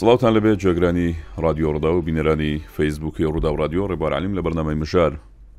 سڵاوان 0.00 0.32
لەبێ 0.36 0.52
جێگرانی 0.62 1.10
رادیۆڕدا 1.44 1.90
و 1.92 2.00
بینەرانی 2.06 2.60
فەیسبووکی 2.76 3.24
ڕوودا 3.24 3.50
و 3.52 3.56
رادیۆ 3.62 3.86
ڕێبارعلیم 3.90 4.32
لە 4.38 4.42
بەرنامەی 4.46 4.80
مشار 4.82 5.12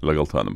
لەگەڵتانم. 0.08 0.55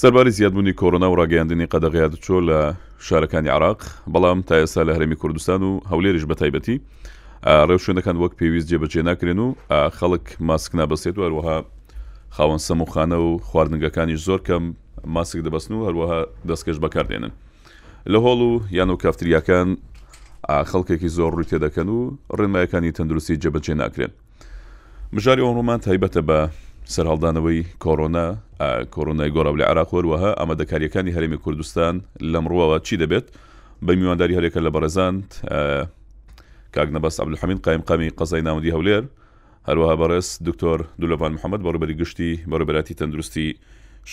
سەرباری 0.00 0.30
زیادبوونی 0.30 0.72
کۆرۆنا 0.72 1.08
و 1.10 1.14
ڕاگەاندنی 1.20 1.66
قەدەغیات 1.72 2.14
چۆ 2.24 2.36
لە 2.48 2.58
شارەکانی 3.06 3.48
عراق 3.48 3.80
بەڵام 4.12 4.38
تا 4.46 4.54
ئێسا 4.60 4.80
لە 4.88 4.92
هەرمی 4.96 5.14
کوردستان 5.20 5.62
و 5.62 5.70
هەولێریش 5.90 6.24
بە 6.30 6.34
تایبەتی 6.40 6.76
ڕێو 7.68 7.78
شوێنەکان 7.84 8.16
وەک 8.20 8.32
پێویست 8.40 8.68
جێبەجێ 8.72 9.02
ناکرێن 9.08 9.38
و 9.44 9.52
خەڵک 9.98 10.26
ماسکنا 10.40 10.84
بەسێت 10.90 11.16
و 11.18 11.22
هەروەها 11.26 11.56
خاوەن 12.36 12.58
سەموخانە 12.66 13.18
و 13.26 13.38
خواردنگەکانیش 13.48 14.20
زۆر 14.28 14.40
کەم 14.48 14.64
ماسک 15.16 15.38
دەبستن 15.46 15.72
و 15.74 15.84
هەروەها 15.86 16.20
دەستکەش 16.48 16.78
بەکاردێنن. 16.84 17.32
لە 18.12 18.18
هۆڵ 18.24 18.40
و 18.48 18.52
یان 18.78 18.90
و 18.90 18.96
کافتریاکان 19.02 19.68
خەڵکێکی 20.70 21.08
زۆر 21.16 21.30
ڕووی 21.34 21.48
تێدەکەن 21.50 21.88
و 21.96 21.98
ڕێنمایەکانی 22.38 22.92
تەندروستی 22.96 23.36
جەبەجێ 23.42 23.74
ناکرێن 23.82 24.12
مژاری 25.14 25.42
ئۆڕۆمان 25.46 25.80
تایبەتە 25.86 26.20
بە 26.28 26.38
سەرهاڵدانەوەی 26.94 27.60
کۆرۆنا 27.84 28.26
کۆرۆنای 28.94 29.30
گۆڕاو 29.36 29.56
لە 29.60 29.64
عراخۆروەها 29.70 30.30
ئامادەکاریەکانی 30.40 31.14
هەرمی 31.16 31.38
کوردستان 31.44 31.94
لەم 32.32 32.44
ڕووەوە 32.50 32.78
چی 32.86 32.96
دەبێت 33.02 33.26
بە 33.86 33.92
میوانداری 34.00 34.36
هەرێکە 34.38 34.60
لە 34.66 34.70
بەرەزاند 34.74 35.26
کاک 36.74 36.88
نەبەس 36.94 37.16
عبلحمین 37.22 37.58
قایم 37.64 37.82
قامی 37.88 38.08
قەزای 38.18 38.42
ناودی 38.48 38.74
هەولێر 38.76 39.04
هەروەها 39.68 39.94
بەڕێز 40.00 40.28
دکتۆر 40.46 40.78
دولەپان 41.00 41.32
محەممەد 41.36 41.60
بەڕبەری 41.66 41.94
گشتی 42.00 42.30
بەڕبەتی 42.50 42.94
تەندروستی 43.00 43.46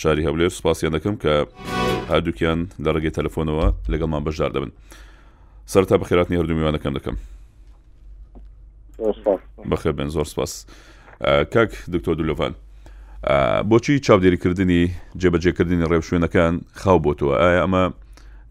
شاری 0.00 0.26
هەولێر 0.28 0.50
سوپاسیان 0.56 0.92
دەکەم 0.96 1.16
کە 1.22 1.34
هەردووکیان 2.10 2.60
لە 2.84 2.90
ڕێگەی 2.94 3.14
تەلەفۆنەوە 3.16 3.66
لەگەڵمان 3.92 4.22
بەشدار 4.26 4.50
دەبن. 4.56 4.70
سەرتا 5.72 5.96
بەخێراتنی 5.98 6.36
هەردومیوانەکەم 6.40 6.92
دەکەم 6.98 7.16
بەخێ 9.70 9.90
بن 9.98 10.08
زۆر 10.14 10.24
سپاس 10.32 10.52
کاک 11.54 11.70
دکتۆ 11.92 12.10
دولۆڤان 12.20 12.52
بۆچی 13.70 13.98
چاودێریکردنی 14.06 14.82
جێبەجێکردنی 15.20 15.86
ڕێو 15.90 16.02
شوێنەکان 16.08 16.54
خاو 16.80 16.98
بۆتەوە 17.04 17.34
ئایا 17.42 17.60
ئەمە 17.64 17.84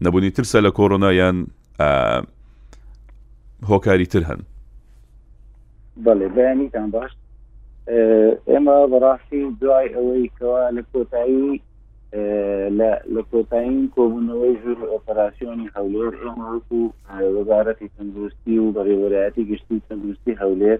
نەبوونی 0.04 0.30
ترسە 0.36 0.58
لە 0.66 0.70
کۆڕۆنا 0.76 1.10
یان 1.20 1.36
هۆکاری 3.70 4.06
تر 4.12 4.22
هەن 4.28 4.40
بەڵێ 6.04 6.28
بەیانیتان 6.36 6.88
باش 6.94 7.10
ئێمە 8.50 8.76
بەڕاستی 8.92 9.42
دوای 9.60 9.86
ئەوەی 9.94 10.28
کەوا 10.38 10.64
لە 10.76 10.82
کۆتایی 10.92 11.58
لە 13.12 13.20
کۆتایین 13.30 13.76
کۆبوونەوەی 13.96 14.54
ژور 14.62 14.78
ئۆپەراسیۆنی 14.92 15.72
هەولێر 15.76 16.12
ئێمە 16.22 16.46
وەکو 16.52 16.80
وەزارەتی 17.36 17.92
تەندروستی 17.96 18.54
و 18.60 18.72
بەڕێوەرایەتی 18.76 19.48
گشتی 19.50 19.84
تەندروستی 19.88 20.38
هەولێر 20.42 20.78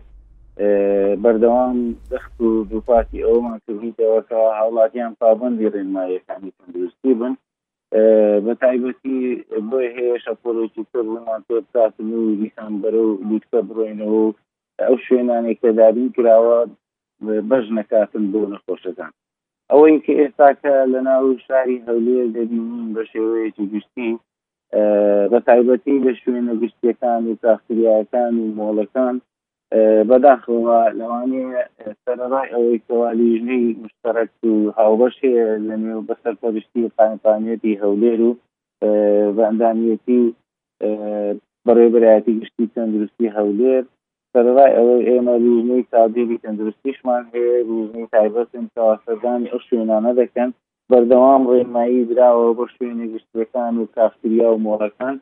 بەردەوام 1.22 1.76
دەخت 2.12 2.36
و 2.46 2.50
دووپاتی 2.70 3.24
ئەومان 3.26 3.58
کردیتەوەکە 3.66 4.38
هاوڵاتیان 4.58 5.12
پابندی 5.20 5.72
ڕێنمایەکانی 5.74 6.54
تەندروستی 6.58 7.12
بن 7.20 7.34
بە 8.44 8.52
تایبەتی 8.62 9.18
بۆی 9.70 9.88
هەیە 9.96 10.16
شەپۆرێکی 10.24 10.82
کردمان 10.92 11.40
تۆ 11.48 11.54
بکاتن 11.64 12.08
و 12.18 12.36
دیسان 12.42 12.72
بەرە 12.82 13.02
و 13.06 13.20
لوتکە 13.28 13.58
بڕۆینەوە 13.68 14.26
ئەو 14.82 14.94
شوێنانێک 15.04 15.58
کە 15.62 15.70
دابین 15.80 16.08
کراوە 16.16 16.58
بەش 17.48 17.64
نەکاتن 17.78 18.24
بۆ 18.32 18.38
نەخۆشەکان 18.52 19.12
ئەوەی 19.72 19.96
کە 20.04 20.12
ئێستا 20.20 20.48
کە 20.60 20.72
لە 20.94 21.00
ناو 21.08 21.24
شاری 21.46 21.84
هەولێر 21.88 22.26
دەبینین 22.36 22.88
بە 22.96 23.02
شێوەیەکی 23.12 23.64
گشتی 23.72 24.10
بە 25.30 25.38
تایبەتی 25.48 26.02
لە 26.04 26.12
شوێنە 26.20 26.54
گشتیەکان 26.62 27.20
و 27.26 27.38
تاختریەکان 27.44 28.34
و 28.40 28.54
مۆڵەکان 28.58 29.14
بەداخەوە 30.08 30.80
لەوانەیە 30.98 31.62
سەرڕای 32.04 32.52
ئەوەی 32.54 32.82
کەوالیژنەی 32.86 33.66
مشتەرەک 33.82 34.32
و 34.54 34.56
هاوبەش 34.78 35.16
لە 35.68 35.76
نێو 35.82 36.00
بەسەر 36.08 36.34
پەرشتی 36.40 36.92
قانپانێتی 36.96 37.78
هەولێر 37.82 38.20
و 38.28 38.30
بەندامەتی 39.36 40.22
بەڕێبرایەتی 41.66 42.36
گشتی 42.40 42.66
تەندروستی 42.74 43.34
هەولێر 43.36 43.84
سەرڕای 44.38 44.76
ئەوەی 44.78 45.06
ئێمە 45.10 45.34
روژنەی 45.44 45.88
تادیری 45.92 46.42
تەندروستیشمان 46.44 47.22
هەیە 47.34 47.54
روژنەی 47.68 48.10
تایبەتن 48.14 48.64
تەواسەدانی 48.74 49.50
ئەو 49.52 49.60
شوێنانە 49.66 50.12
دەکەن 50.20 50.50
بەردەوام 50.90 51.42
ڕێنمایی 51.50 52.06
درراوە 52.10 52.50
بۆ 52.58 52.64
شوێنی 52.74 53.10
گشتەکان 53.12 53.72
و 53.78 53.90
کافتریا 53.96 54.48
و 54.52 54.62
مۆڵەکان 54.66 55.14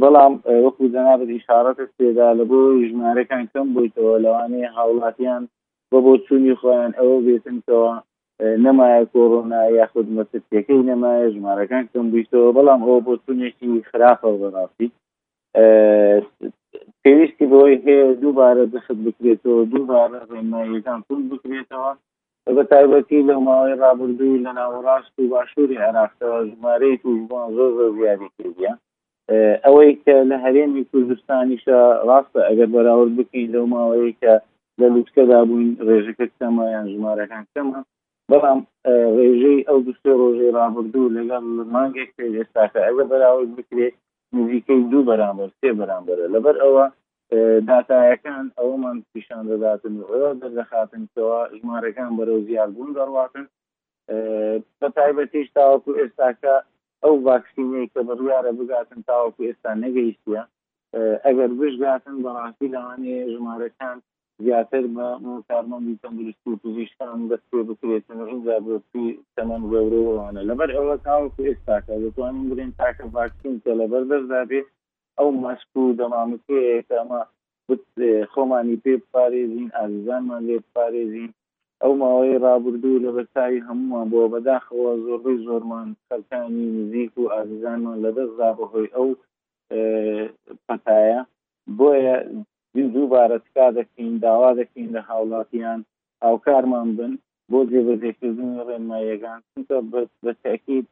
بەڵام 0.00 0.34
وەکو 0.64 0.90
جەنابەت 0.94 1.30
ئشارەتە 1.36 1.84
سێدا 1.96 2.28
لە 2.38 2.44
بۆ 2.50 2.60
ژمارەکان 2.90 3.44
کەم 3.52 3.66
بوویتەوە 3.74 4.14
لەوانەیە 4.24 4.70
هاوڵاتیان 4.76 5.42
بە 5.90 5.98
بۆ 6.04 6.12
چوونی 6.26 6.58
خۆیان 6.60 6.92
ئەوە 6.98 7.16
بێتنەوە 7.26 7.90
نمایە 8.64 9.00
کۆڕۆنا 9.12 9.62
یاخود 9.78 10.06
مەسەکەی 10.16 10.86
نەمایە 10.90 11.26
ژمارەکان 11.34 11.84
کەم 11.92 12.06
بوویتەوە 12.10 12.48
بەڵام 12.56 12.80
ئەوە 12.86 12.98
بۆ 13.06 13.12
چونێکی 13.24 13.68
خراپە 13.90 14.30
بەڕاستی 14.40 14.88
پێویستی 17.02 17.44
بۆی 17.52 17.74
هەیە 17.84 18.06
دووبارە 18.22 18.64
دەخت 18.74 18.96
بکرێتەوە 19.04 19.62
دووبارە 19.72 20.20
ڕێمایەکان 20.32 21.00
پول 21.06 21.20
بکرێتەوە 21.30 21.92
بە 22.56 22.62
تایبەتی 22.72 23.26
لە 23.28 23.36
ماوەی 23.46 23.78
رابرردووی 23.82 24.42
لە 24.44 24.50
ناوەڕاست 24.58 25.12
و 25.20 25.30
باشووری 25.32 25.80
عراقەوە 25.86 26.38
ژمارەی 26.50 27.00
توژبان 27.02 27.46
زۆر 27.56 27.70
زۆر 27.78 27.90
زیادی 27.98 28.28
کردە 28.36 28.72
ئەوەی 29.64 29.92
کە 30.04 30.14
لە 30.30 30.36
هەرێمی 30.44 30.86
کوردستانیشە 30.90 31.78
ڕاستە 32.08 32.40
ئەگەر 32.48 32.68
بەراورد 32.74 33.12
بکەین 33.18 33.48
لەو 33.54 33.64
ماوەیە 33.74 34.12
کە 34.22 34.32
لە 34.80 34.86
لوتکەدا 34.94 35.40
بووین 35.48 35.70
ڕێژەکە 35.86 36.26
کەمایان 36.38 36.86
ژمارەکان 36.94 37.44
کەمە 37.52 37.80
بەڵام 38.30 38.60
ڕێژەی 39.18 39.66
ئەو 39.68 39.78
دوستێ 39.86 40.12
ڕۆژەی 40.20 40.54
رابرردوو 40.58 41.12
لەگەڵ 41.16 41.44
مانگێک 41.74 42.10
پێ 42.16 42.26
ئێستاکە 42.36 42.80
ئەگە 42.86 43.04
بەراورد 43.10 43.52
بکرێت 43.58 43.96
نزیکەی 44.38 44.82
دوو 44.90 45.02
بەرامبەر 45.10 45.48
سێ 45.60 45.70
بەرامبەرە 45.80 46.26
لەبەر 46.34 46.56
ئەوە 46.64 46.84
داتایەکان 47.68 48.44
ئەومان 48.58 48.96
پیشان 49.12 49.42
دەداتن 49.50 49.94
ئەوە 50.10 50.30
دەردەخاتنەوە 50.40 51.38
ژمارەکان 51.58 52.10
بەرەو 52.18 52.44
زیادبوون 52.48 52.90
دەڕاتن 52.98 53.46
بە 54.80 54.88
تایبەتیش 54.96 55.48
تاوەکو 55.56 55.90
ئێستاکە 56.00 56.54
ئەو 57.02 57.14
ڤاکسینەی 57.26 57.90
کە 57.92 58.00
بڕیاە 58.08 58.40
بگاتن 58.58 59.00
تاوەکو 59.10 59.46
ئێستا 59.48 59.70
نەگەیشتە 59.84 60.42
ئەگەر 61.26 61.50
بشگاتن 61.58 62.16
بەڕاستی 62.24 62.72
لەوانێ 62.74 63.16
ژمارەکان 63.32 63.98
زیاتر 64.40 64.84
بە 64.96 65.06
کارمەندی 65.48 66.00
تەندروستی 66.02 66.48
و 66.50 66.60
پزیشکان 66.64 67.16
دەست 67.30 67.46
پێ 67.50 67.60
بکرێت 67.68 68.06
ڕزا 68.30 68.56
بۆی 68.64 69.08
تەمەەن 69.36 69.62
وەورۆوانە 69.72 70.42
لەبەر 70.50 70.70
ئەوە 70.76 70.96
کاوەکو 71.06 71.46
ئێستاکە 71.48 71.94
دەتوانین 72.04 72.46
برین 72.50 72.70
تاکە 72.80 73.04
ڤاکسین 73.14 73.54
کە 73.62 73.72
لەبەر 73.80 74.02
دەردابێ 74.10 74.60
ئەو 75.18 75.28
مەسک 75.44 75.70
و 75.80 75.94
دەمامکێمە 76.00 77.22
خۆمانی 78.32 78.76
پێ 78.84 78.94
پارێزین 79.12 79.68
ئازیزانمان 79.78 80.40
لێ 80.48 80.56
پارێزین 80.74 81.30
ئەو 81.82 81.92
ماوەی 82.02 82.40
رابرردوو 82.46 83.02
لە 83.04 83.10
بەرتایی 83.16 83.64
هەمومان 83.68 84.06
بۆ 84.12 84.20
بەداخەوە 84.32 84.92
زۆرڕی 85.04 85.42
زۆرمان 85.46 85.88
خەکانی 86.08 86.66
نزیک 86.76 87.12
و 87.18 87.30
ئازیزانمان 87.34 87.96
لەدەستدا 88.04 88.50
بەهۆی 88.58 88.88
ئەو 88.96 89.08
پەتایە 90.66 91.20
بۆیە 91.78 92.16
دین 92.76 92.88
دووبارە 92.92 93.36
تکا 93.46 93.64
دەکەین 93.78 94.12
داوا 94.24 94.50
دەکەین 94.60 94.88
لە 94.96 95.00
هاوڵاتیان 95.10 95.80
هاوکارمان 96.24 96.88
بن 96.96 97.12
بۆ 97.52 97.60
جێبەجێکردن 97.72 98.50
ڕێنما 98.68 98.98
یەکان 99.10 99.38
چونکە 99.54 99.76
بە 100.24 100.32
تاکید 100.44 100.86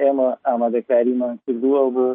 ئێمە 0.00 0.28
ئامادەکاریمان 0.46 1.34
کردووە 1.44 1.82
بۆ 1.94 2.06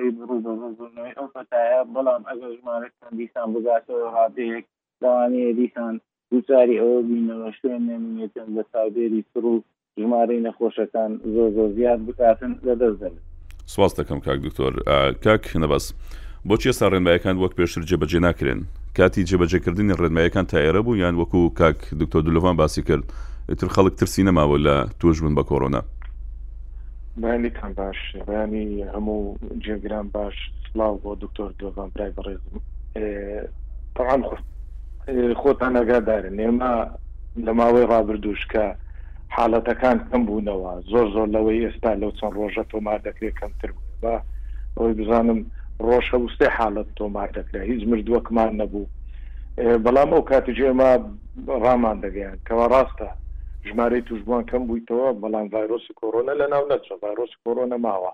ڕوبڕوبڕوبنەوەی 0.00 1.16
ئەو 1.18 1.26
فتایە 1.34 1.80
بەڵام 1.94 2.22
ئەگەر 2.30 2.50
ژمارەکان 2.60 3.12
دیسان 3.18 3.48
بگاتەوە 3.54 4.04
ڕادەیەک 4.16 4.64
داوانەیە 5.02 5.52
دیسان 5.58 5.94
دووچاری 6.30 6.80
ئەوە 6.80 6.98
بینەوە 7.08 7.50
شوێن 7.58 7.82
نمێتن 7.90 8.48
بە 8.56 8.62
ساودێری 8.72 9.22
سر 9.32 9.44
و 9.52 9.56
ژمارەی 10.00 10.44
نەخۆشەکان 10.46 11.10
زۆر 11.34 11.48
زۆر 11.56 11.70
زیاد 11.78 12.00
بکاتن 12.08 12.52
لەدەست 12.66 12.98
دەن 13.02 13.14
سواز 13.74 13.92
دەکەم 13.98 14.18
کاک 14.26 14.38
دکتۆر 14.46 14.72
کاک 15.24 15.44
نەبەست. 15.64 15.90
بۆچی 16.46 16.68
ئێستا 16.70 16.86
ڕێنمایەکان 16.92 17.36
وەک 17.42 17.52
پێشتر 17.58 17.82
جێبەجێ 17.88 18.20
ناکرێن 18.26 18.60
کاتی 18.96 19.24
جێبەجێکردنی 19.28 19.96
ڕێنمایەکان 20.00 20.46
تایرە 20.52 20.80
بوو 20.86 20.96
یان 21.02 21.14
وەکو 21.20 21.50
کاک 21.60 21.78
دکتۆر 22.00 22.22
دلوڤان 22.26 22.56
باسی 22.60 22.82
کرد 22.88 23.04
تر 23.58 23.66
خەڵک 23.74 23.94
ترسی 24.00 24.22
نەماوە 24.28 24.56
لە 24.66 24.76
توۆژبوون 25.00 25.34
بە 25.38 25.42
کۆرۆنا 25.50 25.82
بەیانیتان 27.22 27.72
باش 27.80 27.96
بەیانی 28.28 28.66
هەموو 28.94 29.20
جێگران 29.64 30.06
باش 30.16 30.34
سلااو 30.72 30.94
بۆ 31.02 31.10
دکتۆر 31.24 31.48
دلوڤان 31.58 31.88
برای 31.94 32.12
بەڕێز 32.16 32.40
تاان 33.94 34.22
خۆتان 35.40 35.74
ئەگادارن 35.80 36.36
ئێمە 36.42 36.74
لە 37.44 37.52
ماوەی 37.58 37.86
ڕابردوشکە 37.92 38.64
حالەتەکان 39.36 39.96
کەم 40.10 40.22
بوونەوە 40.28 40.70
زۆر 40.90 41.06
زۆر 41.14 41.26
لەوەی 41.34 41.62
ئێستا 41.66 41.92
لەو 42.02 42.10
چەند 42.18 42.34
ڕۆژە 42.40 42.62
تۆمار 42.72 42.98
دەکرێت 43.06 43.34
کەمتر 43.40 43.70
بوو 43.74 43.88
بە 44.02 44.14
ئەوەی 44.76 44.94
بزانم 44.98 45.40
ڕۆژهەوسێ 45.86 46.48
حالت 46.58 46.88
تۆمارەکرا 46.98 47.60
هیچ 47.70 47.82
مردووەکمان 47.90 48.50
نەبوو 48.60 48.86
بەڵام 49.84 50.10
ئەو 50.14 50.22
کاتژێمە 50.30 50.90
ڕامان 51.64 51.96
دەگەیان 52.06 52.38
کەوا 52.46 52.66
ڕاستە 52.74 53.08
ژمارەی 53.68 54.06
توژبووان 54.08 54.44
کەم 54.50 54.62
بوویتەوە 54.68 55.08
بەڵام 55.22 55.46
ڤایرۆسی 55.54 55.96
کۆرۆنا 56.00 56.34
لە 56.40 56.46
ناو 56.52 56.64
نەچە 56.70 56.92
ڤایرۆسی 57.02 57.40
کۆرۆنە 57.44 57.76
ماوە 57.86 58.12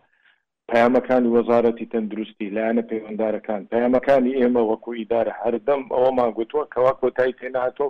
پامەکانی 0.70 1.32
وەزارەتی 1.36 1.90
تەندروستی 1.92 2.52
لایەنە 2.56 2.82
پەیوەنددارەکان 2.90 3.60
پامەکانی 3.72 4.36
ئێمە 4.40 4.62
وەکو 4.70 4.90
ئیدارە 5.00 5.32
هەردەم 5.42 5.82
ئەوەمان 5.94 6.30
گوتووە 6.36 6.64
کەوا 6.74 6.92
کۆتایی 7.02 7.36
تێناتۆ 7.40 7.84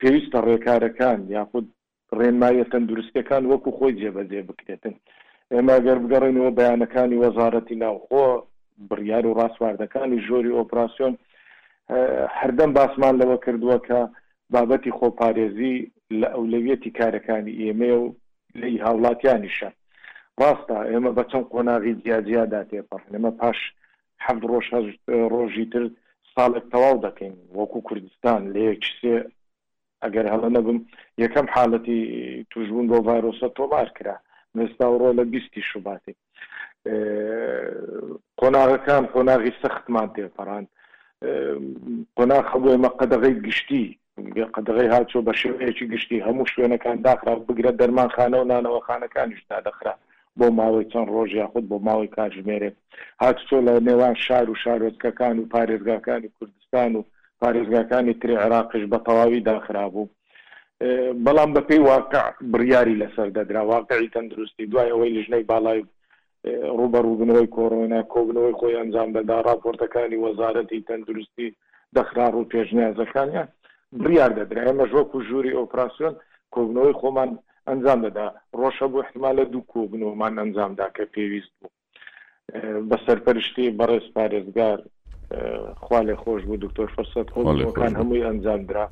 پێویستە 0.00 0.38
ڕێکارەکان 0.48 1.18
یاخود 1.36 1.66
ڕێنمایە 2.18 2.64
تەندروستەکان 2.72 3.42
وەکو 3.52 3.68
خۆی 3.76 3.94
جێبەجێ 4.00 4.40
بکرێتن 4.48 4.94
ئێمە 5.52 5.76
گەر 5.86 5.98
بگەڕێنەوە 6.02 6.50
بەیانەکانی 6.58 7.20
وەزارەتی 7.22 7.76
ناوخۆ 7.82 8.26
بڕیار 8.88 9.26
و 9.26 9.34
ڕاستواردەکانی 9.40 10.18
ژۆری 10.26 10.56
ئۆپراسسیۆن 10.58 11.14
هەردەم 12.40 12.70
باسمان 12.78 13.14
لەوە 13.22 13.36
کردووە 13.44 13.78
کە 13.86 13.98
بابەتی 14.54 14.96
خۆپارێزی 14.98 15.76
لە 16.20 16.28
ئەولەویەتی 16.36 16.94
کارەکانی 16.98 17.58
ئێمە 17.62 17.90
و 18.00 18.04
لی 18.60 18.74
هاوڵاتیانیشە 18.86 19.70
ڕاستە 20.40 20.76
ئێمە 20.90 21.10
بە 21.16 21.24
چەند 21.30 21.46
قۆناغی 21.52 21.98
جیاجیادا 22.02 22.60
تێپەڕن 22.70 23.12
ئمە 23.16 23.32
پاش 23.40 23.58
حەفت 24.24 24.42
ڕۆژ 24.50 24.66
ڕۆژی 25.32 25.66
تر 25.72 25.82
ساڵێک 26.34 26.64
تەواو 26.72 27.02
دەکەین 27.06 27.36
وەکو 27.58 27.78
کوردستان 27.88 28.40
لە 28.54 28.60
یەکسێ 28.70 29.14
ئەگەر 30.02 30.26
هەڵە 30.32 30.48
نەبم 30.56 30.78
یەکەم 31.22 31.46
حالەتی 31.54 32.00
توژبوون 32.50 32.86
بۆ 32.90 32.98
ڤایرۆسە 33.06 33.48
تۆبار 33.58 33.88
کرا 33.96 34.16
مستا 34.56 34.86
ڕۆ 35.00 35.08
لە 35.18 35.24
بیستی 35.32 35.62
شوباتی 35.70 36.14
قۆناغەکان 38.40 39.04
قۆناغی 39.14 39.52
سەختمان 39.62 40.08
تێپەڕان 40.14 40.64
قۆناغ 42.16 42.44
هەبوو 42.52 42.72
ئێمە 42.74 42.90
قەدەغی 43.00 43.34
گشتی 43.46 43.84
قەدەغی 44.54 44.92
هاچۆ 44.94 45.18
بە 45.26 45.32
شێوەیەکی 45.40 45.90
گشتی 45.92 46.24
هەموو 46.26 46.50
شوێنەکان 46.52 46.96
داخرا 47.08 47.34
بگرە 47.46 47.72
دەرمانخانە 47.80 48.36
و 48.38 48.48
نانەوەخانەکانیشدا 48.52 49.58
دەخرا 49.68 49.94
بۆ 50.38 50.46
ماوەی 50.58 50.88
چەند 50.92 51.08
ڕۆژ 51.14 51.30
یاخود 51.42 51.64
بۆ 51.70 51.76
ماوەی 51.86 52.12
کاتژمێرێک 52.16 52.74
هاتچۆ 53.22 53.56
لە 53.66 53.74
نێوان 53.86 54.14
شار 54.24 54.46
و 54.50 54.60
شارۆزگەکان 54.62 55.36
و 55.38 55.48
پارێزگاکانی 55.54 56.28
کوردستان 56.36 56.90
و 56.96 57.02
پارێزگاکانی 57.42 58.14
تری 58.20 58.34
عراقش 58.44 58.82
بە 58.92 58.98
تەواوی 59.06 59.44
داخرا 59.50 59.86
بوو 59.94 60.08
بەڵام 61.24 61.50
بەپی 61.56 61.78
واقع 61.90 62.24
بڕیاری 62.52 62.98
لەسەر 63.02 63.28
دەدرا 63.36 63.62
واقعی 63.74 64.12
تەندروستی 64.14 64.64
دوای 64.70 64.90
ئەوەی 64.92 65.12
لژنەی 65.16 65.44
باڵای 65.50 65.80
ڕوبەڕووبنەوەی 66.78 67.46
کۆڕۆنا 67.56 68.00
کۆبنەوەی 68.14 68.54
خۆی 68.58 68.74
ئەنجام 68.78 69.10
دەدا 69.16 69.36
راپۆرتەکانی 69.48 70.20
وەزارەتی 70.26 70.84
تەندروستی 70.88 71.48
دەخرار 71.96 72.34
و 72.36 72.48
پێشنیازەکانیان 72.52 73.48
بریار 74.00 74.30
دەدرا 74.38 74.60
ئێمە 74.66 74.84
ژۆکو 74.92 75.16
ژووری 75.28 75.56
ئۆپراسیۆن 75.58 76.14
کۆبنەوەی 76.54 76.98
خۆمان 77.00 77.30
ئەنجام 77.68 78.00
دەدا 78.06 78.26
ڕۆشە 78.60 78.86
بۆ 78.92 78.96
احتمال 79.02 79.34
لە 79.40 79.44
دوو 79.52 79.62
کۆبنەوەمان 79.72 80.32
ئەنجامدا 80.40 80.86
کە 80.96 81.04
پێویست 81.14 81.52
بوو 81.58 81.70
بە 82.88 82.96
سەرپەرشتی 83.06 83.66
بەڕێز 83.78 84.06
پارێزگار 84.16 84.78
خوا 85.84 86.00
لێ 86.08 86.16
خۆش 86.22 86.42
بوو 86.48 86.62
دکتۆر 86.64 86.88
فەرسەت 86.96 87.26
خۆکان 87.34 87.92
هەمووی 88.00 88.26
ئەنجام 88.28 88.60
درا 88.68 88.86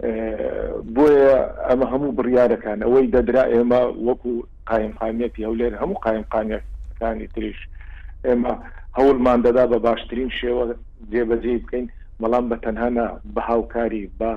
بۆیە 0.00 1.36
ئەمە 1.68 1.86
هەموو 1.92 2.12
بڕیارەکان 2.18 2.78
ئەوەی 2.84 3.12
دەدرا 3.14 3.44
ئێمە 3.52 3.80
وەکو 4.06 4.32
قایم 4.68 4.92
قامەتی 5.00 5.46
هەولێر 5.48 5.72
هەموو 5.82 6.00
قایم 6.04 6.24
قامەکانی 6.32 7.28
تریش 7.34 7.60
ئێمە 8.26 8.52
هەوڵمان 8.98 9.38
دەدا 9.46 9.64
بە 9.72 9.78
باشترین 9.86 10.30
شێوە 10.40 10.64
جێبەجێ 11.12 11.56
بکەین 11.62 11.86
بەڵام 12.20 12.44
بە 12.50 12.56
تەنهانا 12.64 13.06
بە 13.34 13.40
هاوکاری 13.50 14.04
بە 14.20 14.32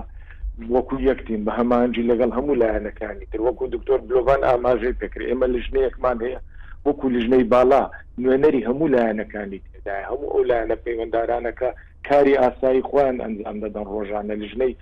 وەکو 0.74 0.96
یەکتین 1.10 1.42
بە 1.46 1.52
هەمانجی 1.60 2.08
لەگەڵ 2.12 2.32
هەموو 2.38 2.60
لایەنەکانی 2.62 3.26
تر 3.32 3.42
وەکو 3.48 3.66
دکتۆر 3.76 4.00
بلۆڤان 4.08 4.42
ئاماژەی 4.50 4.98
پێکرد 5.00 5.28
ئێمە 5.30 5.48
لژنەیەکمان 5.56 6.18
هەیە 6.26 6.40
وەکو 6.88 7.06
لژنەی 7.16 7.44
باڵا 7.54 7.84
نوێنەری 8.24 8.66
هەموو 8.70 8.92
لایەنەکانی 8.96 9.64
تێدای 9.74 10.04
هەموو 10.12 10.34
ئەو 10.34 10.44
لایەنە 10.50 10.76
پەیوەنددارانەکە 10.86 11.70
کاری 12.08 12.40
ئاسایی 12.42 12.86
خۆیان 12.90 13.18
ئەنجام 13.24 13.58
دەدەن 13.64 13.86
ڕۆژانە 13.94 14.36
لژنەی 14.44 14.74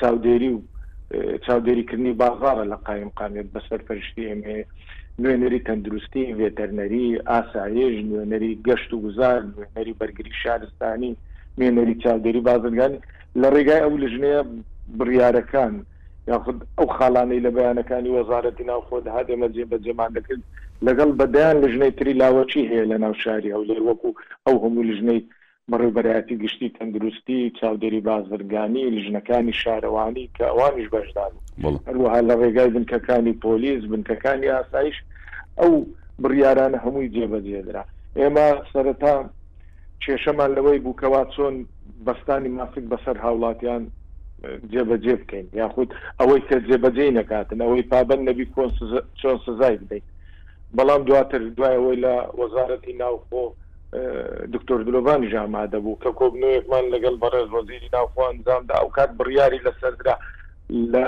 چاودێری 0.00 0.50
و 0.54 0.60
چاودێریکردنی 1.46 2.14
بازارە 2.22 2.64
لە 2.72 2.76
قایم 2.86 3.10
قامێت 3.18 3.46
بەسەر 3.54 3.80
پەرشتی 3.88 4.28
ئەمێ 4.30 4.56
نوێنەری 5.22 5.64
تەندروستی 5.66 6.34
وێتەرنەری 6.38 7.06
ئاسایێژ 7.30 7.94
نوێنەری 8.10 8.58
گەشت 8.66 8.90
و 8.92 9.00
گوزار 9.04 9.40
نوێنەری 9.52 9.98
بەرگری 10.00 10.32
شارستانی 10.42 11.10
نوێنەری 11.58 11.94
چاودێری 12.02 12.44
بازرگانی 12.48 12.98
لە 13.40 13.48
ڕێگای 13.54 13.82
ئەو 13.84 13.94
لژنەیە 14.04 14.40
بڕیارەکان 14.98 15.72
یاخود 16.30 16.58
ئەو 16.78 16.88
خاڵانەی 16.96 17.44
لە 17.46 17.50
بەیانەکانی 17.56 18.14
وەزارەتی 18.18 18.64
ناوخۆدا 18.70 19.10
هادێمە 19.16 19.46
جێ 19.54 19.64
بە 19.70 19.76
جێمان 19.84 20.10
دەکرد 20.16 20.42
لەگەڵ 20.86 21.10
بەدایان 21.20 21.56
لژنەی 21.64 21.92
تری 21.98 22.12
لاوەچی 22.22 22.68
هەیە 22.70 22.84
لە 22.90 22.96
ناو 23.04 23.14
شاری 23.22 23.52
ئەو 23.54 23.62
زر 23.68 23.80
وەکو 23.88 24.10
ئەو 24.46 24.56
هەموو 24.64 24.88
لژنەی 24.90 25.20
بەڕێبەرایەتی 25.72 26.40
گشتی 26.42 26.72
تەندروستی 26.78 27.40
چاودێری 27.60 28.04
بازرگانی 28.08 28.92
لژنەکانی 28.96 29.58
شارەوانی 29.62 30.30
کە 30.36 30.44
ئەوانیش 30.50 30.88
بەشدان 30.94 31.32
هەروەها 31.88 32.20
لە 32.28 32.34
ڕێگای 32.40 32.72
بنکەکانی 32.76 33.38
پۆلیس 33.44 33.82
بنکەکانی 33.92 34.52
ئاسایش 34.54 34.96
ئەو 35.60 35.72
بڕیارانە 36.22 36.78
هەمووی 36.84 37.12
جێبەجێدرا 37.16 37.82
ئێمە 38.18 38.46
سەرەتا 38.72 39.14
کێشەمان 40.04 40.50
لەوەی 40.56 40.82
بووکەوا 40.84 41.22
چۆن 41.34 41.54
بەستانی 42.06 42.50
ماسک 42.58 42.84
بەسەر 42.92 43.16
هاوڵاتیان 43.24 43.82
جێبەجێ 44.72 45.14
بکەین 45.20 45.46
یاخود 45.60 45.88
ئەوەی 46.20 46.42
کە 46.48 46.56
جێبەجێی 46.68 47.14
نکاتن 47.18 47.58
ئەوەی 47.64 47.88
پابەن 47.92 48.20
نەبی 48.28 48.46
کۆن 48.54 48.70
چۆن 49.20 49.36
سزای 49.46 49.76
بدەین 49.82 50.04
بەڵام 50.76 51.02
دواتر 51.08 51.42
دوایەوەی 51.56 51.98
لە 52.04 52.14
وەزارەتی 52.40 52.94
ناوخۆ 53.02 53.44
دکتۆر 54.52 54.80
دلۆڤانی 54.86 55.28
ژامادە 55.32 55.78
بوو 55.84 55.96
کە 56.04 56.10
کۆبنەوەیەکمان 56.20 56.84
لەگەڵ 56.94 57.14
بەڕێز 57.24 57.48
وەزیری 57.56 57.90
ناوخواان 57.92 58.34
زامدا 58.46 58.74
ئەو 58.78 58.88
کات 58.96 59.10
بڕیاری 59.18 59.60
لەسەردرا 59.66 60.16
لە 60.92 61.04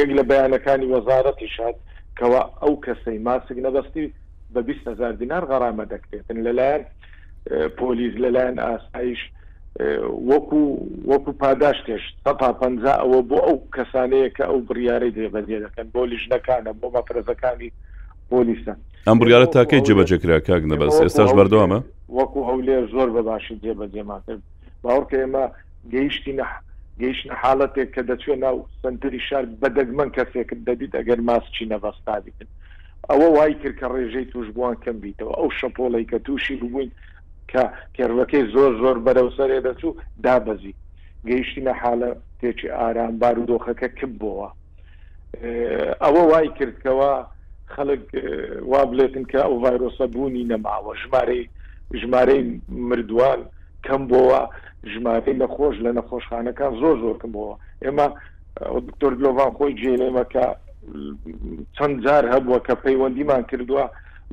یەک 0.00 0.10
لە 0.18 0.22
بەیانەکانی 0.30 0.90
وەزارەتی 0.94 1.48
شاد 1.56 1.74
کەوا 2.18 2.42
ئەو 2.62 2.74
کەسەی 2.86 3.18
ماسک 3.26 3.52
نەبستی 3.66 4.12
بە 4.54 4.60
20هزار 4.68 5.12
دینار 5.20 5.42
غەرامە 5.50 5.84
دەکرێتن 5.94 6.38
لەلایەن 6.46 6.82
پۆلیس 7.78 8.12
لەلایەن 8.24 8.58
ئاسایش 8.66 9.22
وەکو 10.30 10.62
وەکو 11.10 11.32
پاداش 11.42 11.78
تێش 11.86 12.04
تا 12.24 12.34
پ 12.34 12.42
ئەوە 13.02 13.20
بۆ 13.30 13.38
ئەو 13.46 13.56
کەسانەیە 13.76 14.28
کە 14.36 14.44
ئەو 14.50 14.60
بریارەی 14.68 15.10
دێبەدێ 15.16 15.58
دەکەن 15.66 15.86
بۆ 15.94 16.02
لیژنەکانە 16.12 16.72
بۆ 16.80 16.86
مەفرەزەکانی 16.94 17.70
پۆلیسە 18.30 18.72
ئەم 19.08 19.18
بریاە 19.20 19.46
تاکەی 19.56 19.80
جێبەجێکرا 19.86 20.40
کاک 20.48 20.62
نەبەست 20.72 21.00
ئێستاش 21.02 21.30
بەردەوامە 21.38 21.80
وەکو 22.14 22.38
ئەو 22.48 22.58
لێ 22.66 22.78
زۆر 22.94 23.08
بەباشی 23.16 23.58
جێبەجێما 23.62 24.18
کرد 24.26 24.42
باوەڕکە 24.82 25.16
ئێمە 25.20 25.44
گەیشتی 25.92 26.34
نە 26.38 26.46
گەیشتە 27.00 27.34
حالڵەتێک 27.42 27.88
کە 27.94 28.02
دەچێت 28.10 28.38
ناو 28.44 28.56
سنتری 28.82 29.20
شار 29.28 29.44
بەدەگمەن 29.62 30.08
کەسێکت 30.16 30.58
دەبیت 30.68 30.92
ئەگەر 30.98 31.20
ماسچی 31.28 31.68
نەبەستاوی 31.72 32.32
کرد 32.38 32.50
ئەوە 33.10 33.28
وای 33.36 33.54
کرد 33.60 33.76
کە 33.80 33.86
ڕێژەی 33.94 34.30
توش 34.32 34.46
بووان 34.54 34.76
کەم 34.84 34.96
بیتەوە 35.04 35.32
ئەو 35.38 35.48
شەپۆڵی 35.58 36.08
کە 36.10 36.18
تووشی 36.26 36.56
ببووین 36.62 36.90
کە 37.50 37.62
کێڕەکەی 37.96 38.44
زۆر 38.54 38.72
زۆر 38.82 38.96
بەرەو 39.06 39.28
سەرێ 39.38 39.58
دەچوو 39.66 39.92
دابەزی 40.24 40.74
گەیشتینە 41.28 41.74
حالە 41.80 42.10
تێکی 42.40 42.68
ئارام 42.78 43.12
بارودۆخەکە 43.22 43.88
کم 43.98 44.12
بووە 44.20 44.48
ئەوە 46.04 46.22
وای 46.30 46.48
کردکەوە 46.58 47.12
خەڵک 47.74 48.04
وا 48.70 48.80
بڵێتن 48.90 49.24
کە 49.30 49.38
ئەو 49.46 49.54
ڤایرۆسە 49.62 50.06
بوونی 50.14 50.48
نەماوە 50.52 50.92
ژمارەی 51.02 51.44
ژمارەی 51.94 52.60
مردووان 52.68 53.40
کەم 53.86 54.02
بۆەوە 54.10 54.42
ژمارەی 54.92 55.38
نەخۆش 55.42 55.74
لە 55.84 55.90
نەخۆشخانەکان 55.98 56.72
زۆر 56.80 56.96
زۆر 57.04 57.16
کەم 57.22 57.32
بۆەوە 57.36 57.56
ئێمە 57.84 58.06
دکتۆر 58.86 59.12
گلۆڤان 59.18 59.50
خۆی 59.56 59.78
جێنێمەکە 59.80 60.46
چەند 61.76 61.96
جار 62.04 62.24
هەبووە 62.32 62.58
کە 62.66 62.74
پەیوەندیمان 62.84 63.42
کردووە 63.50 63.84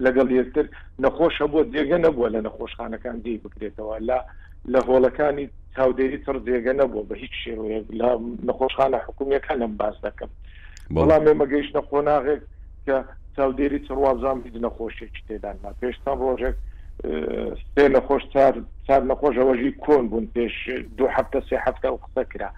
لەگەڵ 0.05 0.27
یەکتر 0.39 0.65
نەخۆش 1.03 1.33
هەبووە 1.41 1.63
جێگە 1.73 1.97
نەبووە 2.05 2.27
لە 2.35 2.39
نەخۆشخانەکان 2.47 3.15
دی 3.25 3.35
بکرێتەوە 3.43 3.95
لا 4.09 4.19
لە 4.73 4.79
هۆڵەکانی 4.87 5.45
چاودێری 5.75 6.17
تر 6.25 6.35
جێگە 6.47 6.73
نەبووە 6.81 7.03
بە 7.09 7.15
هیچ 7.23 7.33
شێوەیە 7.43 7.79
لە 7.99 8.09
نەخۆشخانە 8.47 8.97
حکوومیەکە 9.05 9.53
لەم 9.61 9.73
باز 9.81 9.95
دەکەم 10.05 10.29
بەڵام 10.95 11.23
ئێمە 11.27 11.45
گەیشتە 11.51 11.81
خۆناغێک 11.89 12.41
کە 12.85 12.97
چاودێری 13.35 13.79
چڕوازام 13.87 14.39
هیچ 14.45 14.55
نەخۆشێکی 14.65 15.23
تێدان 15.27 15.55
ما 15.63 15.71
پێشتا 15.81 16.11
ڕۆژێک 16.21 16.55
سێ 17.75 17.85
لە 17.95 18.01
خۆش 18.07 18.23
چار 18.33 18.53
لە 19.09 19.15
خۆشەوەژی 19.21 19.71
کۆن 19.85 20.03
بوون 20.09 20.25
پێش 20.35 20.55
دو 20.97 21.05
هەفتە 21.15 21.39
سێ 21.49 21.57
هەفتە 21.65 21.87
و 21.91 21.97
قسەکرا 22.03 22.49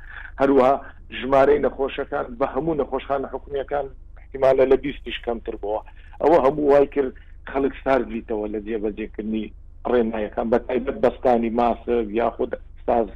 هەروەها 0.41 0.73
ژمارەی 1.19 1.63
نەخۆشەکان 1.65 2.25
بە 2.39 2.45
هەموو 2.53 2.79
نەخۆشخان 2.81 3.21
حکومیەکان 3.33 3.85
احتیمالە 4.21 4.65
لە 4.71 4.75
بیستیش 4.83 5.17
کەمتر 5.25 5.55
بووە 5.63 5.81
ئەوە 6.21 6.37
هەموو 6.45 6.69
وای 6.71 6.87
کرد 6.93 7.13
خەڵک 7.51 7.73
ساردیتەوە 7.85 8.45
لە 8.53 8.59
جێبەجێکردنی 8.67 9.45
ڕێنایەکان 9.91 10.47
بە 10.51 10.57
تایبەت 10.67 10.97
بەستانی 11.03 11.49
ماسە 11.59 11.95
یاخود 12.19 12.51
ساز 12.85 13.07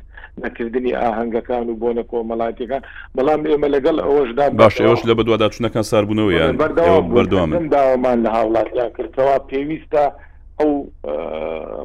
نەکردنی 0.44 0.92
ئاهەنگەکان 1.02 1.66
و 1.70 1.80
بۆ 1.82 1.90
نە 1.98 2.04
کۆمەڵاتەکان 2.12 2.82
بەڵام 3.18 3.42
ئێمە 3.50 3.68
لەگەل 3.76 3.98
ئەوەشدا 4.06 4.46
باش 4.60 4.76
ئێوەش 4.82 5.02
لە 5.10 5.14
بەدووادا 5.18 5.48
چونەکان 5.56 5.86
ساربوونەوە 5.92 6.32
یان 6.34 6.58
بەردەوامان 7.18 8.20
لە 8.26 8.30
هاوڵاتیان 8.36 8.90
کردەوە 8.98 9.36
پێویستە 9.52 10.06
ئەو 10.62 10.72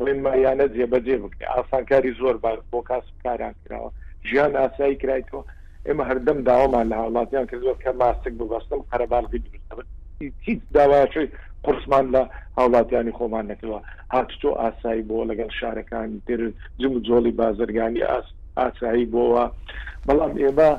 ڕێمایانە 0.07 0.67
جێبەجێ 0.77 1.17
بکە 1.23 1.45
ئاسانکاری 1.55 2.13
زۆر 2.21 2.37
بار 2.45 2.59
بۆ 2.73 2.79
کاس 2.89 3.07
کاران 3.25 3.55
کراوە 3.63 3.91
ژیان 4.29 4.53
ئاسایی 4.63 4.99
کرایەوە 5.03 5.43
ئێمە 5.87 6.05
هەردەم 6.11 6.39
داوامان 6.49 6.87
لە 6.91 6.97
هاوڵاتیان 7.01 7.47
کە 7.51 7.57
زۆر 7.65 7.77
کە 7.85 7.91
ماسک 8.03 8.33
ببەستم 8.41 8.81
قەرەباڵی 8.91 9.39
هیچ 10.47 10.61
داواچی 10.77 11.27
قرسمان 11.65 12.05
لە 12.15 12.23
هاوڵاتیانی 12.59 13.17
خۆمان 13.19 13.45
نکردەوە 13.51 13.81
هاتچۆ 14.13 14.51
ئاسایی 14.63 15.07
بۆ 15.09 15.17
لەگەڵ 15.31 15.51
شارەکانی 15.61 16.19
تر 16.27 16.41
جم 16.81 16.93
جۆڵی 17.09 17.33
بازرگانی 17.41 18.03
ئاسایی 18.61 19.07
بۆەوە 19.13 19.45
بەڵام 20.07 20.35
ئێمە 20.43 20.71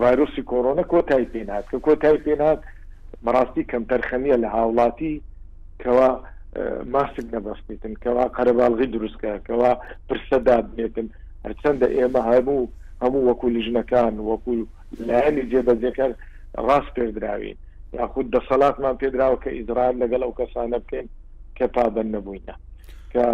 ڤایرۆسی 0.00 0.42
کۆرۆنە 0.50 0.84
کۆتایی 0.92 1.30
پێنات 1.32 1.64
کە 1.70 1.78
کۆتایی 1.86 2.22
پێنات 2.26 2.60
بەڕاستی 3.24 3.66
کەمتەرخەمیە 3.70 4.36
لە 4.42 4.48
هاوڵاتی 4.54 5.12
کەوا 5.82 6.10
ماسک 6.94 7.20
نەبەستیتن 7.34 7.94
کەوا 8.02 8.24
قەرەباڵغی 8.36 8.86
دروستکە 8.94 9.30
کەوا 9.46 9.70
پرسە 10.10 10.38
دابێتن 10.48 11.08
هەرچەندە 11.44 11.86
ئێمە 11.96 12.20
هەموو 12.30 12.70
هەموو 13.02 13.24
وەکو 13.28 13.46
لیژنەکان 13.56 14.14
وەکو 14.30 14.52
لایەنی 15.08 15.48
جێبەجەکە 15.50 16.06
ڕاست 16.66 16.90
پێدراوین 16.96 17.56
یاخود 17.98 18.26
دەسەڵاتمان 18.36 18.94
پێدراوە 19.02 19.36
کە 19.42 19.50
ئیزرائیل 19.58 19.96
لەگەڵ 20.02 20.20
ئەو 20.24 20.32
کەسانە 20.40 20.78
بکەین 20.82 21.08
کە 21.56 21.66
پابەن 21.76 22.08
نەبووینە 22.14 22.54
کە 23.12 23.24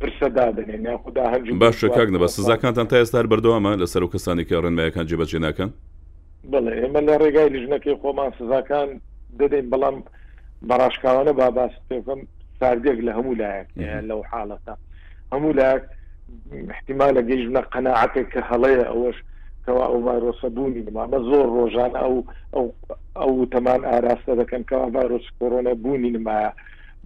پرسە 0.00 0.28
دادنێن 0.38 0.82
یاخدا 0.90 1.24
هەرج 1.32 1.46
باشە 1.66 1.88
کاک 1.96 2.08
نەبە 2.14 2.26
سزاکانتان 2.26 2.86
تا 2.92 2.96
ئێستا 3.00 3.22
بەردەوامە 3.32 3.70
لەسەر 3.80 4.02
و 4.02 4.10
کەسانی 4.14 4.44
کە 4.48 4.54
ڕێنمایەکان 4.64 5.04
جێبەجێ 5.10 5.38
ناکەن 5.44 5.70
بڵێ 6.52 6.74
ئێمە 6.80 7.00
لە 7.06 7.14
ڕێگای 7.20 7.48
لیژنەکەی 7.54 7.96
خۆمان 8.02 8.30
سزاکان 8.38 8.88
دەدەین 9.40 9.66
بەڵام 9.72 9.96
بەڕاشکاوانە 10.68 11.32
با 11.40 11.50
باس 11.56 11.72
پێکەم 11.90 12.20
ساردێک 12.60 12.98
لە 13.06 13.10
هەموو 13.16 13.38
لایەک 13.40 13.68
لەو 14.08 14.20
حاڵەتە 14.30 14.74
هەموو 15.32 15.56
لایەک 15.58 15.82
احتیمال 16.74 17.10
لە 17.18 17.22
گەیژ 17.28 17.42
لە 17.56 17.60
قەنەعاتێک 17.72 18.26
کە 18.32 18.40
هەڵەیە 18.50 18.84
ئەوەش 18.92 19.16
کەوا 19.64 19.84
ئەو 19.90 20.00
ڤایرۆسەبوونی 20.06 20.86
نمامە 20.88 21.18
زۆر 21.28 21.46
ڕۆژان 21.56 21.92
ئەو 22.02 22.14
ئەو 22.54 22.66
ئەو 23.20 23.46
تەمان 23.54 23.80
ئاراستە 23.90 24.32
دەکەن 24.40 24.62
کەوا 24.70 24.86
ڤایرۆس 24.96 25.26
کۆرۆنە 25.38 25.72
بوونی 25.82 26.10
نمایە 26.16 26.50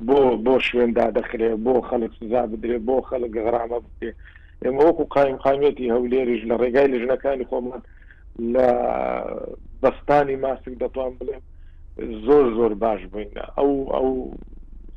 بۆ 0.06 0.16
بۆ 0.44 0.54
شوێندا 0.68 1.06
دەخرێ 1.18 1.50
بۆ 1.64 1.74
خەڵک 1.88 2.12
سزا 2.20 2.42
بدرێ 2.52 2.78
بۆ 2.86 2.96
خەڵک 3.08 3.32
غرامە 3.44 3.78
بکێ 3.84 4.10
ئێمە 4.62 4.82
وەکو 4.88 5.04
قایم 5.14 5.36
قامێتی 5.44 5.92
هەولێریش 5.94 6.42
لە 6.50 6.54
ڕێگای 6.60 6.88
لە 6.92 6.96
ژنەکانی 7.02 7.48
خۆمان 7.50 7.80
لە 8.54 8.68
بەستانی 9.82 10.36
ماسک 10.44 10.72
دەتوان 10.82 11.12
بڵێم 11.18 11.42
زۆر 11.96 12.44
زۆر 12.58 12.74
باش 12.84 13.02
بووین 13.12 13.30
ئەو 13.58 13.70
ئەو 13.94 14.08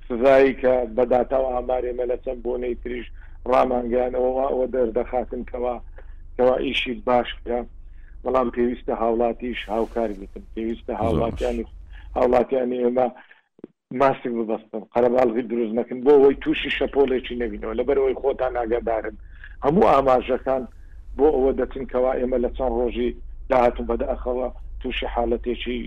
سزایی 0.09 0.53
کە 0.61 0.71
بەداتەوە 0.97 1.49
ئامارێمە 1.53 2.05
لە 2.11 2.17
چەند 2.25 2.43
بۆنەی 2.45 2.75
تریش 2.83 3.05
ڕامانگەیانەوەەوە 3.51 4.65
دەردەخاتن 4.75 5.41
کەەوە 5.51 5.75
کەەوە 6.35 6.55
ئیشی 6.65 6.93
باشکە 7.07 7.59
بەڵام 8.23 8.49
پێویستە 8.55 8.93
هاوڵاتیش 9.01 9.59
هاوکار 9.73 10.09
بتن 10.21 10.43
پێویستە 10.55 10.93
هاوڵاتیانی 11.01 11.65
هاوڵاتیانی 12.17 12.83
ئێمە 12.83 13.07
ماسی 13.99 14.29
ببستن 14.37 14.83
قەرەباڵغی 14.93 15.43
دروست 15.51 15.73
نەکن 15.79 15.97
بۆ 16.05 16.11
ئەوەی 16.17 16.35
تووشی 16.41 16.75
شەپۆلێکی 16.79 17.39
نەبینەوە 17.43 17.77
لەبەرەوەی 17.79 18.19
خۆتان 18.21 18.51
ناگەدارن 18.57 19.15
هەموو 19.63 19.89
ئاماژەکان 19.93 20.63
بۆ 21.17 21.25
ئەوە 21.35 21.51
دەچنکەوا 21.59 22.11
ئێمە 22.19 22.37
لە 22.45 22.49
چەند 22.57 22.73
ڕۆژی 22.79 23.09
داهاتون 23.49 23.85
بەدەخەوە 23.89 24.47
تووشی 24.87 25.07
حالەتێکی 25.15 25.79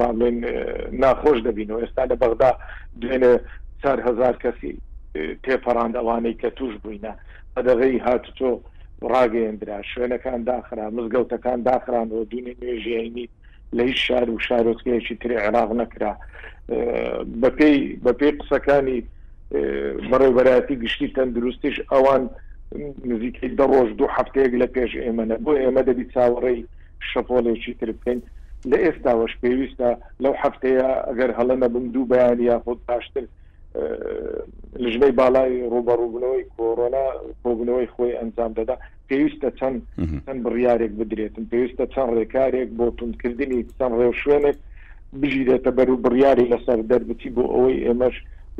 ماڵێن 0.00 0.36
ناخۆش 1.02 1.38
دەبینەوە 1.46 1.80
ئێستا 1.82 2.04
لە 2.10 2.16
بەغدا 2.22 2.50
دوێنێ 3.00 3.32
چار 3.82 3.98
هزار 4.08 4.34
کەسی 4.42 4.72
تێپەڕاند 5.44 5.94
ئەوانەی 6.00 6.38
کە 6.42 6.48
توش 6.58 6.74
بووینە 6.82 7.12
بەدەغی 7.54 8.02
هاتوۆ 8.06 8.52
ڕاگەیەندرا 9.12 9.78
شوێنەکان 9.92 10.40
داخرا 10.52 10.86
مزگەوتەکان 10.96 11.58
داخرانەوە 11.70 12.22
دوێنێ 12.30 12.52
نوێژیانی 12.62 13.26
لە 13.76 13.82
هیچ 13.88 13.98
شار 14.06 14.26
و 14.30 14.38
شارۆچکەیەکی 14.46 15.14
تری 15.22 15.36
عراق 15.46 15.70
نەکرا 15.80 16.12
بەپی 17.42 17.74
بەپی 18.04 18.30
قسەکانی 18.38 19.00
بەڕێبەتی 20.10 20.74
گشتی 20.82 21.08
تەندروستیش 21.16 21.76
ئەوان 21.92 22.22
نزیکەی 23.10 23.50
دەڕۆژ 23.58 23.88
دوو 23.98 24.12
هەفتەیەک 24.16 24.52
لە 24.60 24.66
پێش 24.74 24.92
ئێمە 25.04 25.24
بۆ 25.44 25.52
ئێمە 25.62 25.82
دەبی 25.88 26.06
چاوەڕێی 26.14 26.62
شەپۆلێکی 27.12 27.74
تر 27.80 27.90
بکەین 27.98 28.20
لە 28.70 28.76
ئێستاوەش 28.84 29.32
پێویستە 29.42 29.88
لەو 30.22 30.34
هەفتەیە 30.42 30.88
ئەگەر 31.08 31.30
هەڵە 31.38 31.56
نەبم 31.62 31.84
دوو 31.94 32.08
بەیان 32.12 32.38
یا 32.48 32.56
خۆت 32.64 32.80
باشتر 32.88 33.24
لژنەی 34.84 35.16
باڵای 35.20 35.54
ڕوبەڕووبنەوەی 35.72 36.44
کۆرۆنا 36.56 37.06
کۆبنەوەی 37.42 37.90
خۆی 37.94 38.16
ئەنجام 38.20 38.52
دەدا 38.58 38.74
پێویستە 39.08 39.48
چەند 39.58 39.76
چەند 40.26 40.40
بڕیارێک 40.44 40.92
بدرێتن 40.98 41.44
پێویستە 41.50 41.84
چەند 41.94 42.10
ڕێکارێک 42.16 42.68
بۆ 42.78 42.86
تونکردنی 42.98 43.60
چەند 43.78 43.94
ڕێو 44.00 44.14
شوێنێک 44.22 44.56
بژی 45.20 45.42
دێتە 45.48 45.70
بەر 45.76 45.88
و 45.90 46.00
بڕیاری 46.04 46.50
لەسەر 46.52 46.78
دەربتی 46.90 47.30
بۆ 47.36 47.44
ئەوەی 47.54 47.82
ئێمەش 47.86 48.16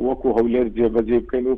وەکو 0.07 0.29
هەولێر 0.37 0.67
جێبەجێ 0.77 1.19
بکەین 1.25 1.45
و 1.51 1.55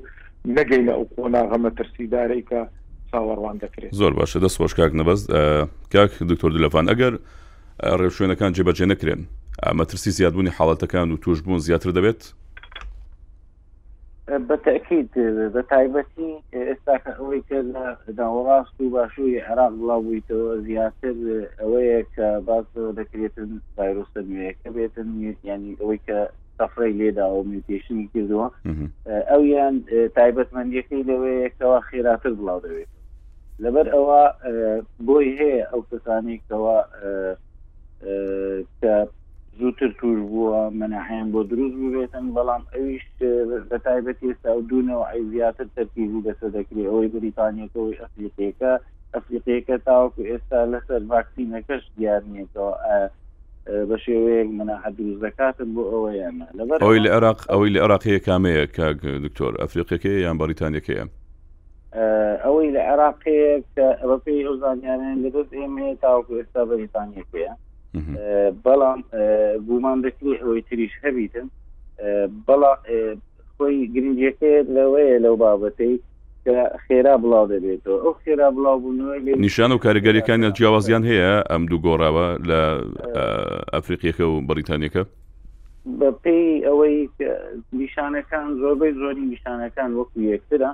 نەگەینە 0.57 0.93
ئەو 0.95 1.05
قۆنا 1.15 1.43
غەمە 1.51 1.71
ترسیدارێکە 1.77 2.61
چاوەڕوان 3.11 3.57
دەکرێت 3.63 3.91
زۆر 4.01 4.13
باشە 4.19 4.37
دەست 4.43 4.57
خۆش 4.59 4.73
کاک 4.79 4.93
نەبەست 4.99 5.25
کاک 5.93 6.11
دکتۆر 6.29 6.51
دلەفان 6.55 6.85
ئەگەر 6.91 7.13
ڕێوشوێنەکان 7.99 8.51
جێبەجێ 8.55 8.85
نەکرێن 8.93 9.21
مەترسی 9.79 10.09
زیادبوونی 10.17 10.51
حاڵەتەکان 10.57 11.07
و 11.11 11.17
توشببوون 11.23 11.59
زیاتر 11.67 11.89
دەبێت 11.97 12.21
بەتەکیید 14.49 15.09
بە 15.53 15.61
تایبەتی 15.71 16.31
ئێستا 16.69 16.95
ئەوەی 17.17 17.41
کە 17.49 17.59
لە 17.73 17.85
داوەڕاست 18.19 18.75
و 18.81 18.89
باشووری 18.93 19.39
عراق 19.49 19.73
بڵاوبوویتەوە 19.79 20.51
زیاتر 20.67 21.15
ئەوەیە 21.61 22.01
کە 22.15 22.27
باز 22.47 22.65
دەکرێتن 22.99 23.49
ڤایرۆسە 23.77 24.19
نوێیەکە 24.29 24.67
بێتن 24.75 25.07
ینی 25.47 25.73
ئەوەی 25.79 25.99
کە 26.07 26.17
سفرەی 26.57 26.97
لێداوە 26.99 27.43
میوتیشنی 27.49 28.09
کردووە 28.13 28.47
ئەو 29.31 29.41
یان 29.53 29.75
تایبەتمەندیەکەی 30.17 31.03
لەوەیەکەوە 31.09 31.79
خێراتر 31.89 32.33
بڵاو 32.39 32.59
دەوێت 32.65 32.91
لەبەر 33.65 33.87
ئەوە 33.95 34.17
بۆی 35.07 35.27
هەیە 35.39 35.65
ئەو 35.71 35.81
کەسانێکەوە 35.91 36.77
کە 38.81 38.93
زووتر 39.59 39.91
توش 39.99 40.19
بووە 40.31 40.57
منەحیان 40.79 41.27
بۆ 41.33 41.41
دروست 41.51 41.75
ببێتن 41.83 42.25
بەڵام 42.35 42.63
ئەویش 42.73 43.03
بە 43.69 43.77
تایبەت 43.85 44.19
ئێستا 44.27 44.51
و 44.55 44.59
دوونەوە 44.69 45.05
ئەی 45.11 45.21
زیاتر 45.31 45.67
تەرکیزی 45.75 46.21
دەسە 46.27 46.47
دەکری 46.57 46.87
ئەوەی 46.89 47.11
بریتانیەکەەوەی 47.15 47.99
ئەفریقیەکە 48.01 48.73
ئەفریقیەکە 49.13 49.75
تاوەکو 49.87 50.21
ئێستا 50.31 50.59
لەسەر 50.73 51.01
ڤاکسینەکەش 51.11 51.83
دیارنیێتەوە 51.97 52.71
بە 53.89 53.97
شێوەیەک 54.05 54.49
منەحە 54.59 54.89
دروست 54.97 55.21
دەکاتن 55.25 55.69
بۆ 55.75 55.83
ئەوەیان 55.91 56.35
لەبەر 56.57 56.77
ئەوی 56.85 56.99
لە 57.05 57.09
عێراق 57.15 57.39
ئەوەی 57.51 57.73
لە 57.75 57.79
عراقیە 57.85 58.19
کامەیە 58.27 58.63
کە 58.75 58.85
دکتۆر 59.25 59.53
ئەفریقیەکەی 59.61 60.19
یان 60.25 60.37
بەریتانیەکەیە 60.41 61.05
ئەوەی 62.43 62.71
لە 62.73 62.77
عێراقی 62.77 63.63
ئەوروپی 63.77 64.43
ئەو 64.45 64.55
زانیانیان 64.63 65.17
لە 65.23 65.29
دەست 65.35 65.53
ئێمە 65.59 65.87
تاوەکو 66.03 66.37
ئێستا 66.39 66.61
بەریتانیەیە 66.71 67.51
بەڵام 68.65 68.99
بوومان 69.65 69.97
دەکری 70.05 70.39
ئەوەی 70.41 70.61
تریش 70.69 70.93
هەبیتن 71.03 71.47
بەڵام 72.47 72.77
خۆی 73.55 73.77
گرنجەکەت 73.93 74.65
لەوەیە 74.75 75.17
لەو 75.25 75.35
بابەتەی 75.43 75.93
کە 76.45 76.55
خێرا 76.85 77.15
بڵاو 77.23 77.45
دەبێتەوە 77.53 77.97
ئەو 78.03 78.13
خێرا 78.23 78.49
بڵاو 78.55 78.77
بوونەوەی 78.83 79.19
نیشان 79.45 79.71
و 79.71 79.77
کاریگەریەکانیان 79.85 80.53
جیاوازیان 80.57 81.03
هەیە 81.11 81.31
ئەم 81.51 81.63
دوو 81.69 81.83
گۆڕاوە 81.85 82.27
لە 82.49 82.59
ئەفریقیەکە 83.75 84.23
و 84.31 84.35
بەریتانیەکە 84.47 85.03
بە 85.99 86.09
پێی 86.23 86.63
ئەوەی 86.67 86.97
نیشانەکان 87.81 88.47
زۆربەی 88.61 88.93
زۆری 89.01 89.25
نیشانەکان 89.33 89.89
وەکو 89.97 90.19
یەکترە 90.33 90.71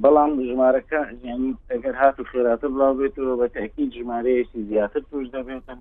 بەڵام 0.00 0.32
ژمارەکە 0.48 1.00
ینی 1.28 1.52
ئەگەر 1.72 1.94
هات 2.00 2.16
و 2.20 2.28
خێراتە 2.30 2.68
بڵاو 2.72 2.98
بێتەوە 3.00 3.34
بە 3.40 3.46
تاکی 3.56 3.84
ژمارەیەکی 3.96 4.60
زیاتر 4.70 5.02
توش 5.10 5.26
دەبێتن 5.36 5.78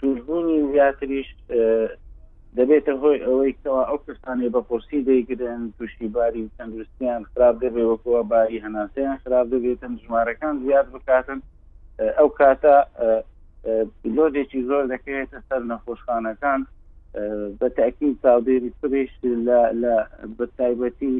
توشبوونی 0.00 0.58
زیاتریش 0.72 1.28
دەبێتە 2.58 2.92
هۆی 3.02 3.18
ئەوەیەوە 3.26 3.82
ئەو 3.88 3.98
کەستانی 4.06 4.52
بەپرسی 4.54 5.04
دەیگرن 5.08 5.62
تووشی 5.76 6.08
باری 6.14 6.50
تەندروستیان 6.58 7.22
خراپ 7.32 7.56
دەبێت 7.64 7.86
وەکووە 7.90 8.22
باری 8.32 8.62
هەناسیان 8.66 9.16
خراپ 9.24 9.46
دەبێتن 9.54 9.92
ژمارەکان 10.04 10.54
زیاد 10.64 10.86
بکاتن 10.94 11.40
ئەو 12.18 12.28
کاتە 12.38 12.74
پیلۆدێکی 14.00 14.60
زۆر 14.68 14.84
دەکەوێتە 14.92 15.38
سەر 15.48 15.62
نەخۆشخانەکان 15.70 16.60
بە 17.60 17.66
تاکی 17.78 18.08
چاودێری 18.22 18.70
پرش 18.80 19.10
لە 19.88 19.92
بە 20.38 20.46
تایبەتی 20.58 21.16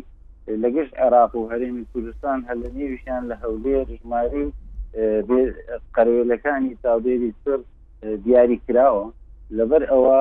لەگەشت 0.64 0.94
عێراق 1.02 1.32
و 1.36 1.48
هەرێمی 1.52 1.84
کوردستان 1.92 2.38
هەل 2.48 2.58
لە 2.64 2.70
نێویشیان 2.76 3.22
لە 3.30 3.34
هەولێر 3.42 3.86
ژماری 4.00 4.46
قەرێلەکانی 5.94 6.74
تاودێری 6.84 7.30
سر 7.42 7.58
دیاری 8.24 8.58
کراوە 8.66 9.04
لەبەر 9.58 9.82
ئەوە 9.92 10.18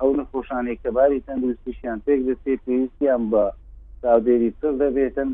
ئەو 0.00 0.10
نەخۆشانێک 0.20 0.78
کەباری 0.84 1.24
تەندروستیشیان 1.26 1.98
پێک 2.06 2.20
دەسێ 2.28 2.54
پێویستیان 2.64 3.22
بە 3.32 3.44
تاودێری 4.02 4.50
سر 4.60 4.72
دەبێتن 4.82 5.30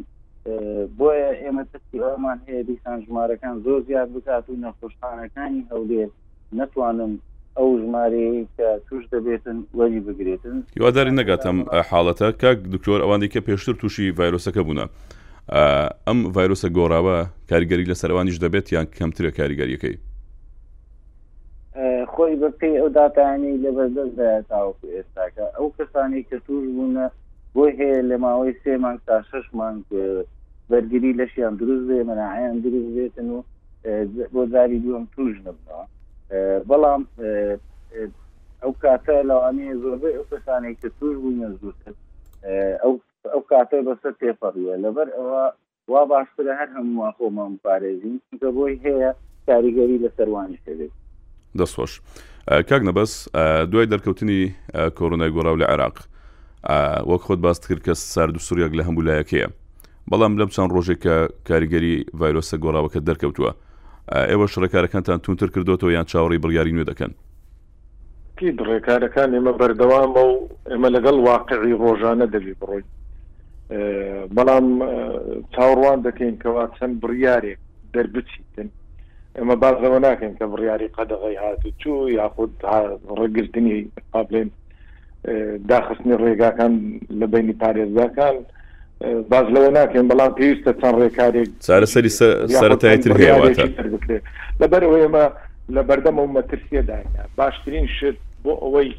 بۆیە 0.98 1.30
ئێمە 1.42 1.64
تستی 1.72 1.98
ئەومان 2.04 2.38
هەیە 2.46 2.62
دیسان 2.68 2.98
ژمارەکان 3.06 3.54
زۆر 3.64 3.80
زیاد 3.88 4.08
بکات 4.14 4.44
و 4.48 4.60
نەخۆشخانەکانی 4.64 5.66
هەولێر 5.70 6.08
نتوانن 6.58 7.12
ئەو 7.58 7.66
ژمارەی 7.82 8.38
کە 8.56 8.68
توش 8.88 9.02
دەبێتن 9.14 9.56
وەری 9.80 10.00
بگرێتن 10.06 10.56
یواداری 10.78 11.16
نەگاتم 11.20 11.56
حاڵەتە 11.90 12.26
کاک 12.42 12.58
دکتۆر 12.74 12.98
ئەوانەی 13.04 13.30
کە 13.34 13.40
پێشتر 13.48 13.74
تووشی 13.80 14.10
ڤایرۆسەکە 14.18 14.62
بوونە 14.66 14.86
ئەم 16.06 16.18
ڤایرۆسە 16.36 16.68
گۆڕاوە 16.76 17.16
کاریگەری 17.50 17.88
لە 17.90 17.94
سەروانیش 18.02 18.36
دەبێت 18.44 18.66
یان 18.74 18.86
کەمترە 18.96 19.30
کاریگەریەکەی 19.38 19.96
خۆی 22.12 22.34
بەپی 22.42 22.74
ئەو 22.80 22.88
دااتانی 22.96 23.52
لە 23.64 23.70
بەردەست 23.76 24.20
تاوەکو 24.50 24.86
ئێستاکە 24.94 25.46
ئەو 25.56 25.66
کەسانی 25.76 26.22
کە 26.28 26.36
توش 26.46 26.64
بوونە 26.76 27.06
بۆی 27.54 27.72
هەیە 27.80 28.00
لە 28.10 28.16
ماوەی 28.24 28.54
سێ 28.62 28.72
مانگ 28.84 28.98
تا 29.06 29.16
شش 29.30 29.46
مانگ 29.58 29.82
بەرگری 30.70 31.12
لەشیان 31.20 31.54
دروست 31.60 31.84
بێ 31.88 31.98
مەناعیان 32.08 32.56
دروست 32.64 32.90
بێتن 32.96 33.28
و 33.36 33.38
بۆ 34.32 34.40
زاری 34.52 34.78
دوم 34.84 35.04
توش 35.16 35.34
نبنەوە 35.46 35.84
بەڵام 36.70 37.02
ئەو 38.62 38.72
کاتە 38.84 39.16
لەوانەیە 39.30 39.74
زۆربەی 39.82 40.14
ئەو 40.18 40.24
کەسانی 40.32 40.74
کە 40.80 40.88
توش 40.98 41.14
بوونە 41.22 41.48
زووتر 41.60 41.94
ئەو 43.32 43.42
کاتە 43.50 43.78
بەسەر 43.88 44.12
تێپەڕیە 44.20 44.74
لەبەر 44.84 45.08
ئەوە 45.16 45.42
وا 45.92 46.02
باشترە 46.12 46.52
هەر 46.60 46.68
هەمووان 46.78 47.12
خۆمان 47.18 47.52
پارێزین 47.66 48.16
کە 48.40 48.48
بۆی 48.58 48.74
هەیە 48.86 49.10
کاریگەری 49.48 49.96
لە 50.04 50.10
سەروانی 50.16 50.58
کردێت 50.66 50.92
دەستۆش 51.58 51.92
کاک 52.68 52.82
نەبەس 52.88 53.12
دوای 53.72 53.86
دەرکەوتنی 53.92 54.42
کۆڕۆنای 54.98 55.32
گۆڕاو 55.36 55.60
لە 55.62 55.66
عێراق 55.72 55.96
وەک 57.10 57.22
خۆت 57.26 57.38
باس 57.46 57.58
کرد 57.68 57.82
کە 57.86 57.92
سارد 58.12 58.34
و 58.36 58.44
سووریەک 58.46 58.72
لە 58.78 58.82
هەموو 58.88 59.04
لایەکەیە 59.08 59.48
بەڵام 60.10 60.32
لەم 60.40 60.48
چەند 60.54 60.70
ڕۆژێک 60.76 61.00
کە 61.04 61.16
کاریگەری 61.48 61.96
ڤایرۆسە 62.20 62.56
گۆڕاوەکە 62.62 63.00
دەرکەوتووە 63.08 63.52
ئێوە 64.12 64.46
شڕێکارەکانتان 64.52 65.18
تونتر 65.24 65.48
کردوەوە 65.54 65.92
یان 65.92 66.04
چاوەڕی 66.10 66.40
بڕیاری 66.44 66.72
نوێ 66.76 66.84
دەکەن 66.92 67.12
پێ 68.36 68.48
بڕێکارەکان 68.58 69.28
ئێمە 69.36 69.52
بەردەوامە 69.60 70.22
و 70.32 70.48
ئێمە 70.70 70.88
لەگەڵ 70.96 71.16
واقعی 71.28 71.78
ڕۆژانە 71.82 72.26
دەبی 72.34 72.54
بڕۆین 72.60 72.86
بەڵام 74.36 74.66
چاوەڕوان 75.54 75.98
دەکەین 76.06 76.34
کەوا 76.42 76.64
چەند 76.76 76.94
بڕیارێک 77.02 77.58
دەربچیتن 77.94 78.68
ئێمە 79.36 79.56
بازەوە 79.62 79.98
ناکەین 80.06 80.34
کە 80.38 80.44
بڕیاری 80.52 80.92
قەدەغی 80.96 81.38
هاتو 81.42 81.70
چوو 81.80 82.08
یاخود 82.18 82.52
ڕێگرتنی 83.18 83.78
پابلێن 84.12 84.48
داخستنی 85.72 86.14
ڕێگاکان 86.22 86.72
لە 87.18 87.26
بینی 87.32 87.54
پارێزداکان 87.62 88.36
باز 89.32 89.46
لەوە 89.54 89.70
ناکەین 89.78 90.06
بەڵام 90.10 90.32
پێویستە 90.38 90.72
چەند 90.80 90.96
ڕێکارێک 91.00 91.48
چارەسەری 91.66 92.10
سەرەتایتر 92.60 93.12
هەیەواتە 93.20 93.64
لەبەر 94.62 94.82
ئێمە 94.92 95.24
لە 95.74 95.82
بەردەم 95.88 96.16
و 96.24 96.34
مەترسیەداە 96.36 97.26
باشترین 97.38 97.86
شت 97.96 98.16
بۆ 98.44 98.52
ئەوەی 98.62 98.90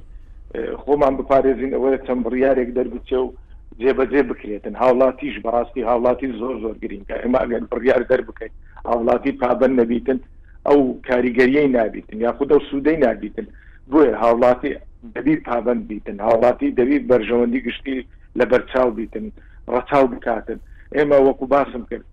خۆمان 0.84 1.14
بپارێزین 1.20 1.72
ئەوەیە 1.76 1.98
چەند 2.06 2.22
بڕیارێک 2.26 2.70
دەربچێ 2.78 3.20
و 3.26 3.34
جێبەجێ 3.82 4.22
بکرێتن 4.30 4.76
هاوڵاتیش 4.82 5.36
بەڕاستی 5.46 5.86
هاوڵاتی 5.90 6.28
زۆر 6.40 6.56
زۆر 6.64 6.76
گرینکە 6.84 7.16
ئێمە 7.22 7.40
ئەگەر 7.44 7.62
بڕیار 7.72 8.02
دەر 8.12 8.22
بکەین 8.28 8.54
هاوڵاتی 8.88 9.32
پابند 9.42 9.74
نەبیتن 9.80 10.20
ئەو 10.68 10.80
کاریگەریەی 11.10 11.68
نابیتن 11.78 12.18
یاخود 12.26 12.50
ئەو 12.54 12.62
سوودەی 12.70 12.98
نابیتن 13.06 13.48
بۆیە 13.92 14.14
هاوڵاتی 14.24 14.72
دەبی 15.16 15.36
پابند 15.48 15.82
بیتن 15.90 16.18
هاوڵاتی 16.28 16.68
دەبی 16.80 16.98
بەرژەوەندی 17.10 17.60
گشتی 17.68 17.98
لە 18.40 18.46
بەرچاو 18.52 18.90
بیتن 18.98 19.26
ڕەچاو 19.74 20.06
بکاتن 20.08 20.60
ئێمە 20.96 21.18
وەکو 21.28 21.46
باسم 21.54 21.84
کرد 21.90 22.06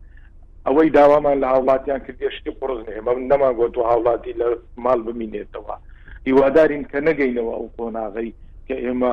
ئەوەی 0.67 0.89
داوامان 0.97 1.37
لە 1.43 1.47
هاوڵاتیان 1.53 2.01
کردی 2.07 2.29
شتی 2.37 2.51
قڕزن 2.61 2.89
ئێمە 2.95 3.13
نەمان 3.31 3.53
گۆت 3.59 3.75
و 3.79 3.87
هاوڵاتی 3.91 4.33
لە 4.41 4.47
ماڵ 4.85 4.99
بمینێتەوە 5.07 5.75
هیوادارین 6.29 6.85
کە 6.91 6.99
نەگەینەوە 7.09 7.53
ئەو 7.57 7.67
کۆناغی 7.77 8.31
کە 8.69 8.77
ئێمە 8.85 9.13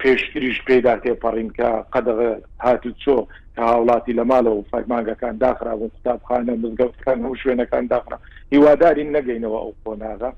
پێشتریش 0.00 0.58
پێدا 0.66 0.94
تێپەڕین 1.04 1.50
کە 1.58 1.68
قەدەغ 1.92 2.18
هات 2.64 2.82
چۆ 3.02 3.16
کە 3.54 3.62
هاوڵاتی 3.68 4.16
لە 4.18 4.24
ماڵەوە 4.30 4.62
فەرمانگەکان 4.70 5.34
داخرابوون 5.46 5.90
قوتابخانە 5.94 6.52
مزگەوتەکان 6.62 7.18
هەوو 7.24 7.40
شوێنەکان 7.42 7.84
داخرا 7.94 8.18
هیوادارین 8.52 9.08
نەگەینەوە 9.16 9.58
ئەو 9.62 9.72
کۆناغا 9.84 10.30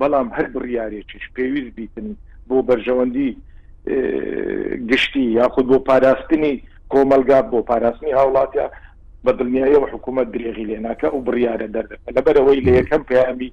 بەڵام 0.00 0.28
هەر 0.36 0.46
بڕیارێکیش 0.54 1.24
پێویست 1.36 1.74
بیتن 1.78 2.08
بۆ 2.48 2.56
بەرژەوەندی 2.68 3.30
گشتی 4.90 5.20
یاخود 5.20 5.66
بۆ 5.66 5.78
پاراستنی 5.78 6.62
کۆمەلگا 6.94 7.40
بۆ 7.52 7.60
پاراستنی 7.68 8.10
هاوڵاتیا 8.16 8.66
بە 9.26 9.32
دڵنیایەوە 9.32 9.88
حکوومەت 9.92 10.28
درێغی 10.32 10.64
لێناکە 10.70 11.08
و 11.14 11.20
بڕیاە 11.26 11.56
دەردە 11.60 11.96
لەبەرەوەی 12.16 12.60
لە 12.66 12.72
یەکەم 12.80 13.02
پامی 13.08 13.52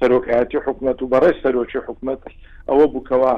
سەرۆکایەتی 0.00 0.58
حکوومەت 0.66 1.02
و 1.02 1.08
بەڕێ 1.12 1.32
سەرۆکی 1.42 1.78
حکوومەت 1.88 2.20
ئەوە 2.68 2.86
بووکەوە 2.92 3.34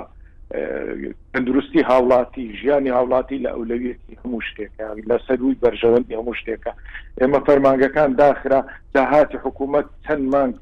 تەندروستی 1.32 1.82
هاوڵاتی 1.90 2.44
ژیانی 2.60 2.90
هاوڵاتی 2.96 3.38
لە 3.44 3.50
ئەولەویەتی 3.56 4.18
هەموو 4.22 4.40
شتێکە 4.48 4.86
لە 5.10 5.16
سەروی 5.26 5.54
بەرژەوەندی 5.62 6.16
هەموو 6.20 6.34
شتێکە 6.40 6.72
ئێمە 7.20 7.40
فەرمانگەکان 7.46 8.10
داخرا 8.22 8.60
داهاتی 8.94 9.38
حکوومەت 9.44 9.86
چەند 10.06 10.24
مانگ 10.34 10.54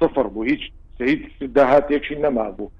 سفر 0.00 0.26
بوو 0.32 0.42
هیچ 0.50 0.62
داهاتێکی 1.56 2.16
نەما 2.24 2.46
بوو 2.56 2.70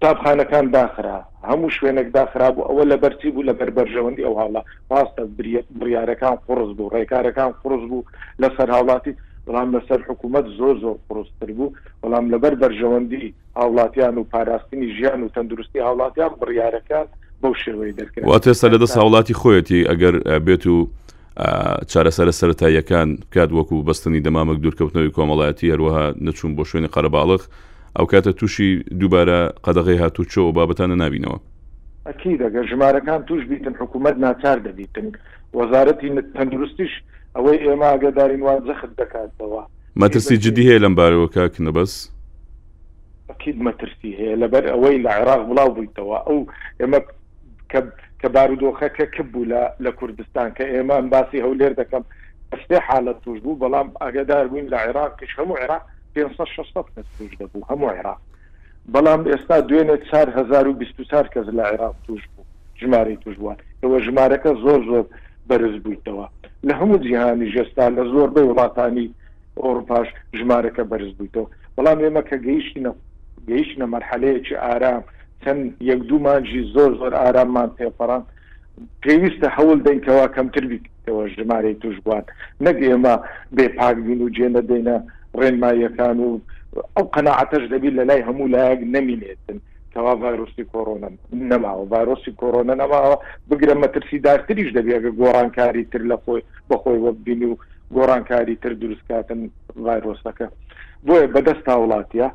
قوتابخانەکان 0.00 0.70
داخرا 0.70 1.22
هەموو 1.48 1.70
شوێنێک 1.70 2.08
داخرا 2.14 2.50
بوو 2.52 2.64
ئەوە 2.68 2.84
لە 2.90 2.96
بەرچی 3.02 3.30
بوو 3.34 3.42
لە 3.50 3.54
بەربەرژەوەندی 3.58 4.22
ئەو 4.26 4.34
هاڵە 4.40 4.62
ڕاستە 4.90 5.22
بریارەکان 5.78 6.36
قڕز 6.48 6.70
بوو 6.76 6.90
ڕێکارەکان 6.94 7.50
قڕز 7.62 7.82
بوو 7.90 8.04
لەسەر 8.42 8.68
هاوڵاتی 8.74 9.12
بەڵام 9.46 9.70
لەسەر 9.76 10.00
حکوومەت 10.08 10.44
زۆر 10.58 10.76
زۆر 10.82 10.96
قڕستتر 11.08 11.50
بوو 11.52 11.70
بەڵام 12.02 12.30
لەبەر 12.32 12.54
بەرژەوەندی 12.62 13.32
هاوڵاتیان 13.56 14.14
و 14.18 14.24
پاراستنی 14.24 14.94
ژیان 14.98 15.22
و 15.22 15.28
تەندروستی 15.28 15.78
هاوڵاتیان 15.86 16.30
بڕیارەکان 16.40 17.06
بەو 17.42 17.52
شێوەی 17.64 17.92
دەکرێت 17.98 18.26
واتێستا 18.26 18.68
لە 18.74 18.78
دەست 18.82 18.96
هاوڵاتی 18.98 19.34
خۆیەتی 19.42 19.88
ئەگەر 19.90 20.14
بێت 20.46 20.66
و 20.66 20.88
چارەسەرە 21.92 22.32
سەتاییەکان 22.40 23.08
کات 23.34 23.50
وەکو 23.58 23.82
بەستنی 23.88 24.20
دەمامەک 24.26 24.58
دوورکەوتنەوەی 24.62 25.14
کۆمەڵایەتی 25.18 25.70
هەروەها 25.72 26.04
نەچوون 26.26 26.52
بۆ 26.56 26.64
شوێنی 26.70 26.92
قەرەباڵخ 26.94 27.42
ئەو 27.98 28.06
کاتە 28.12 28.32
تووشی 28.40 28.66
دووبارە 29.00 29.38
قەدەغی 29.66 29.96
هاتوو 30.02 30.26
چۆ 30.32 30.42
بابەتانە 30.58 30.96
نبینەوە 31.04 31.38
ئەکی 32.10 32.34
دەگەر 32.44 32.64
ژمارەکان 32.72 33.22
توش 33.30 33.42
بیتن 33.52 33.74
حکوومەت 33.80 34.16
ناچار 34.26 34.58
دەبیتن 34.66 35.08
وەزارەتی 35.60 36.08
تەندروستیش 36.36 36.92
ئەوەی 37.36 37.58
ئێمە 37.66 37.86
ئاگدارین 37.94 38.42
وان 38.48 38.60
زەخت 38.68 38.90
دەکاتەوە 39.00 39.62
مەترسی 40.04 40.36
جدی 40.46 40.64
هەیە 40.68 40.82
لەم 40.84 40.94
بارەوەکە 41.00 41.42
کنەبەس 41.56 41.92
ئەکید 43.30 43.58
مەترسی 43.66 44.10
هەیە 44.20 44.34
لەبەر 44.42 44.64
ئەوەی 44.72 44.98
لە 45.04 45.10
عێراق 45.18 45.42
بڵاو 45.48 45.70
بوویتەوە 45.76 46.18
ئەو 46.26 46.38
ئێمە 46.80 47.00
کە 48.20 48.28
بارودۆخەکە 48.34 49.04
کبوو 49.16 49.44
لە 49.84 49.90
کوردستان 49.98 50.48
کە 50.56 50.64
ئێمە 50.72 50.96
باسی 51.12 51.38
هەولێر 51.46 51.72
دەکەم 51.80 52.04
ئەستێ 52.52 52.78
حالە 52.88 53.12
توش 53.24 53.38
بوو 53.44 53.58
بەڵام 53.62 53.88
ئاگدار 54.00 54.44
بووین 54.48 54.68
لە 54.72 54.78
عێراق 54.84 55.12
کش 55.20 55.32
هەموو 55.38 55.56
عێراق 55.62 55.84
توش 56.14 57.32
دەبوو 57.40 57.64
هەموو 57.70 57.90
عێراق 57.94 58.20
بەڵام 58.94 59.20
ئێستا 59.30 59.56
دوێنێ 59.68 59.96
4 61.10 61.28
کەس 61.34 61.46
لە 61.56 61.62
عێراق 61.70 61.94
توش 62.06 62.22
بوو 62.32 62.44
ژمارەی 62.80 63.16
توش 63.22 63.36
بووە 63.40 63.54
ئەوە 63.82 63.98
ژمارەکە 64.06 64.50
زۆر 64.64 64.80
زۆر 64.90 65.04
بەرز 65.48 65.74
بوویتەوە 65.84 66.26
لە 66.66 66.72
هەموو 66.80 67.02
جیهانی 67.04 67.52
ژێستا 67.54 67.86
لە 67.96 68.02
زۆر 68.14 68.28
بە 68.34 68.40
وڵاتانی 68.48 69.08
ئۆروپاش 69.64 70.08
ژمارەکە 70.38 70.82
بەرز 70.90 71.10
بوویتەوە 71.18 71.48
بەڵام 71.76 71.98
ئێمە 72.04 72.22
کە 72.28 72.36
گەیشتینە 72.46 72.92
گەیشتە 73.48 73.84
مەرحلەیەکی 73.92 74.54
ئارام 74.64 75.02
چەند 75.42 75.62
یەک 75.90 76.00
دوومانجی 76.08 76.62
زۆر 76.74 76.90
زۆر 77.00 77.12
ئاراممان 77.20 77.70
پێپەران 77.78 78.22
پێویستە 79.02 79.48
هەوڵ 79.56 79.78
دەینکەوە 79.86 80.26
کەمتر 80.36 80.64
بیتەوە 80.70 81.22
ژمارەی 81.34 81.74
توش 81.82 81.96
بوان 82.04 82.24
نەک 82.64 82.76
ئێمە 82.88 83.14
بێ 83.56 83.66
پاک 83.78 83.96
بین 84.06 84.20
و 84.24 84.28
جێنە 84.36 84.62
دێنە 84.68 84.96
ڕێنماییەکان 85.40 86.18
و 86.26 86.30
ئەو 86.96 87.06
قەنەعاتەش 87.14 87.64
دەبیت 87.72 87.94
لە 87.98 88.04
لای 88.08 88.26
هەموو 88.28 88.50
لایەک 88.54 88.80
نەمینێتن 88.94 89.58
کەوا 89.92 90.12
ڤایرۆسی 90.22 90.64
کۆرۆنە 90.72 91.08
نەماوە 91.50 91.84
ڤایرۆسی 91.92 92.32
کۆرۆنە 92.40 92.74
نەماوە 92.82 93.14
بگرە 93.48 93.74
مەترسی 93.82 94.18
دارتریش 94.26 94.68
دەبێگە 94.76 95.10
گۆڕانکاری 95.20 95.84
تر 95.92 96.02
لە 96.10 96.16
خۆی 96.24 96.42
بەخۆی 96.68 96.98
وەبینی 97.04 97.46
و 97.52 97.56
گۆڕانکاری 97.96 98.56
تر 98.62 98.72
دروستکاتن 98.80 99.40
ڤایرۆسەکە 99.86 100.46
بۆیە 101.06 101.26
بەدەست 101.34 101.66
هاوڵاتیە 101.72 102.28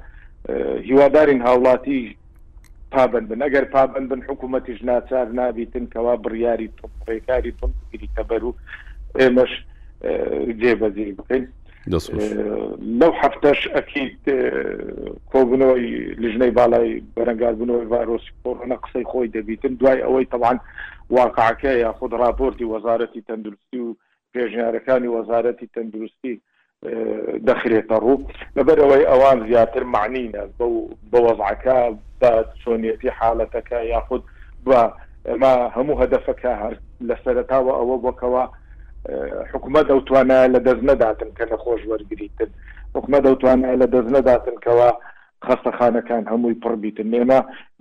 هیوادارین 0.90 1.42
هاوڵاتی 1.48 2.00
پابند 2.94 3.28
بن 3.30 3.40
ئەگەر 3.46 3.66
پابند 3.76 4.06
بن 4.10 4.22
حکوومەتیش 4.28 4.80
ناچار 4.90 5.26
نابیتن 5.40 5.86
کەوا 5.96 6.14
بڕیاری 6.24 6.68
پڕێکاری 7.06 7.52
پمگیری 7.60 8.10
تەبەر 8.18 8.42
و 8.44 8.52
ئێمەش 9.20 9.54
جێبەزیری 10.62 11.14
بکەین 11.20 11.46
لەو 11.92 13.12
هەفتەش 13.22 13.60
ئەکییت 13.76 14.24
کۆبنەوەی 15.32 15.88
لژنەی 16.24 16.52
بالای 16.60 17.02
بەرەنگاربوونەوەی 17.16 17.90
ڤایرۆسی 17.92 18.32
کۆڕۆنە 18.44 18.76
قسەی 18.84 19.06
خۆی 19.12 19.28
دەبیتن 19.36 19.74
دوای 19.76 20.04
ئەوەی 20.06 20.26
تەوان 20.34 20.58
واقعکە 21.16 21.72
یا 21.84 21.92
خود 22.00 22.12
راپۆرتی 22.24 22.70
وەزارەتی 22.74 23.22
تەندروستی 23.28 23.80
و 23.80 23.96
پێژنیارەکانی 24.34 25.14
وەزارەتی 25.18 25.70
تەندروستی 25.76 26.34
دەخرێتە 27.48 27.96
ڕوو 28.06 28.24
لەبەرەوەی 28.58 29.08
ئەوان 29.12 29.38
زیاتر 29.48 29.84
معنینە 29.96 30.44
بە 31.12 31.18
وەزعەکە 31.28 31.78
بە 32.22 32.32
چۆنیەتی 32.62 33.10
حالەتەکە 33.20 33.80
یاخود 33.94 34.24
بە 34.66 34.80
ئەمە 35.30 35.54
هەموو 35.76 36.00
هەدەفەکە 36.02 36.52
هەر 36.62 36.76
لە 37.08 37.16
سەرتاوە 37.24 37.74
ئەوە 37.80 37.98
بۆکەوە 38.04 38.46
حکومە 39.54 39.82
دەوتوانە 39.90 40.38
لە 40.54 40.60
دەست 40.68 40.84
نەداتن 40.90 41.30
کە 41.38 41.44
لە 41.52 41.58
خۆش 41.64 41.82
وەرگریتن 41.92 42.50
حکومە 42.96 43.20
دەوتوانە 43.26 43.68
لە 43.82 43.88
دەست 43.94 44.10
نەداتن 44.18 44.56
کەەوە 44.64 44.90
خەستەخانەکان 45.48 46.24
هەمووی 46.32 46.60
پڕبیتن 46.64 47.08
نێمە 47.14 47.40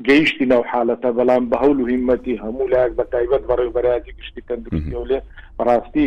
گەیشتی 0.09 0.47
ناو 0.53 0.63
حالەتە 0.73 1.11
بەڵام 1.19 1.43
بە 1.51 1.57
هەول 1.63 1.79
و 1.81 1.87
هیمەتی 1.93 2.41
هەموو 2.45 2.69
لاک 2.75 2.91
بە 2.99 3.05
تایبەت 3.13 3.43
بەڕێبەرایەتی 3.51 4.13
گشتی 4.19 4.43
تەندروستیولێ 4.49 5.21
ڕاستی 5.67 6.07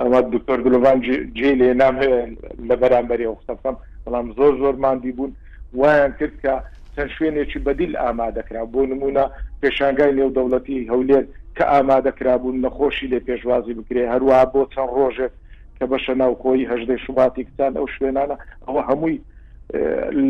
ئەوە 0.00 0.20
دکتۆر 0.34 0.58
گلوان 0.66 0.98
جێ 1.38 1.52
لێ 1.60 1.70
نام 1.82 1.94
لە 2.68 2.74
بەرامبەری 2.82 3.28
ئەوختەفەم 3.28 3.76
بەڵام 4.04 4.26
زۆر 4.38 4.52
زۆرماندی 4.62 5.12
بوون 5.16 5.32
وایان 5.78 6.12
کرد 6.18 6.34
کە 6.44 6.54
چەند 6.96 7.10
شوێنێکی 7.16 7.58
بەدیل 7.66 7.92
ئامادەکرا 8.02 8.62
بۆ 8.72 8.80
نمونە 8.92 9.24
پێشانگای 9.62 10.12
نێودەوڵەتی 10.18 10.78
هەولێر 10.92 11.24
کە 11.58 11.64
ئامادەکرابوون 11.74 12.56
نەخۆشی 12.64 13.10
لێ 13.12 13.20
پێشوازی 13.28 13.74
بکرێ 13.78 14.02
هەروە 14.12 14.38
بۆ 14.52 14.60
چەند 14.74 14.90
ڕۆژێک 14.98 15.32
کە 15.78 15.84
بەشە 15.90 16.14
ناوکۆی 16.20 16.68
هەژدەی 16.72 17.02
شوباتی 17.04 17.44
کچان 17.48 17.72
ئەو 17.78 17.86
شوێنانە 17.94 18.36
ئەوە 18.66 18.82
هەمووی 18.88 19.16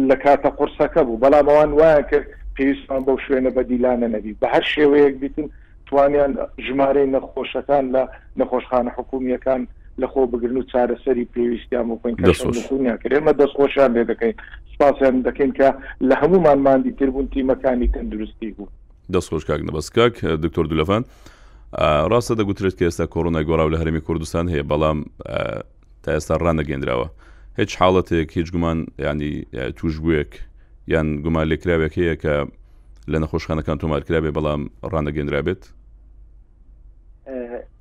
لە 0.09 0.17
کاتە 0.25 0.51
قرسەکە 0.59 1.03
بوو 1.07 1.21
بەڵام 1.25 1.47
ئەوان 1.51 1.71
وایە 1.81 2.03
کرد 2.11 2.27
پێویستمان 2.57 3.03
بەو 3.07 3.17
شوێنە 3.25 3.51
بە 3.57 3.63
دیلانە 3.69 4.09
نەبی 4.15 4.33
بە 4.41 4.47
هەر 4.55 4.65
شێوەیەک 4.75 5.15
بیتن 5.23 5.47
توانیان 5.89 6.33
ژمارەی 6.67 7.11
نەخۆشەکان 7.15 7.85
لە 7.95 8.03
نەخۆشخانە 8.41 8.91
حکومیەکان 8.97 9.63
لەخۆ 10.03 10.23
بگرن 10.33 10.57
و 10.57 10.65
چارەسەری 10.73 11.27
پێویستیان 11.35 11.87
وکەینکەمە 11.95 13.33
دەستخۆشیان 13.41 13.91
لێ 13.97 14.05
دەکەین 14.13 14.35
سپاسیان 14.73 15.15
دەکەین 15.29 15.53
کە 15.59 15.69
لە 16.09 16.15
هەمومانماندی 16.23 16.93
تربوون 16.99 17.27
تیمەکانی 17.35 17.89
تەندروستی 17.95 18.51
بوو 18.57 18.69
دەستخۆش 19.17 19.45
کاک 19.49 19.61
نەبەسکاک 19.69 20.15
دکتۆر 20.45 20.65
دولەفان 20.73 21.03
ڕاستە 22.13 22.35
دەگوترێت 22.41 22.75
کە 22.79 22.85
ئێستا 22.89 23.05
کۆڕۆنای 23.15 23.45
گۆڕاو 23.49 23.73
لە 23.73 23.77
هەرمی 23.81 24.01
کوردستان 24.07 24.45
هەیە 24.53 24.65
بەڵام 24.71 24.99
تا 26.03 26.11
ئێستا 26.17 26.35
ڕانەگەندراوە 26.45 27.07
هیچ 27.59 27.71
حاڵەتێک 27.81 28.29
هیچ 28.39 28.49
گومان 28.55 28.79
ینی 29.07 29.33
توژبوویەک 29.79 30.31
یان 30.93 31.07
گومان 31.25 31.47
لێکراوێک 31.51 31.93
هەیە 32.01 32.15
کە 32.23 32.35
لە 33.13 33.19
نەخۆشخانەکان 33.23 33.77
تۆمارکرابێ 33.83 34.31
بەڵام 34.37 34.63
ڕانەگەندرابێت 34.93 35.63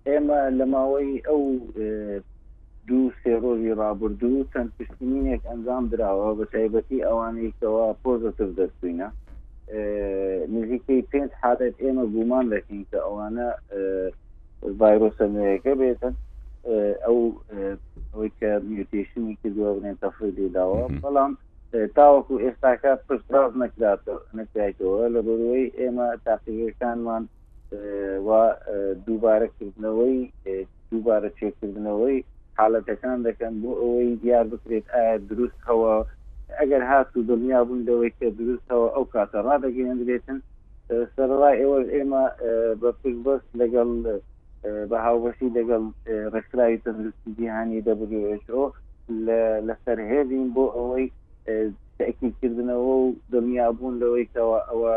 ئێمە 0.07 0.39
لە 0.57 0.65
ماوەی 0.73 1.11
ئەو 1.27 1.41
دوو 2.87 3.05
سێڕۆژی 3.23 3.71
ڕابردوو 3.81 4.47
تەند 4.53 4.69
پشتینێک 4.77 5.41
ئەنجام 5.49 5.83
درراوە 5.91 6.29
بە 6.39 6.45
تایبەتی 6.53 7.03
ئەوانەیەکەوە 7.07 7.85
پۆزتر 8.03 8.49
دەستوینە 8.59 9.07
نزیکەی 10.55 11.01
پێنج 11.11 11.31
حادت 11.43 11.75
ئێمە 11.83 12.05
گومان 12.13 12.45
دەکەین 12.55 12.81
کە 12.91 12.99
ئەوانە 13.05 13.47
ڤایرۆسە 14.79 15.25
نوێیەکە 15.35 15.73
بێتن 15.81 16.13
ئەو 17.05 17.19
ئەوەی 18.13 18.31
کە 18.39 18.49
میوتێشنی 18.69 19.37
کردووە 19.41 19.69
بنێن 19.75 19.97
تەفری 20.03 20.49
داوە 20.57 20.83
بەڵام 21.03 21.31
تاوەکو 21.97 22.35
ئێستاکە 22.43 22.91
پشتڕاز 23.07 23.51
نەکرات 23.63 24.01
نکرایەوە 24.39 25.03
لە 25.15 25.19
بەروەی 25.27 25.73
ئێمە 25.79 26.07
تاقیەکانمان 26.25 27.23
وا 28.27 28.43
دووبارە 29.05 29.47
کردنەوەی 29.57 30.17
دووبارە 30.89 31.29
چێکردنەوەی 31.39 32.17
حالەتەکان 32.59 33.17
دەکەن 33.27 33.53
بۆ 33.61 33.69
ئەوەی 33.81 34.11
دیار 34.21 34.45
بکرێت 34.51 34.85
ئایا 34.93 35.17
دروست 35.29 35.59
هەوە 35.69 35.93
ئەگەر 36.61 36.83
هاتو 36.89 37.19
دڵنیا 37.29 37.59
بوونەوەی 37.69 38.11
کە 38.19 38.27
دروستەوە 38.39 38.87
ئەو 38.95 39.05
کاتە 39.15 39.37
ڕدەگەێنرێتن 39.47 40.39
سەرڕای 41.15 41.57
ئێوە 41.61 41.79
ئێمە 41.95 42.23
بە 42.81 42.89
پشبست 43.01 43.49
لەگەڵ 43.61 43.89
بە 44.89 44.97
هاوبەشی 45.05 45.49
لەگەڵ 45.57 45.83
ڕێکراوی 46.33 46.81
تەندروستی 46.83 47.33
جیهانی 47.37 47.81
دەبگەێتەوە 47.87 48.67
لەسەر 49.67 49.97
هێزین 50.11 50.47
بۆ 50.55 50.65
ئەوەی 50.77 51.05
تاکیدکردنەوە 51.99 52.95
و 53.01 53.15
دڵنیا 53.31 53.67
بوون 53.77 53.93
لەوەیەوە 54.01 54.59
ئەوە 54.69 54.93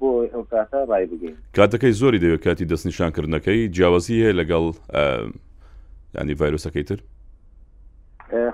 بۆ 0.00 0.10
ئەو 0.34 0.42
کاتە 0.52 0.78
ڕای 0.90 1.04
بگەین 1.10 1.36
کاتەکەی 1.56 1.92
زۆری 2.00 2.22
دەوێت 2.24 2.42
کاتی 2.46 2.68
دەستنیشانکردنەکەی 2.72 3.60
جیاوازی 3.74 4.20
هەیە 4.24 4.34
لەگەڵ 4.40 4.64
ینی 6.18 6.34
ڤایرۆسەکەی 6.40 6.84
تر 6.90 7.00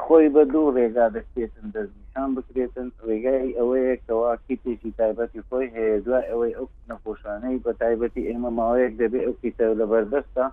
خۆی 0.04 0.26
بە 0.34 0.42
دوو 0.52 0.74
ڕێگا 0.76 1.06
دەستێتن 1.16 1.66
دەستنیشان 1.74 2.28
بکرێتن 2.36 2.88
ڕێگای 3.08 3.48
ئەوەیە 3.58 3.94
کەواکی 4.06 4.56
تێکی 4.62 4.90
تایبەتی 5.00 5.44
خۆی 5.48 5.68
هەیە 5.76 5.96
دوای 6.06 6.24
ئەوەی 6.30 6.56
ئەو 6.58 6.66
نەخۆشانەی 6.90 7.62
بە 7.64 7.70
تایبەتی 7.80 8.26
ئێمە 8.28 8.50
ماوەیەک 8.58 8.92
دەبێت 9.02 9.22
ئەو 9.26 9.34
کیتە 9.42 9.64
لە 9.80 9.84
بەردەستا 9.92 10.46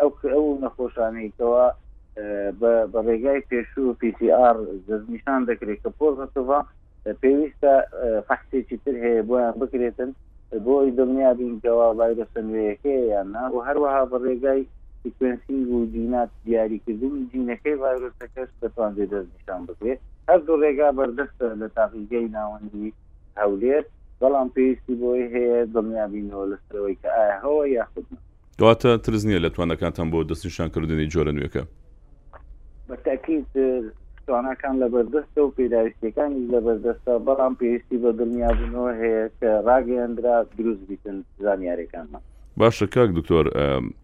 ئەو 0.00 0.10
ئەو 0.34 0.44
نەخۆشانەیەوە 0.64 1.64
بە 2.92 3.00
ڕێگای 3.06 3.42
پێشوو 3.50 3.96
پیCR 4.00 4.56
دەستنیشان 4.88 5.40
دەکرێت 5.50 5.80
کە 5.84 5.90
پۆزتەوە 5.98 6.58
پێویستە 7.20 7.74
فەختێکی 8.28 8.76
تر 8.84 8.94
هەیە 9.04 9.22
بۆیان 9.28 9.54
بکرێتن 9.62 10.10
بۆی 10.66 10.94
دڵنیابینکەوا 10.98 11.86
ڤایرۆسن 11.98 12.46
وەیەکەیە 12.54 13.04
یاننا 13.14 13.44
و 13.54 13.58
هەروەها 13.66 14.02
بە 14.10 14.16
ڕێگای 14.24 14.62
سیکوێنسینگ 15.04 15.68
و 15.76 15.80
جینات 15.94 16.30
دیاریکردن 16.46 17.14
جینەکەی 17.30 17.74
ڤایرۆسەکەش 17.82 18.50
دەتوانێت 18.62 19.08
دەستنیشان 19.14 19.60
بکرێت 19.68 20.00
هەردوو 20.28 20.60
ڕێگا 20.62 20.88
بەردەستە 20.98 21.46
لە 21.60 21.68
تاقیگەی 21.76 22.26
ناوەندی 22.36 22.90
هەولێت 23.40 23.86
بەڵام 24.20 24.48
پێویستی 24.54 24.94
بۆی 25.00 25.26
هەیە 25.34 25.58
دڵنیابینەوە 25.74 26.44
لەسەرەوەی 26.52 26.96
کە 27.02 27.08
ئاهەوە 27.20 27.64
یاخود 27.78 28.06
دواتە 28.58 28.90
ترز 29.04 29.22
نییە 29.28 29.40
لە 29.44 29.50
توانەکانتان 29.54 30.06
بۆ 30.12 30.18
دەستنیشانکردنی 30.30 31.10
جۆرە 31.12 31.32
نوێەکە 31.36 31.62
بەتەکیت 32.88 33.52
توانەکان 34.26 34.74
لە 34.82 34.86
بەردەستە 34.94 35.40
و 35.42 35.54
پێداویستەکانی 35.58 36.42
لە 36.54 36.58
بەردەستە 36.66 37.12
بەڵام 37.26 37.54
پێویستی 37.60 37.98
بە 38.02 38.10
دڵنیابنەوە 38.18 38.92
هەیە 39.02 39.24
کە 39.38 39.50
ڕاگەیاندرا 39.68 40.36
دروست 40.58 40.84
بیتن 40.88 41.16
زانیارەکانمان 41.44 42.22
باشە 42.60 42.86
کاک 42.96 43.10
دکتۆر 43.18 43.44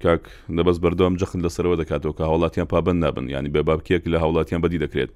کاک 0.04 0.22
دەبەست 0.58 0.80
بەردەوام 0.84 1.14
جەخن 1.20 1.40
لەسەرەوە 1.46 1.76
دەکاتەوە 1.82 2.14
کە 2.18 2.24
هاوڵاتیان 2.28 2.66
پابند 2.72 2.98
نابن 3.04 3.26
ینی 3.34 3.50
بێبابکیەک 3.54 4.02
لە 4.12 4.18
هاوڵاتیان 4.22 4.60
بەدی 4.64 4.78
دەکرێت 4.84 5.10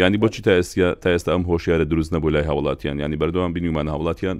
ینی 0.00 0.18
بۆچی 0.22 0.40
تا 0.46 0.52
ئێستا 0.58 0.88
تا 1.02 1.08
ئێستا 1.14 1.30
ئەم 1.34 1.44
هۆشیارە 1.50 1.84
دروست 1.92 2.10
نەبوو 2.14 2.30
لای 2.34 2.42
هاوڵاتیان 2.50 2.96
ینی 3.02 3.16
بەردەوام 3.22 3.52
بینیمان 3.56 3.86
هاوڵاتیان 3.94 4.38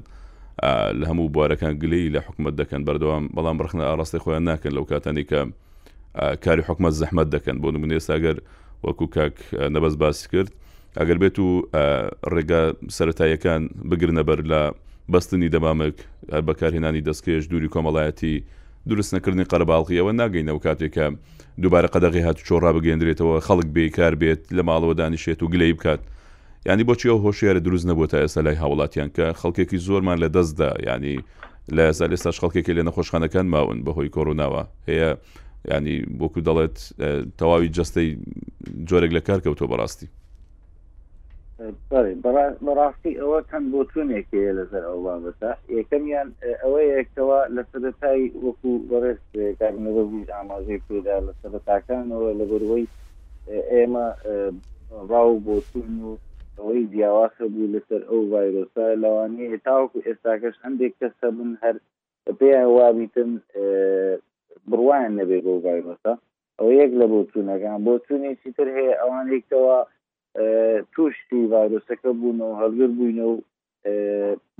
لە 1.00 1.04
هەموو 1.10 1.30
بوارەکان 1.34 1.72
گلەی 1.82 2.06
لە 2.14 2.20
حکومت 2.26 2.54
دەکەن 2.60 2.80
بەردەوام 2.88 3.24
بەڵام 3.36 3.56
بڕخنە 3.60 3.82
ئاڕاستی 3.88 4.18
خۆیان 4.24 4.42
ناکەن 4.48 4.72
لەو 4.76 4.84
کاتانی 4.92 5.24
کە 5.30 5.40
کاری 6.44 6.62
حکومت 6.68 6.92
زەحمت 7.00 7.28
دەکەن 7.34 7.56
بۆ 7.62 7.68
نمونێ 7.74 7.98
ساگەر 8.08 8.36
وەکو 8.84 9.06
کاک 9.16 9.34
نەبەست 9.74 9.96
باسی 10.02 10.26
کرد 10.32 10.50
ئەگەر 10.98 11.18
بێت 11.22 11.36
و 11.44 11.48
ڕێگا 12.34 12.62
سەتاییەکان 12.96 13.62
بگرنە 13.90 14.22
بەر 14.28 14.38
لە 14.50 14.62
بەستنی 15.12 15.48
دەمامک 15.54 15.96
هەر 16.32 16.40
بەکارهێنانی 16.48 17.00
دەستکێش 17.08 17.44
دووری 17.52 17.68
کۆمەڵایەتی 17.74 18.34
درست 18.90 19.10
نەکردنی 19.16 19.44
قەرباڵقی 19.52 19.98
ئەوە 20.00 20.12
ناگەینەوە 20.20 20.60
کاتێکە 20.66 21.06
دووبارە 21.62 21.88
قەدەغی 21.94 22.24
هات 22.26 22.38
چۆڕا 22.46 22.70
بگەندرێتەوە 22.76 23.36
خەڵک 23.46 23.66
بێکار 23.76 24.14
بێت 24.20 24.42
لە 24.56 24.62
ماڵەوە 24.68 24.94
دانیشێت 25.00 25.40
و 25.42 25.50
گلەی 25.52 25.72
بکات 25.76 26.00
ینی 26.68 26.84
بۆچی 26.88 27.08
ئەو 27.12 27.18
هۆشیارە 27.24 27.60
دروست 27.66 27.86
نەبووە 27.90 28.06
تا 28.12 28.18
ئێستا 28.22 28.40
لای 28.46 28.56
هاوڵاتیان 28.62 29.10
کە 29.16 29.24
خەڵکێکی 29.40 29.78
زۆرمان 29.86 30.16
لە 30.24 30.28
دەستدا 30.36 30.70
ینی 30.88 31.16
لە 31.76 31.82
ئێستاش 32.12 32.36
خەڵکێکی 32.42 32.72
لە 32.78 32.82
نەخۆشخانەکان 32.88 33.46
ماون 33.54 33.78
بەهۆی 33.86 34.08
کۆڕناوە 34.16 34.62
هەیە 34.88 35.10
ینی 35.70 35.96
بۆکو 36.18 36.40
دەڵێت 36.48 36.76
تەواوی 37.38 37.68
جستەی 37.76 38.10
جۆرێک 38.88 39.12
لە 39.16 39.20
کار 39.26 39.38
کەوتۆ 39.44 39.64
بەڕاستی 39.70 40.08
بەڕاستی 42.24 43.12
ئەوە 43.20 43.38
کەم 43.50 43.64
بۆ 43.72 43.80
تونێکەیە 43.92 44.52
لەسەر 44.58 44.82
ئەو 44.88 44.98
بابەتە 45.06 45.50
یەکەمیان 45.78 46.28
ئەوەیەکەوە 46.64 47.40
لە 47.54 47.62
سەرەتای 47.70 48.22
وەکو 48.44 48.70
بەڕێستکارەوەوی 48.90 50.30
ئاماژەی 50.36 50.82
پێدا 50.88 51.16
لە 51.26 51.32
سەرتاکانەوە 51.40 52.30
لە 52.38 52.44
بەروەی 52.50 52.86
ئێمە 53.76 54.06
ڕاو 55.10 55.30
بۆ 55.46 55.56
تون 55.70 55.92
و 56.06 56.10
ئەوەی 56.58 56.82
جیاواسە 56.92 57.44
بوو 57.52 57.72
لەسەر 57.74 58.00
ئەو 58.10 58.20
ڤایرۆسا 58.32 58.84
لەوانەیە 59.02 59.58
تاوکو 59.66 60.04
ئێستاکەش 60.08 60.54
هەندێک 60.64 60.92
کەسە 61.00 61.28
بن 61.36 61.50
هەر 61.62 61.76
پێ 62.38 62.54
وابیتن 62.76 63.30
بڕوان 64.70 65.10
نەبێ 65.18 65.38
بۆ 65.44 65.52
ڤایرۆسا 65.64 66.12
ئەو 66.58 66.68
یەک 66.80 66.90
لە 67.00 67.06
بۆ 67.10 67.18
تونەکان 67.32 67.78
بۆ 67.86 67.92
تونێکی 68.06 68.50
تر 68.56 68.68
هەیە 68.76 68.94
ئەوانێکەوە 69.02 69.78
توشتی 70.96 71.38
ڤایرۆسەکە 71.52 72.10
بوونەوە 72.20 72.54
هەلگر 72.60 72.90
بووینە 72.98 73.24
و 73.32 73.36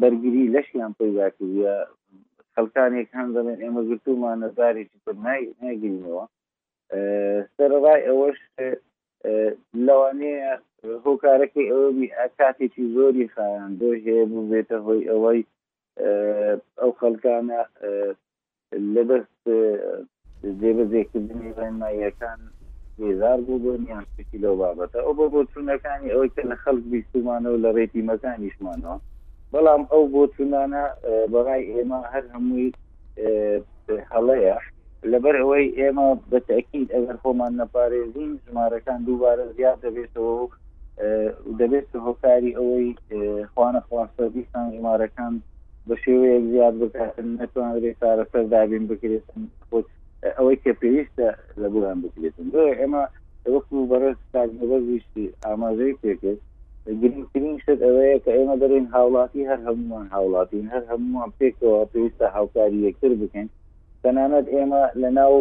بەرگری 0.01 0.51
لەشیان 0.55 0.93
پیدا 1.01 1.27
کردە 1.37 1.75
خەکانێک 2.55 3.09
هەند 3.19 3.31
دەڵێن 3.37 3.59
ئێمە 3.65 3.83
گرتومان 3.89 4.37
نەزارێکی 4.45 4.99
پر 5.05 5.15
ناگرینەوە 5.63 6.25
سەرڕای 7.57 8.01
ئەوەش 8.09 8.39
لەوانەیە 9.87 10.53
هۆکارەکەی 11.05 11.71
ئەوەبی 11.73 12.09
کاتێکی 12.39 12.85
زۆری 12.95 13.27
خیان 13.35 13.71
بۆ 13.81 13.89
هەیە 14.05 14.25
بێتە 14.51 14.77
هۆی 14.87 15.03
ئەوەی 15.11 15.41
ئەو 16.81 16.91
خەکانە 17.01 17.61
لەبەست 18.95 19.43
دێبەزێکردنی 20.61 21.55
ڕێنماییەکان 21.59 22.41
بێزار 22.99 23.39
بوو 23.47 23.63
بۆنیان 23.65 24.05
لە 24.43 24.51
بابەتە 24.61 24.99
ئەو 25.05 25.13
بۆ 25.19 25.25
بۆچونەکانی 25.35 26.13
ئەوەی 26.15 26.31
کە 26.35 26.43
لە 26.51 26.57
خەڵک 26.63 26.85
بیستمانەوە 26.93 27.59
لە 27.65 27.71
ڕێتی 27.77 28.07
مەکانیشمانەوە 28.11 28.97
بەڵام 29.53 29.83
ئەو 29.93 30.03
بۆچونانە 30.15 30.85
بەڕای 31.33 31.63
ئێمە 31.73 31.99
هەر 32.13 32.25
هەمووی 32.35 32.69
هەڵەیە 34.13 34.57
لەبەر 35.13 35.35
ئەوەی 35.41 35.67
ئێمە 35.79 36.07
بەتەکیید 36.33 36.89
ئەگەر 36.95 37.17
خۆمان 37.23 37.53
نەپارێزین 37.61 38.33
ژمارەکان 38.49 39.01
دووبارە 39.07 39.45
زیاد 39.57 39.79
دەبێتەوە 39.85 40.37
دەبێت 41.61 41.89
هۆکاری 42.07 42.57
ئەوەی 42.59 42.89
خوانە 43.53 43.81
خواستەبیستان 43.87 44.67
ژمارەکان 44.77 45.33
بە 45.89 45.95
شێوەیەک 46.03 46.45
زیاد 46.53 46.75
بکاتن 46.81 47.29
نتوانێت 47.41 47.97
سارە 48.03 48.25
سەردابین 48.33 48.85
بکرێتن 48.91 49.43
خۆچ 49.71 49.89
ئەوەی 50.37 50.57
کە 50.65 50.73
پێویستە 50.81 51.29
لە 51.61 51.67
بۆیان 51.73 51.99
بکرێتن 52.03 52.49
ئێمە 52.81 53.05
وەکو 53.55 53.77
بەرز 53.91 54.17
تاگەوەزیشتی 54.35 55.25
ئاماژەی 55.47 55.99
پێکرد 56.03 56.41
گرنگترین 57.01 57.55
شت 57.63 57.81
ئەوەیە 57.87 58.19
کە 58.25 58.31
ئێمە 58.37 58.55
دەرین 58.63 58.87
هاوڵاتی 58.95 59.43
هەر 59.51 59.61
هەمومان 59.67 60.07
هاوڵاتین 60.15 60.67
هەر 60.75 60.83
هەمومان 60.91 61.31
پێکەوە 61.39 61.79
پێویستە 61.93 62.27
هاوکاری 62.37 62.85
یەکتر 62.87 63.11
بکەین 63.21 63.49
تەنانەت 64.03 64.47
ئێمە 64.55 64.83
لە 65.01 65.09
ناو 65.19 65.35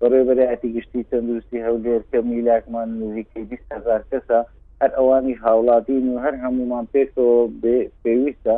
بەڕێبەرە 0.00 0.44
ئەتیگشتی 0.50 1.06
تەندروستی 1.10 1.64
هەولێر 1.66 2.00
کە 2.10 2.18
میلاکمان 2.30 2.88
نزیکەی 3.00 3.44
هزار 3.76 4.02
کەسە 4.10 4.38
هەر 4.80 4.90
ئەوانی 4.98 5.36
هاوڵاتین 5.44 6.04
و 6.10 6.22
هەر 6.24 6.34
هەمومان 6.44 6.84
پێکەوە 6.92 7.36
پێویستە 8.02 8.54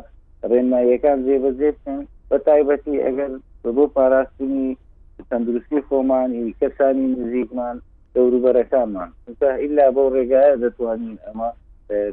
ڕێنماییەکان 0.50 1.18
جێبەجێ 1.26 1.70
بکەن 1.76 2.00
بە 2.28 2.36
تایبەتی 2.46 3.02
ئەگەر 3.06 3.30
بۆ 3.76 3.84
پاراستنی 3.96 4.68
تەندروستی 5.30 5.80
خۆمان 5.90 6.30
هی 6.32 6.54
کەسانی 6.62 7.06
نزیکمان 7.20 7.76
دەوروبەرەکانمان 8.16 9.08
ئللا 9.64 9.86
بۆ 9.98 10.04
ڕێگایە 10.16 10.56
دەتوانین 10.64 11.16
ئەمە 11.26 11.50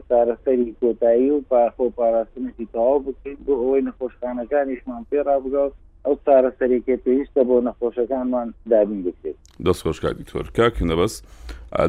چارەسەری 0.10 0.76
کۆتایی 0.82 1.30
و 1.36 1.42
پاخۆ 1.50 1.89
پاراستنی 2.00 2.68
تەواو 2.74 3.04
بکەیت 3.06 3.39
بۆ 3.46 3.54
ئەوەی 3.62 3.84
نەخۆشخانەکانیشمان 3.88 5.02
پێڕا 5.12 5.36
بگەوت 5.46 5.74
ئەو 6.06 6.13
چارەسەرێکی 6.26 6.98
پێویستە 7.06 7.42
بۆ 7.48 7.56
نەخۆشەکانمان 7.70 8.48
دابین 8.72 9.00
بکرێت 9.06 9.38
دەستخۆشکا 9.66 10.10
دیکتۆر 10.20 10.46
کاکن 10.58 10.88
دەبەست 10.92 11.18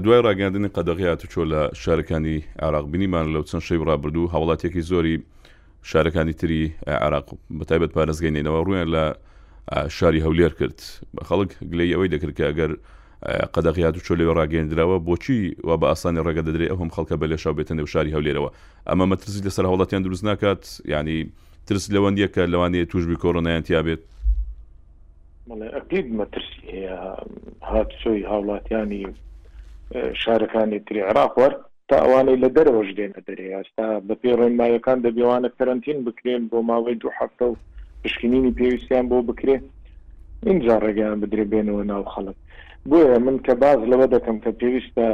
دوای 0.04 0.20
ڕاگەاندنی 0.26 0.68
قەدەغیات 0.76 1.22
چۆ 1.32 1.42
لە 1.52 1.60
شارەکانی 1.82 2.36
عراق 2.66 2.84
بینیمان 2.92 3.26
لەو 3.34 3.42
چەند 3.50 3.62
شەی 3.68 3.82
ڕابردوو 3.88 4.30
هەوڵاتێکی 4.34 4.82
زۆری 4.90 5.16
شارەکانی 5.90 6.32
تری 6.40 6.62
عراق 7.06 7.26
بەتایبەت 7.58 7.92
پارێزگەینەوە 7.96 8.58
ڕویان 8.66 8.88
لە 8.96 9.04
شاری 9.90 10.20
هەولێر 10.26 10.52
کرد 10.60 10.78
خەڵک 11.28 11.50
گلەی 11.72 11.92
ئەوەی 11.94 12.10
دەکرد 12.14 12.34
کە 12.38 12.44
ئەگەر 12.50 12.70
قەدەقیات 13.54 13.94
و 13.96 14.04
چۆ 14.06 14.12
لێ 14.18 14.24
ڕاگەندراوە 14.38 14.98
بۆچی 15.06 15.40
و 15.68 15.70
بە 15.80 15.86
ئاسانی 15.92 16.20
ڕێگە 16.26 16.42
دەدرێت 16.48 16.70
ئەوم 16.72 16.90
خەڵکە 16.94 17.14
بە 17.20 17.26
لێشاو 17.30 17.54
بێتن 17.58 17.80
و 17.82 17.86
شاری 17.92 18.12
هەولێرەوە 18.16 18.50
ئەمە 18.88 19.04
مەترسی 19.12 19.44
لەسەر 19.46 19.64
هەوڵاتیان 19.70 20.02
دروست 20.04 20.24
ناکات 20.24 20.62
ینی 20.92 21.18
ترس 21.66 21.84
لەوەندیە 21.94 22.28
کە 22.34 22.42
لەوانەیە 22.52 22.86
توشبی 22.90 23.20
کۆڕۆنایان 23.22 23.62
تیابێت 23.66 24.02
ئەقید 25.76 26.06
مەترسی 26.18 26.60
هەیە 26.72 26.98
هاتچۆی 27.70 28.22
هاوڵاتیانی 28.30 29.02
شارەکانی 30.22 30.78
تری 30.86 31.00
عراقوەر 31.10 31.52
تا 31.88 31.96
ئەوانەی 32.04 32.38
لە 32.44 32.48
دەرەوەش 32.56 32.90
دێنە 32.98 33.20
دەرێ 33.28 33.46
ئاستا 33.56 33.88
بە 34.06 34.14
پێڕێنمایەکان 34.22 34.98
دەبیێوانە 35.06 35.48
کەرنتین 35.58 35.98
بکرێن 36.06 36.42
بۆ 36.50 36.58
ماوەی 36.68 36.94
دوو 37.00 37.12
هەفتە 37.18 37.44
و 37.48 37.56
پشکنینی 38.04 38.54
پێویستیان 38.58 39.06
بۆ 39.10 39.18
بکرێ 39.30 39.56
اینجا 40.46 40.74
ڕێگەیان 40.84 41.16
بدرێ 41.22 41.44
بێنەوە 41.52 41.84
ناو 41.90 42.02
خەڵک 42.12 42.36
بۆیە 42.90 43.18
من 43.26 43.36
کە 43.46 43.52
باز 43.64 43.80
لەوە 43.90 44.06
دەکەم 44.14 44.36
کە 44.44 44.50
پێویستە 44.60 45.06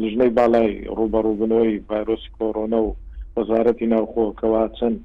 لژنەی 0.00 0.34
باڵای 0.38 0.70
ڕوبەڕووبنەوەی 0.98 1.82
ڤایرۆسی 1.90 2.32
کۆرۆنە 2.36 2.78
و 2.86 2.90
وەزارەتی 3.36 3.86
ناوخۆکەوا 3.92 4.62
چەند 4.78 4.96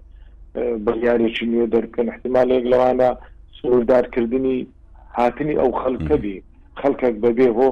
بڕیارێکی 0.85 1.45
نوێ 1.51 1.65
دەرکن 1.73 2.05
احتمالێک 2.09 2.63
لەوانە 2.71 3.09
سووردارکردنی 3.57 4.57
هاتنی 5.17 5.55
ئەو 5.61 5.71
خەڵکەبی 5.81 6.35
خەڵکێک 6.79 7.15
بەبێ 7.23 7.47
هۆ 7.57 7.67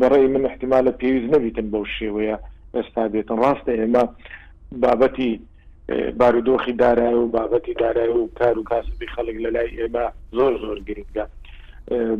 بەڕێ 0.00 0.26
من 0.34 0.42
احتیمالە 0.50 0.92
پێویست 1.00 1.28
نەبیتن 1.34 1.66
بەو 1.72 1.84
شێوەیە 1.98 2.36
ئێستا 2.74 3.04
بێتن 3.12 3.38
ڕاستە 3.44 3.72
ئێمە 3.78 4.04
بابەتی 4.82 5.32
بارودۆخی 6.18 6.72
دارای 6.72 7.14
و 7.14 7.28
بابەتی 7.30 7.74
دارای 7.78 8.08
و 8.08 8.28
کار 8.34 8.58
و 8.58 8.62
کاسبی 8.64 9.06
خەڵک 9.14 9.36
لە 9.44 9.50
لای 9.54 9.70
ئێمە 9.76 10.06
زۆر 10.36 10.52
زۆر 10.62 10.78
گرنگە 10.88 11.24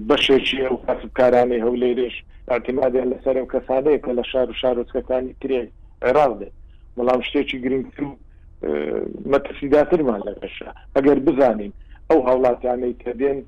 بەشێکی 0.08 0.58
ئەو 0.66 0.76
کاسبکارانی 0.86 1.58
هەولێرش 1.66 2.14
ئاتیمادیان 2.50 3.08
لەسەر 3.12 3.36
ئەو 3.38 3.48
کەسانەیە 3.54 4.00
کە 4.04 4.12
لە 4.18 4.24
شار 4.30 4.46
و 4.50 4.54
شارۆچکەکانی 4.62 5.32
ترێ 5.42 5.60
عێراق 6.04 6.32
دێ 6.40 6.48
بەڵام 6.96 7.20
شتێکی 7.26 7.58
گرنگتر 7.64 8.02
و 8.08 8.12
مەتەسیداترمان 9.32 10.20
لەگەشە 10.28 10.68
ئەگەر 10.96 11.18
بزانین 11.26 11.72
ئەو 12.10 12.20
هاوڵاتیانەی 12.28 12.94
کە 13.02 13.10
دێن 13.20 13.38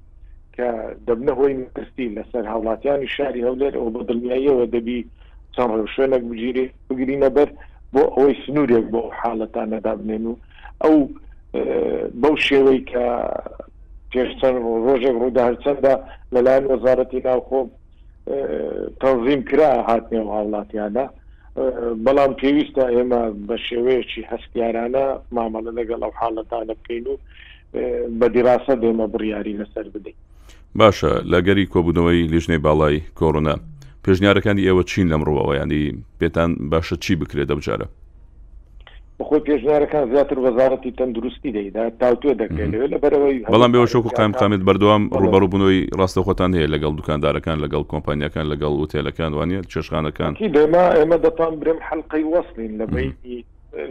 کە 0.56 0.68
دەبنە 1.06 1.32
هۆی 1.38 1.54
مەستی 1.76 2.14
لەسەر 2.16 2.44
هاوڵاتیانی 2.52 3.08
شاری 3.16 3.44
هەولێر 3.48 3.74
ئەو 3.78 3.88
بە 3.94 4.00
دڵنیاییەوە 4.08 4.64
دەبی 4.74 4.98
چەند 5.54 5.72
ڕێ 5.76 5.86
شوێنە 5.94 6.18
بگیری 6.30 6.66
بگرینە 6.88 7.28
بەر 7.36 7.50
بۆ 7.96 8.02
ئەوەی 8.14 8.34
سنوورێک 8.44 8.86
بۆ 8.92 9.00
حاڵەتان 9.20 9.68
نەدابنێن 9.74 10.24
و 10.30 10.34
ئەو 10.84 10.96
بەو 12.22 12.34
شێوەی 12.46 12.80
کە 12.90 13.04
پێشچەند 14.12 14.58
ڕۆژێک 14.86 15.14
ڕوودا 15.22 15.42
هەرچەندە 15.48 15.92
لەلایەن 16.34 16.64
وەزارەتی 16.72 17.20
ناوخۆ 17.26 17.60
تەنظیم 19.00 19.40
کرا 19.48 19.70
هاتنێ 19.88 20.20
و 20.22 20.32
هاڵاتیانە 20.36 21.06
بەڵام 22.04 22.32
پێویستە 22.40 22.84
ئێمە 22.94 23.22
بە 23.48 23.56
شێوەیەکی 23.66 24.20
هەستیارانە 24.32 25.04
مامەڵە 25.36 25.72
لەگەڵ 25.78 26.00
ئەو 26.04 26.12
حاڵەتانە 26.20 26.74
بکەین 26.80 27.04
و 27.12 27.14
بە 28.18 28.26
دیراسە 28.34 28.74
دێمە 28.82 29.06
بڕیاری 29.12 29.58
لەسەر 29.60 29.86
بدەین 29.94 30.18
باشە 30.78 31.12
لەگەری 31.32 31.70
کۆبوونەوەی 31.74 32.28
لیژنەی 32.32 32.60
باڵای 32.66 32.96
کۆڕنا 33.20 33.54
پێشنیارەکانی 34.08 34.62
ئێوە 34.68 34.82
چین 34.90 35.06
لەمڕۆەوە 35.12 35.54
ینی 35.60 35.82
پێتان 36.20 36.50
باشە 36.70 36.96
چی 37.04 37.12
بکرێت 37.20 37.48
دەبجارە 37.50 37.86
خۆی 39.28 39.42
پێشارەکان 39.48 40.04
زیاتر 40.12 40.38
وەزارەتی 40.46 40.90
تەندروستی 40.98 41.50
دەیدا 41.56 41.82
تاوتوێ 42.00 42.34
دەکەێت 42.42 42.68
لەبەرەوەی 42.92 43.38
بەڵام 43.54 43.70
بێوە 43.74 43.86
شوکو 43.92 44.08
قامقامێت 44.18 44.62
بەردەوام 44.68 45.02
ڕوبەرو 45.22 45.46
بنەوەی 45.52 45.80
ڕاستە 45.98 46.20
خۆتان 46.26 46.50
هەیە 46.56 46.68
لەگەڵ 46.74 46.92
دوکاندارەکان 46.98 47.58
لەگەڵ 47.64 47.82
کۆمپانیەکان 47.92 48.46
لەگەڵ 48.52 48.72
ئوتێلەکان 48.80 49.30
وانە 49.38 49.58
چێشخانەکان 49.72 50.32
دێما 50.56 50.84
ئێمە 50.98 51.16
دەتان 51.24 51.52
برێم 51.60 51.80
حلقەی 51.88 52.24
وەصلین 52.32 52.72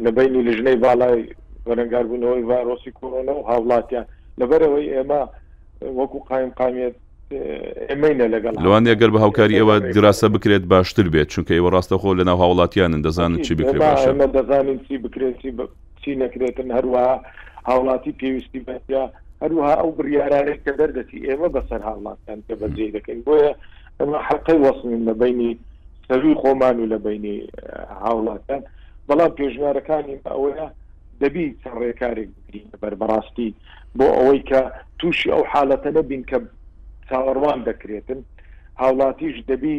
لەبین 0.05 0.33
و 0.37 0.41
لژنەی 0.47 0.77
باڵای 0.85 1.21
بەرەنگاربوونەوەی 1.65 2.43
ڤایرۆسی 2.49 2.91
کۆرۆنە 2.99 3.33
و 3.37 3.43
هاوڵاتیان 3.49 4.05
لەبەرەوەی 4.39 4.87
ئێمە 4.93 5.21
وەکو 5.99 6.19
قایم 6.29 6.51
قامێت 6.59 6.95
لەوانێ 7.31 8.95
گەر 9.01 9.09
بە 9.13 9.19
هاوکاری 9.23 9.57
ئێوە 9.59 9.75
دراسە 9.95 10.27
بکرێت 10.35 10.63
باشتر 10.71 11.07
بێت 11.13 11.29
چونکە 11.33 11.53
ئێوە 11.55 11.69
ڕاستەخۆ 11.75 12.11
لە 12.19 12.23
ناو 12.29 12.37
هاوڵاتیانن 12.43 13.01
دەزانن 13.05 13.41
چی 13.45 13.53
بکرێت 13.59 13.99
دەزانین 14.37 14.79
چی 14.87 14.97
بکرێتی 15.03 15.51
چی 16.01 16.11
نەکرێتن 16.23 16.67
هەروەها 16.77 17.15
هاوڵاتی 17.69 18.11
پێویستی 18.21 18.61
بەیا 18.67 19.03
هەروها 19.43 19.73
ئەو 19.81 19.89
بریارانێک 19.97 20.59
کە 20.65 20.71
دەردەتی 20.79 21.19
ئێوە 21.27 21.47
بەسەر 21.55 21.81
هاوڵاتیان 21.87 22.39
کە 22.47 22.53
بەجێ 22.61 22.85
دەکەین 22.95 23.19
بۆیە 23.27 23.51
ئەمە 23.99 24.17
حقی 24.27 24.57
وەسمین 24.63 25.01
لە 25.09 25.13
بینی 25.21 25.51
سەروی 26.07 26.35
خۆمان 26.41 26.77
و 26.79 26.89
لە 26.93 26.97
بینی 27.05 27.37
هاوڵاتیان 28.03 28.61
بەڵام 29.07 29.31
پێژوارەکانی 29.39 30.15
ئەوەیە 30.33 30.67
دەبی 31.21 31.45
چەند 31.61 31.77
ڕێکارێک 31.81 32.29
بگرین 32.41 32.67
بەر 32.81 32.93
بەڕاستی 33.01 33.49
بۆ 33.97 34.07
ئەوەی 34.17 34.41
کە 34.49 34.61
تووشی 34.99 35.29
ئەو 35.33 35.43
حالەتە 35.53 35.89
نەبین 35.97 36.23
کە 36.31 36.37
چاوەڕوان 37.09 37.59
دەکرێتن 37.69 38.19
هاوڵاتیش 38.81 39.37
دەبی 39.51 39.77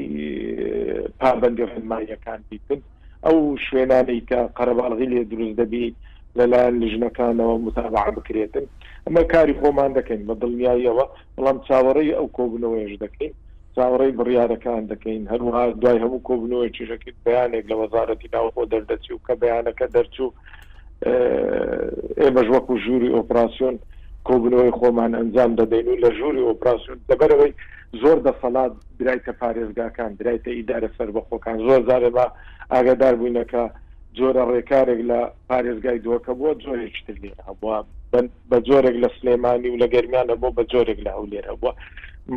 پابندی 1.20 1.64
هەمایەکان 1.74 2.40
بیتن 2.50 2.80
ئەو 3.26 3.36
شوێنانەی 3.66 4.20
کە 4.30 4.38
قەرەباڵغی 4.58 5.10
لێ 5.12 5.22
دروست 5.32 5.56
دەبی 5.60 5.86
لەلایەن 6.38 6.76
لژنەکانەوە 6.82 7.54
متابع 7.66 8.06
بکرێتن 8.16 8.66
ئەمە 9.06 9.22
کاری 9.32 9.58
خۆمان 9.60 9.90
دەکەین 9.98 10.22
بە 10.28 10.34
دڵنیاییەوە 10.42 11.04
بەڵام 11.36 11.58
چاوەڕێی 11.68 12.14
ئەو 12.18 12.26
کۆبنەوەیش 12.38 12.94
دەکەین 13.04 13.32
چاوەڕێی 13.76 14.16
بڕیارەکان 14.18 14.82
دەکەین 14.92 15.22
هەروها 15.32 15.62
دوای 15.82 16.02
هەموو 16.04 16.24
کۆبنەوەی 16.28 16.74
چشەکەی 16.76 17.16
بەیانێک 17.26 17.64
لە 17.70 17.76
وەزارەتی 17.82 18.28
ناوخۆ 18.34 18.62
دەردەچی 18.72 19.12
و 19.14 19.22
کە 19.26 19.32
بەیانەکە 19.42 19.86
دەرچوو 19.94 20.30
ئێمەش 22.22 22.46
وەکو 22.54 22.74
ژووری 22.84 23.14
ئۆپراسسیۆن 23.16 23.76
کۆبنەوەی 24.26 24.70
خۆمان 24.78 25.12
ئەنجام 25.18 25.50
دەدەین 25.58 25.88
و 25.88 25.96
لە 26.04 26.10
ژووری 26.18 26.46
ئۆپراسیون 26.48 26.98
دەبەرەوەی 27.08 27.52
زۆر 28.02 28.18
دەسەڵات 28.26 28.72
درایتە 28.98 29.32
پارێزگاکان 29.40 30.12
درایتە 30.20 30.50
ئیدارە 30.54 30.88
سەر 30.98 31.10
بەخۆکان 31.16 31.58
زۆر 31.66 31.80
زارێ 31.88 32.10
بە 32.16 32.26
ئاگادار 32.72 33.14
بووینەکە 33.18 33.64
جۆرە 34.18 34.42
ڕێکارێک 34.52 35.00
لە 35.10 35.20
پارێزگای 35.50 35.98
دووەکە 36.04 36.32
بۆ 36.40 36.50
جۆرێک 36.64 36.94
تر 37.06 37.14
لێرە 37.22 37.50
بووە 37.60 37.76
بە 38.50 38.58
جۆرێک 38.68 38.96
لە 39.04 39.08
سلێمانی 39.20 39.68
و 39.70 39.76
لە 39.82 39.86
گەرمیانە 39.94 40.34
بۆ 40.40 40.48
بە 40.56 40.62
جۆرێک 40.72 40.98
لە 41.06 41.10
هەولێرە 41.16 41.52
بووە 41.60 41.72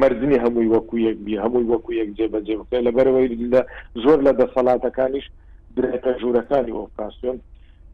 مردنی 0.02 0.38
هەمووی 0.44 0.68
وەکو 0.76 0.96
یەک 1.08 1.18
بی 1.26 1.34
هەمووی 1.44 1.68
وەکو 1.72 1.92
یەک 2.02 2.10
جێ 2.18 2.28
بەجێ 2.34 2.56
بکە 2.60 2.78
لەبەرەوەی 2.88 3.28
لە 3.54 3.62
زۆر 4.04 4.20
لە 4.28 4.32
دەسەڵاتەکانیش 4.40 5.26
درێتە 5.78 6.12
ژوورەکانی 6.22 6.76
ئۆپراسیۆن 6.80 7.38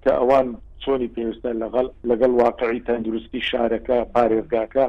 کە 0.03 0.11
ئەوان 0.19 0.47
چۆنی 0.83 1.07
پێویستە 1.15 1.49
لەغڵ 1.61 1.87
لەگەڵ 2.09 2.31
واقعی 2.43 2.79
تەندروستی 2.87 3.41
شارەکە 3.49 3.97
پارێزگاکە 4.13 4.85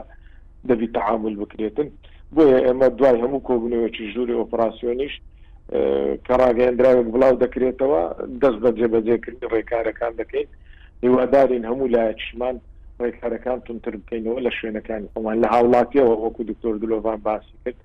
دەبی 0.68 0.88
تعامل 0.96 1.34
بکرێتن 1.42 1.88
بۆیە 2.34 2.58
ئێمە 2.66 2.88
دوای 2.98 3.20
هەموو 3.24 3.44
کۆبنەوەکی 3.48 4.10
ژووری 4.14 4.38
ئۆپراسسیۆنیش 4.40 5.14
کە 6.26 6.34
ڕاگەندراوێک 6.42 7.08
بڵاو 7.14 7.34
دەکرێتەوە 7.44 8.02
دەست 8.42 8.58
بە 8.64 8.70
جێبەجێکردنی 8.78 9.50
ڕێکارەکان 9.54 10.12
دەکەیت 10.20 10.50
هیوادارین 11.04 11.64
هەموو 11.70 11.92
لایەکشمان 11.94 12.56
ڕێکارەکان 13.02 13.58
تونتر 13.66 13.92
بکەینەوە 14.00 14.40
لە 14.46 14.50
شوێنەکان 14.58 15.02
ئەمان 15.16 15.36
لە 15.42 15.48
هاوڵاتیەوە 15.54 16.14
وەکو 16.24 16.42
دکتۆر 16.50 16.74
دلۆڤان 16.82 17.18
باسی 17.26 17.56
کرد 17.64 17.78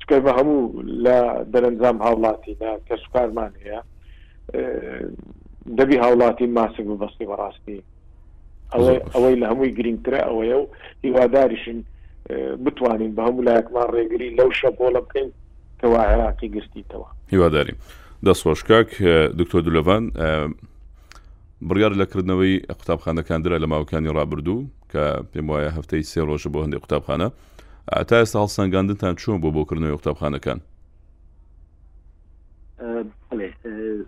چکە 0.00 0.16
بە 0.24 0.32
هەموو 0.38 0.58
لە 1.04 1.18
دەرەنجام 1.52 1.96
هاوڵاتی 2.04 2.52
کەسوکارمان 2.88 3.52
هەیە 3.62 3.80
دەبی 5.78 5.96
هاوڵاتی 6.02 6.42
ماسک 6.58 6.84
بەستی 7.00 7.26
بەڕاستی 7.30 7.80
ئەوەی 9.14 9.34
لە 9.40 9.46
هەمووی 9.50 9.72
گرنگترە 9.78 10.20
ئەوەیە 10.28 10.56
و 10.56 10.66
هیواداریشن 11.04 11.82
بتوانین 12.68 13.14
بە 13.16 13.20
هەموو 13.28 13.42
لایەکمان 13.48 13.86
ڕێگری 13.94 14.34
لەو 14.38 14.50
شەپۆڵە 14.60 15.00
بکەین 15.08 15.30
کەوا 15.80 16.00
عێراقی 16.06 16.48
گرتیتەوە 16.56 17.06
هیواداری 17.32 17.74
دەستۆشکاک 18.26 19.02
دکتۆر 19.40 19.62
دولەڤان 19.68 20.04
بڕیار 21.68 21.92
لەکردنەوەی 22.02 22.60
قوتابخانەکاندرا 22.68 23.58
لە 23.58 23.66
ماوەکانی 23.72 24.12
ڕابردوو 24.16 24.66
کە 24.92 25.24
پێم 25.32 25.48
وایە 25.50 25.70
هەفتەی 25.78 26.02
سێ 26.10 26.20
ڕۆژە 26.28 26.48
بۆ 26.52 26.58
هەندێک 26.64 26.80
قوتابخانە 26.86 27.28
تا 28.08 28.14
ئێستا 28.20 28.38
هەڵسەنگاندنتان 28.44 29.14
چۆن 29.20 29.38
بۆ 29.42 29.48
بۆکردنەوەی 29.56 29.96
قوتابخانەکان 29.98 30.60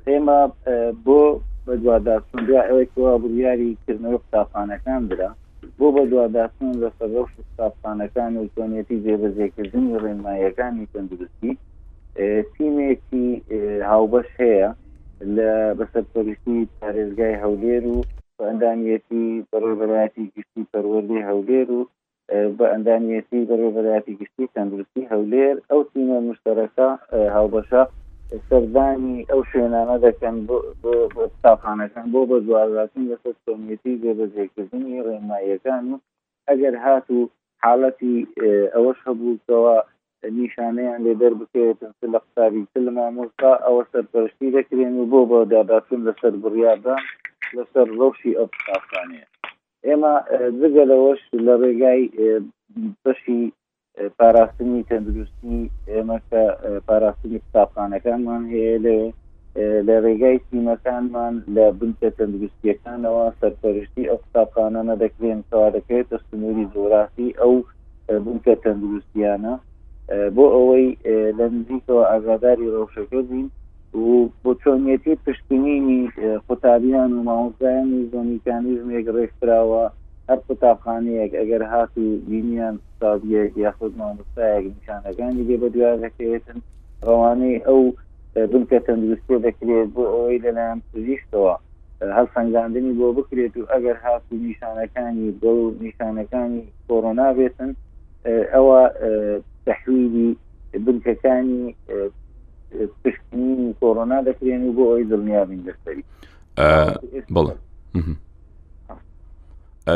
ئێمە 0.06 0.38
بۆ 1.04 1.20
بەدوا 1.70 1.96
داسون 2.08 2.40
دو 2.48 2.52
ئەوەیەوە 2.66 3.10
بڕیاریکردنەوە 3.22 4.18
قوتابخانەکان 4.22 5.00
برا 5.10 5.30
بۆ 5.78 5.86
بە 5.94 6.02
دوواداسون 6.10 6.70
لە 6.82 6.88
سەرۆ 6.98 7.22
قوتابخانەکان 7.36 8.32
و 8.36 8.44
تۆنیەتی 8.54 8.98
جێبەجێکردنی 9.04 9.98
ڕێنمایەکانی 10.04 10.90
تەندروستی 10.92 11.52
تیمێکی 12.54 13.28
هاوبەش 13.90 14.28
هەیە 14.40 14.68
لە 15.36 15.50
بەسەرپەرشتی 15.78 16.58
پارێزگای 16.78 17.36
هەولێر 17.42 17.84
و 17.94 17.96
بە 18.38 18.44
ئەندانیەتی 18.50 19.26
بەڕێبەتی 19.50 20.24
گشتی 20.34 20.62
پەروەردی 20.72 21.20
هەولێر 21.28 21.68
و 21.76 21.80
بە 22.58 22.66
ئەندانیەتی 22.72 23.40
بەڕێبەتی 23.50 24.12
گشتی 24.20 24.46
تەندروستی 24.54 25.08
هەولێر 25.12 25.56
ئەو 25.70 25.80
تیمە 25.92 26.18
مشتەرەکە 26.28 26.88
هاوبەشە 27.36 27.82
سەردانی 28.48 29.26
ئەو 29.30 29.40
شوێنانە 29.50 29.96
دەکەن 30.06 30.36
بۆ 30.82 31.22
ستاافانەکان 31.36 32.06
بۆ 32.12 32.20
بە 32.30 32.36
زوارڕاتین 32.46 33.04
لەسەر 33.10 33.34
سۆمیەتی 33.44 33.94
جێبەجێکردنی 34.02 35.04
ڕێمایەکان 35.06 35.84
و 35.92 35.96
ئەگەر 36.48 36.74
هات 36.84 37.06
و 37.16 37.20
حالەتی 37.64 38.16
ئەوەش 38.74 38.98
هەبووکەوە 39.06 39.76
نیشانەیان 40.40 40.98
لێ 41.04 41.14
دەر 41.22 41.32
بکەێتن 41.40 41.92
لە 42.12 42.18
قساری 42.26 42.62
تل 42.72 42.86
مامۆستا 42.96 43.52
ئەوە 43.66 43.82
سەرپەرشتی 43.92 44.54
دەکرێن 44.56 44.94
و 44.96 45.08
بۆ 45.12 45.20
بۆ 45.30 45.38
داداتون 45.52 46.00
لەسەر 46.08 46.32
بڕیادان 46.42 47.02
لەسەر 47.56 47.86
ڕۆشی 47.98 48.36
ئەو 48.38 48.46
قافانەیە 48.66 49.26
ئێمە 49.86 50.14
جگەلەوەش 50.60 51.20
لە 51.46 51.54
ڕێگای 51.62 52.02
بەشی 53.04 53.42
پاراستنی 54.18 54.80
تەندروستی 54.90 55.60
ئێمەکە 55.92 56.44
پاراستنی 56.88 57.42
قوتابخانەکانمان 57.44 58.42
هەیە 58.54 58.76
لێ 58.86 59.00
لە 59.86 59.96
ڕێگای 60.04 60.38
سیمەکانمان 60.48 61.34
لە 61.56 61.66
بنکە 61.78 62.08
تەندروستیەکانەوە 62.18 63.24
سەرپەرشتی 63.40 64.08
ئەو 64.10 64.18
قوتابخانە 64.24 64.82
نەدەکرێن 64.90 65.40
کار 65.50 65.70
دەکرێتە 65.76 66.16
سنووری 66.26 66.70
زۆراسی 66.74 67.36
ئەو 67.40 67.54
بنکە 68.24 68.54
تەندروستیانە 68.64 69.54
بۆ 70.36 70.44
ئەوەی 70.56 70.86
لە 71.38 71.46
نزیکەوە 71.56 72.02
ئازاداری 72.10 72.72
ڕەوشەکە 72.74 73.20
بین 73.30 73.46
و 74.06 74.14
بۆ 74.42 74.50
چۆنیەتی 74.62 75.20
پشتنیی 75.24 76.02
قوتابیان 76.46 77.10
و 77.14 77.22
ماوزایانی 77.28 78.08
زۆنیکانیزمێک 78.12 79.06
ڕێکراوە 79.16 79.84
هەر 80.30 80.38
قوتابخانەیەک 80.48 81.32
ئەگەر 81.40 81.62
هات 81.72 81.92
و 81.98 82.04
بینیان 82.30 82.74
ساابەک 83.00 83.52
یاخود 83.64 83.92
مامۆستایەک 84.00 84.64
نیشانەکانی 84.78 85.46
دێ 85.48 85.56
بە 85.62 85.68
دوازەکەێتن 85.74 86.58
ڕەوانەی 87.06 87.56
ئەو 87.66 87.82
بنکە 88.52 88.78
تەندروستێ 88.86 89.36
دەکرێت 89.46 89.88
بۆ 89.94 90.02
ئەوەی 90.14 90.38
لەلایەن 90.44 90.80
پزیشتەوە 90.92 91.54
هەر 92.16 92.26
سەنگاندنی 92.34 92.92
بۆ 92.98 93.06
بکرێت 93.18 93.54
و 93.56 93.68
ئەگەر 93.72 93.96
هات 94.04 94.24
و 94.32 94.36
نیشانەکانی 94.46 95.26
بە 95.42 95.52
نیشانەکانی 95.84 96.62
کۆرۆنا 96.88 97.28
بێتن 97.38 97.70
ئەوە 98.54 98.80
تحویلی 99.66 100.28
بنکەکانی 100.84 101.62
پشکنی 103.02 103.54
کۆرۆنا 103.80 104.18
دەکرێن 104.28 104.62
و 104.68 104.72
بۆ 104.76 104.84
ئەوی 104.90 105.08
دڵنیابین 105.10 105.60
دەستری 105.66 106.02
بڵێ 107.34 107.54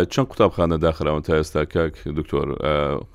چەند 0.02 0.26
قوتابخانە 0.28 0.78
داخراون 0.80 1.22
تا 1.22 1.32
ئێستا 1.40 1.64
کاک 1.74 1.94
دکتۆر 2.18 2.48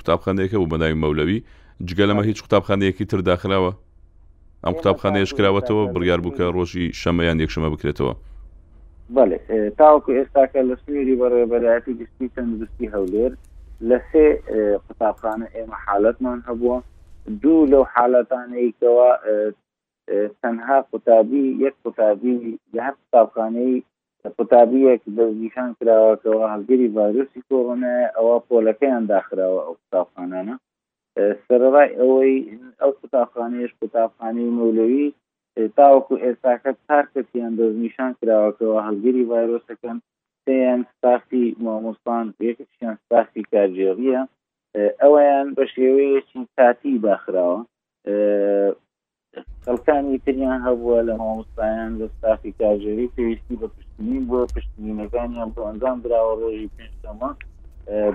قوتابخانەیەەکە 0.05 0.53
و 0.55 0.67
بەناوی 0.71 0.97
مەولەوی 1.03 1.39
جگەلەمە 1.87 2.23
هیچ 2.25 2.41
قوتابخانەیەکی 2.43 3.05
تر 3.11 3.17
داخراوە 3.31 3.71
ئەم 4.63 4.73
قوتابخانەیەش 4.77 5.31
کراوەتەوە 5.37 5.83
بڕیار 5.93 6.19
بووکە 6.25 6.45
ڕۆژی 6.55 6.85
شەمەیان 7.01 7.37
یەکشەمە 7.43 7.69
بکرێتەوە 7.73 8.13
بەێ 9.15 9.37
تاوەکو 9.77 10.11
ئێستاکە 10.17 10.59
لە 10.69 10.75
سنوێری 10.85 11.15
بەڕێبەرایەتی 11.21 11.93
گشتی 11.99 12.27
تەندروستی 12.35 12.87
هەولێر 12.93 13.31
لە 13.89 13.97
سێ 14.11 14.25
قوتابخانە 14.87 15.47
ئێمە 15.55 15.77
حالەتمان 15.85 16.39
هەبووە 16.47 16.77
دوو 17.41 17.65
لەو 17.71 17.83
حالەتانەیەکەوە 17.93 19.09
تەنها 20.41 20.81
قوتابی 20.91 21.45
یەک 21.65 21.75
قوتابی 21.83 22.39
هەر 22.85 22.93
قوتابخانەی 23.01 23.83
قوتابیەک 24.37 25.01
دەستنیشان 25.17 25.69
کراوەکەەوە 25.79 26.45
هەلگەری 26.53 26.91
ڤایرۆسی 26.95 27.45
کۆڕۆنە 27.49 27.95
ئەوە 28.17 28.35
پۆلەکەیان 28.47 29.03
داخراوە 29.13 29.59
ئەو 29.65 29.75
قوتابخانانە 29.81 30.55
سەرڕای 31.45 31.89
ئەوەی 31.99 32.35
ئەو 32.81 32.91
قوتابخانەیەش 32.99 33.71
قوتابخانەی 33.79 34.55
مولەوی 34.57 35.05
تاوەکو 35.77 36.13
ئێستاکە 36.23 36.71
هەر 36.89 37.05
کەسیان 37.13 37.51
دەستنیشان 37.59 38.11
کراوەکەەوە 38.19 38.79
هەلگەری 38.87 39.27
ڤایرۆسەکەن 39.29 39.97
تیان 40.45 40.79
ستاختی 40.91 41.45
مامۆستان 41.63 42.25
یەکشیان 42.49 42.95
ستاختی 43.03 43.43
کارجێڕیە 43.51 44.21
ئەویان 45.01 45.47
بە 45.55 45.63
شێوەیەکی 45.73 46.39
کاتی 46.57 46.93
باخراوە 47.05 47.59
خەکانی 49.65 50.15
تریان 50.25 50.57
هەبووە 50.67 50.97
لە 51.07 51.13
مامۆستایان 51.21 51.91
لە 51.99 52.05
ستافی 52.15 52.51
کاژێری 52.59 53.11
پێویستی 53.15 53.55
بە 53.61 53.67
پشتنی 53.75 54.19
بۆ 54.29 54.39
پشتینەکانیان 54.53 55.49
بۆ 55.53 55.61
ئەنجام 55.67 55.97
درراوە 56.03 56.33
ڕۆژی 56.41 56.73
پێشتەمە 56.77 57.29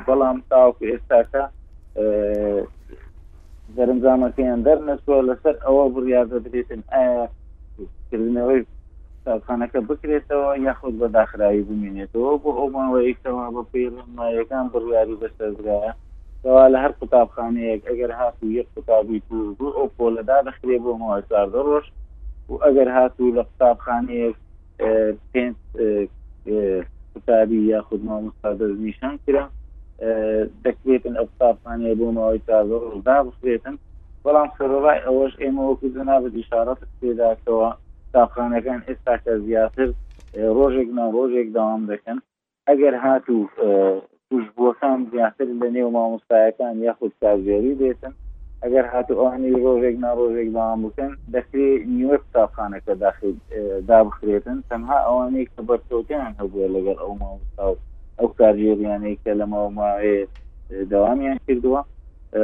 بەڵام 0.07 0.37
تاوکو 0.51 0.89
ئێستاکە 0.91 1.43
دەرنجامەکەیان 3.77 4.61
دەرنەسوە 4.67 5.17
لەسەر 5.29 5.55
ئەوە 5.65 5.85
بڕیاە 5.95 6.25
درێتن 6.47 6.83
ئایاکردنەوەی 6.95 8.63
تاخانەکە 9.25 9.81
بکرێتەوە 9.89 10.51
یاخود 10.67 10.95
بە 11.01 11.07
داخراوی 11.19 11.67
بمێنێتەوە 11.69 12.33
بۆ 12.43 12.51
ئەومانەوەیکەوە 12.59 13.45
بە 13.55 13.63
پێ 13.73 13.83
مایەکان 14.17 14.67
بڕیاری 14.73 15.21
بەسەرگرایە 15.23 15.93
دەوا 16.45 16.65
لە 16.75 16.79
هەر 16.83 16.93
قوتابخانەیەک 17.01 17.83
ئەگەر 17.89 18.11
هات 18.21 18.35
و 18.43 18.47
یەک 18.59 18.67
قوتابی 18.75 19.21
تو 19.29 19.37
بوو 19.59 19.77
ئەو 19.79 19.89
پۆلەدا 19.97 20.39
دەخرێ 20.49 20.77
بۆ 20.85 20.91
ماوەسار 21.01 21.47
دەڕۆژ 21.55 21.87
و 22.51 22.55
ئەگەر 22.65 22.89
هاتوو 22.97 23.35
لە 23.37 23.43
قوتابخانەیەک 23.49 24.37
پێنج 25.33 25.57
قوتابی 27.15 27.61
یاخود 27.73 28.01
مامۆستا 28.09 28.51
دەستنیشان 28.61 29.15
کرا 29.27 29.45
دەکرێتن 30.65 31.15
ئەو 31.19 31.27
قوتابخانەیە 31.31 31.95
بۆ 32.01 32.07
ماوەی 32.17 32.43
تازە 32.49 32.77
ڕۆژدا 32.85 33.17
بخرێتن 33.27 33.77
بەڵام 34.25 34.49
سەرڕای 34.57 35.01
ئەوەش 35.07 35.35
ئێمە 35.43 35.63
وەکو 35.69 35.89
جەنابەت 35.97 36.35
ئشارەت 36.43 36.81
پێداکەوە 37.01 37.69
قوتابخانەکان 38.05 38.81
ئێستا 38.89 39.15
کە 39.25 39.33
زیاتر 39.47 39.89
ڕۆژێک 40.57 40.89
ناڕۆژێک 40.99 41.49
داوام 41.57 41.83
دەکەن 41.93 42.19
ئەگەر 42.69 42.95
هاتوو 43.05 43.43
توشبووەکان 44.35 44.99
زیاتر 45.13 45.47
لە 45.63 45.69
نێو 45.77 45.89
مامۆستایەکان 45.97 46.75
یاخود 46.89 47.13
کارگەری 47.23 47.75
دێتن 47.81 48.15
ئەگەر 48.65 48.85
هاتو 48.93 49.15
ئاهنی 49.21 49.53
ڕۆژێک 49.65 49.97
ناڕۆژێک 50.07 50.49
بامکەن 50.57 51.13
دەکری 51.35 51.71
نیوە 51.95 52.17
قوتابخانەکە 52.23 52.93
داخل 53.05 53.33
دابخرێتن 53.89 54.59
تەنها 54.71 54.99
ئەوانەیە 55.07 55.49
کە 55.55 55.61
بەرکەوتیان 55.69 56.33
هەبووە 56.41 56.67
لەگەر 56.77 56.97
ئەو 57.03 57.13
مامۆستا 57.21 57.65
و 57.73 57.77
ئەو 58.21 58.29
کارژێریانەیە 58.39 59.19
کە 59.25 59.33
لە 59.41 59.47
ماوەماوێ 59.53 60.17
داوامیان 60.91 61.39
کردووە 61.47 61.81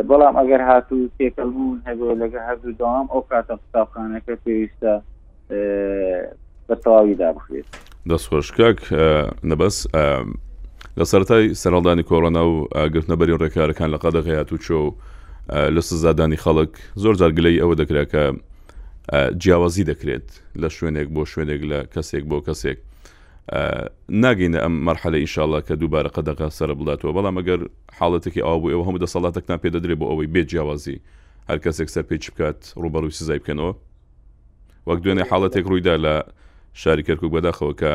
بەڵام 0.09 0.35
ئەگەر 0.41 0.63
هاتوو 0.71 1.09
تێکەلبوون 1.19 1.79
هەبوو 1.89 2.19
لەگە 2.23 2.41
هەردوو 2.49 2.79
داوام 2.81 3.07
ئەو 3.13 3.23
کاتە 3.31 3.55
قوتابخانەکە 3.63 4.35
پێویستە 4.45 4.93
بە 6.69 6.75
تەواوی 6.83 7.15
دابخرێت 7.23 7.69
دەستخۆشکک 8.11 8.79
نەبەس 9.51 9.77
لە 10.99 11.05
سەرای 11.05 11.55
سەرڵدانی 11.55 12.03
کۆڕۆنا 12.09 12.43
و 12.51 12.67
ئاگرتنە 12.75 13.15
بەری 13.21 13.39
ڕێکارەکان 13.43 13.89
لە 13.95 13.99
قەدەغیات 14.03 14.51
و 14.53 14.57
چۆ 14.67 14.81
لە 15.75 15.81
سزادانی 15.81 16.37
خەڵک 16.37 16.73
زۆر 17.03 17.15
جارگلەی 17.21 17.61
ئەوە 17.63 17.75
دەکراکە 17.81 18.25
جیاوازی 19.43 19.85
دەکرێت 19.91 20.27
لە 20.63 20.69
شوێنێک 20.75 21.09
بۆ 21.15 21.23
شوێنێک 21.33 21.61
لە 21.71 21.79
کەسێک 21.95 22.25
بۆ 22.31 22.39
کەسێک 22.47 22.79
ناگەینە 24.23 24.59
ئەم 24.65 24.73
مەرحلە 24.87 25.19
ئینشاءله 25.23 25.59
کە 25.67 25.75
دووبارە 25.81 26.11
قەدەغا 26.17 26.49
سەر 26.59 26.71
بڵاتەوە 26.79 27.13
بەڵام 27.17 27.37
ئەگەر 27.39 27.61
حاڵەتێکی 27.99 28.43
ئەو 28.47 28.57
بوو 28.61 28.73
ئەوە 28.75 28.85
هەموو 28.89 29.03
دەسەڵاتەکنا 29.05 29.57
پێ 29.63 29.69
دەدرێت 29.75 29.99
بۆ 30.01 30.07
ئەوەی 30.11 30.29
بێ 30.35 30.43
جیاوازی 30.51 30.99
هەر 31.49 31.59
کەسێک 31.65 31.89
سەر 31.95 32.05
پێچ 32.11 32.25
بکات 32.31 32.61
ڕوبەڕوی 32.83 33.11
سزای 33.19 33.39
بکەنەوە 33.43 33.73
وەک 34.89 34.99
دوێنێ 35.05 35.25
حاڵەتێک 35.31 35.65
ڕوویدا 35.71 35.95
لە 36.05 36.15
شاری 36.83 37.03
کەرکک 37.07 37.31
بەداخەوە 37.35 37.73
کە 37.81 37.93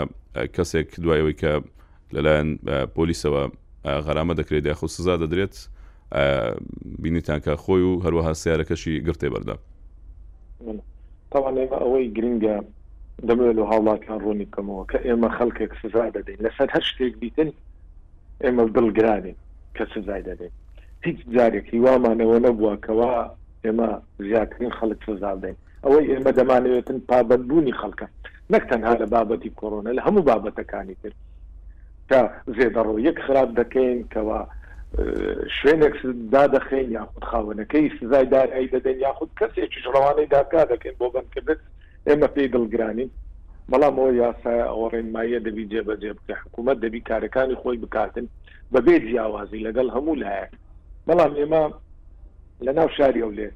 کەسێک 0.55 0.87
دوایەوەی 1.03 1.35
کە 1.41 1.53
لەلایەن 2.15 2.49
پۆلیسەوە 2.95 3.41
غەرامە 4.07 4.33
دەکرێت 4.39 4.65
یاخو 4.65 4.87
سزا 4.95 5.15
دەدرێت 5.23 5.55
بینیتانکە 7.05 7.53
خۆی 7.63 7.83
و 7.89 7.91
هەروەها 8.05 8.31
سیارەکەشی 8.43 8.95
گرتێ 9.07 9.27
بەردا 9.33 9.55
تاوان 11.31 11.55
ئێمە 11.61 11.77
ئەوەی 11.83 12.07
گرنگە 12.15 12.57
دەبێت 13.27 13.57
و 13.59 13.67
هاوڵاتیان 13.71 14.19
ڕوونی 14.23 14.45
بکەمەوە 14.49 14.83
کە 14.91 14.97
ئێمە 15.07 15.29
خەڵکێک 15.37 15.71
سزا 15.81 16.03
دەدەین 16.15 16.39
لەسەر 16.45 16.67
هەر 16.75 16.83
شتێک 16.89 17.13
دیتن 17.21 17.49
ئێمە 18.43 18.63
دڵگرانین 18.75 19.35
کە 19.75 19.83
سزای 19.93 20.23
دەدەین 20.29 20.53
هیچ 21.05 21.17
جارێکی 21.35 21.77
وامانەوە 21.85 22.37
نەبووە 22.45 22.75
کەوا 22.85 23.15
ئێمە 23.65 23.89
زیاترین 24.25 24.71
خەڵک 24.77 24.99
سزادەین 25.07 25.55
ئەوەی 25.83 26.09
ئێمە 26.11 26.31
دەمانەوێتن 26.39 26.97
پابەت 27.09 27.41
بوونی 27.49 27.73
خەڵکە 27.81 28.07
نەک 28.53 28.63
تەنها 28.71 28.93
لە 29.01 29.05
بابەتی 29.13 29.51
کۆرۆنا 29.59 29.91
لە 29.97 30.01
هەموو 30.07 30.25
بابەتەکانی 30.29 30.95
تر 31.03 31.11
کە 32.09 32.21
زێدەڕۆ 32.57 32.95
یەک 33.07 33.17
خراپ 33.25 33.49
دەکەین 33.61 33.99
کەەوە 34.13 34.39
شوێنێک 35.57 35.95
دادەخین 36.33 36.87
یاخود 36.97 37.23
خاونەکەی 37.29 37.85
سزای 37.99 38.25
دارایی 38.33 38.71
دەدەین 38.75 38.99
یاخود 39.07 39.29
کەسێکی 39.39 39.79
ڕوانەی 39.93 40.27
داکا 40.35 40.61
دەکەین 40.73 40.95
بۆ 41.01 41.07
بنکرد 41.15 41.49
ئێمە 42.07 42.27
پێی 42.35 42.51
دڵگرانی 42.55 43.07
بەڵام 43.71 43.95
ئەوە 43.99 44.13
یاسای 44.23 44.61
ئەوڕێنمایە 44.69 45.39
دەبی 45.47 45.65
جێبەجێ 45.71 46.11
بکە 46.17 46.33
حکوومەت 46.43 46.77
دەبی 46.85 47.01
کارەکانی 47.09 47.59
خۆی 47.61 47.77
بکاتن 47.83 48.25
بەبێ 48.73 48.95
جیاوازی 49.07 49.63
لەگەڵ 49.67 49.87
هەموو 49.95 50.15
لایە 50.21 50.47
بەڵام 51.07 51.33
ئێمە 51.39 51.63
لە 52.65 52.71
ناو 52.77 52.89
شاری 52.97 53.21
ئەو 53.25 53.31
لێ 53.37 53.49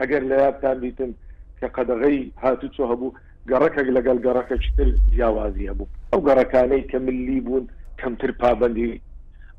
ئەگەر 0.00 0.22
لە 0.30 0.36
یادتان 0.44 0.78
بیتن 0.82 1.10
کە 1.60 1.66
قەدەغی 1.76 2.16
هاتوچۆ 2.42 2.82
هەبوو 2.92 3.14
گەڕەکەک 3.50 3.88
لەگەڵ 3.96 4.18
گەڕەکە 4.26 4.56
چتر 4.62 4.88
جیاوازی 5.12 5.68
هەبوو 5.70 5.88
ئەو 6.12 6.20
گەڕەکانەی 6.28 6.84
کە 6.90 6.98
ملی 7.06 7.40
بوون 7.46 7.66
کەمتر 8.02 8.30
پابندی 8.42 8.88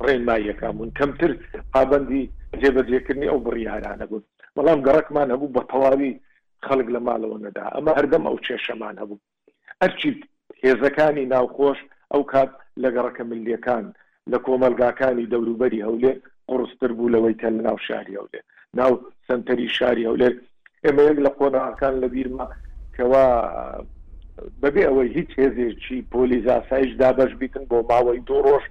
ڕێنماییەکانبوون 0.06 0.90
کەمتر 1.00 1.32
پابندی 1.74 2.24
جێبەجێکردنی 2.62 3.32
ئەو 3.32 3.40
بڕیارانە 3.46 4.06
بوون 4.10 4.24
بەڵام 4.56 4.80
گەڕکمان 4.88 5.28
هەبوو 5.34 5.54
بە 5.56 5.62
تەواوی 5.72 6.12
خەڵک 6.66 6.88
لە 6.96 7.00
ماڵەوە 7.08 7.38
نەدا 7.46 7.66
ئەمە 7.76 7.92
هەردەم 7.98 8.24
ئەو 8.28 8.38
کێشەمان 8.46 8.96
هەبوو 9.02 9.24
ئەرچی 9.82 10.10
هێزەکانی 10.64 11.30
ناوخۆش 11.34 11.80
ئەو 12.12 12.22
کات 12.34 12.52
لە 12.84 12.90
گەڕەکە 12.96 13.24
ملیەکان 13.32 13.86
لە 14.32 14.38
کۆمەلگاکانی 14.46 15.30
دەوروبەری 15.34 15.86
هەولێ 15.88 16.14
قڕستر 16.50 16.92
بوو 16.98 17.14
لەوەی 17.14 17.40
تەل 17.42 17.56
ناو 17.68 17.78
شاری 17.88 18.18
هەولێ 18.20 18.40
ناو 18.80 18.92
سنتەری 19.28 19.68
شاری 19.78 20.08
هەولێر 20.10 20.34
ئێمە 20.86 21.02
یەک 21.10 21.20
لە 21.26 21.32
قۆناکان 21.40 21.96
لە 22.04 22.08
بیرما 22.14 22.48
کەوا 22.96 23.26
بەبێ 24.62 24.82
ئەوەی 24.88 25.14
هیچ 25.18 25.30
هێزێکی 25.42 25.98
پۆلیزاسایش 26.14 26.92
دابش 27.02 27.32
بیتن 27.40 27.64
بۆ 27.72 27.78
ماوەی 27.90 28.26
دوو 28.28 28.40
ڕۆژ 28.48 28.64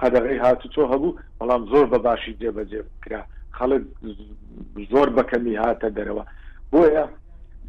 قەدەغی 0.00 0.42
هاتوچۆ 0.44 0.82
هەبوو 0.92 1.16
بەڵام 1.38 1.62
زۆر 1.72 1.86
بە 1.92 1.98
باشی 2.06 2.36
جێبەجێ 2.40 2.80
کرا 3.02 3.22
خەڵک 3.58 3.82
زۆر 4.92 5.08
بەکەمی 5.16 5.60
هاتە 5.62 5.88
دەرەوە 5.96 6.24
بۆیە 6.72 7.04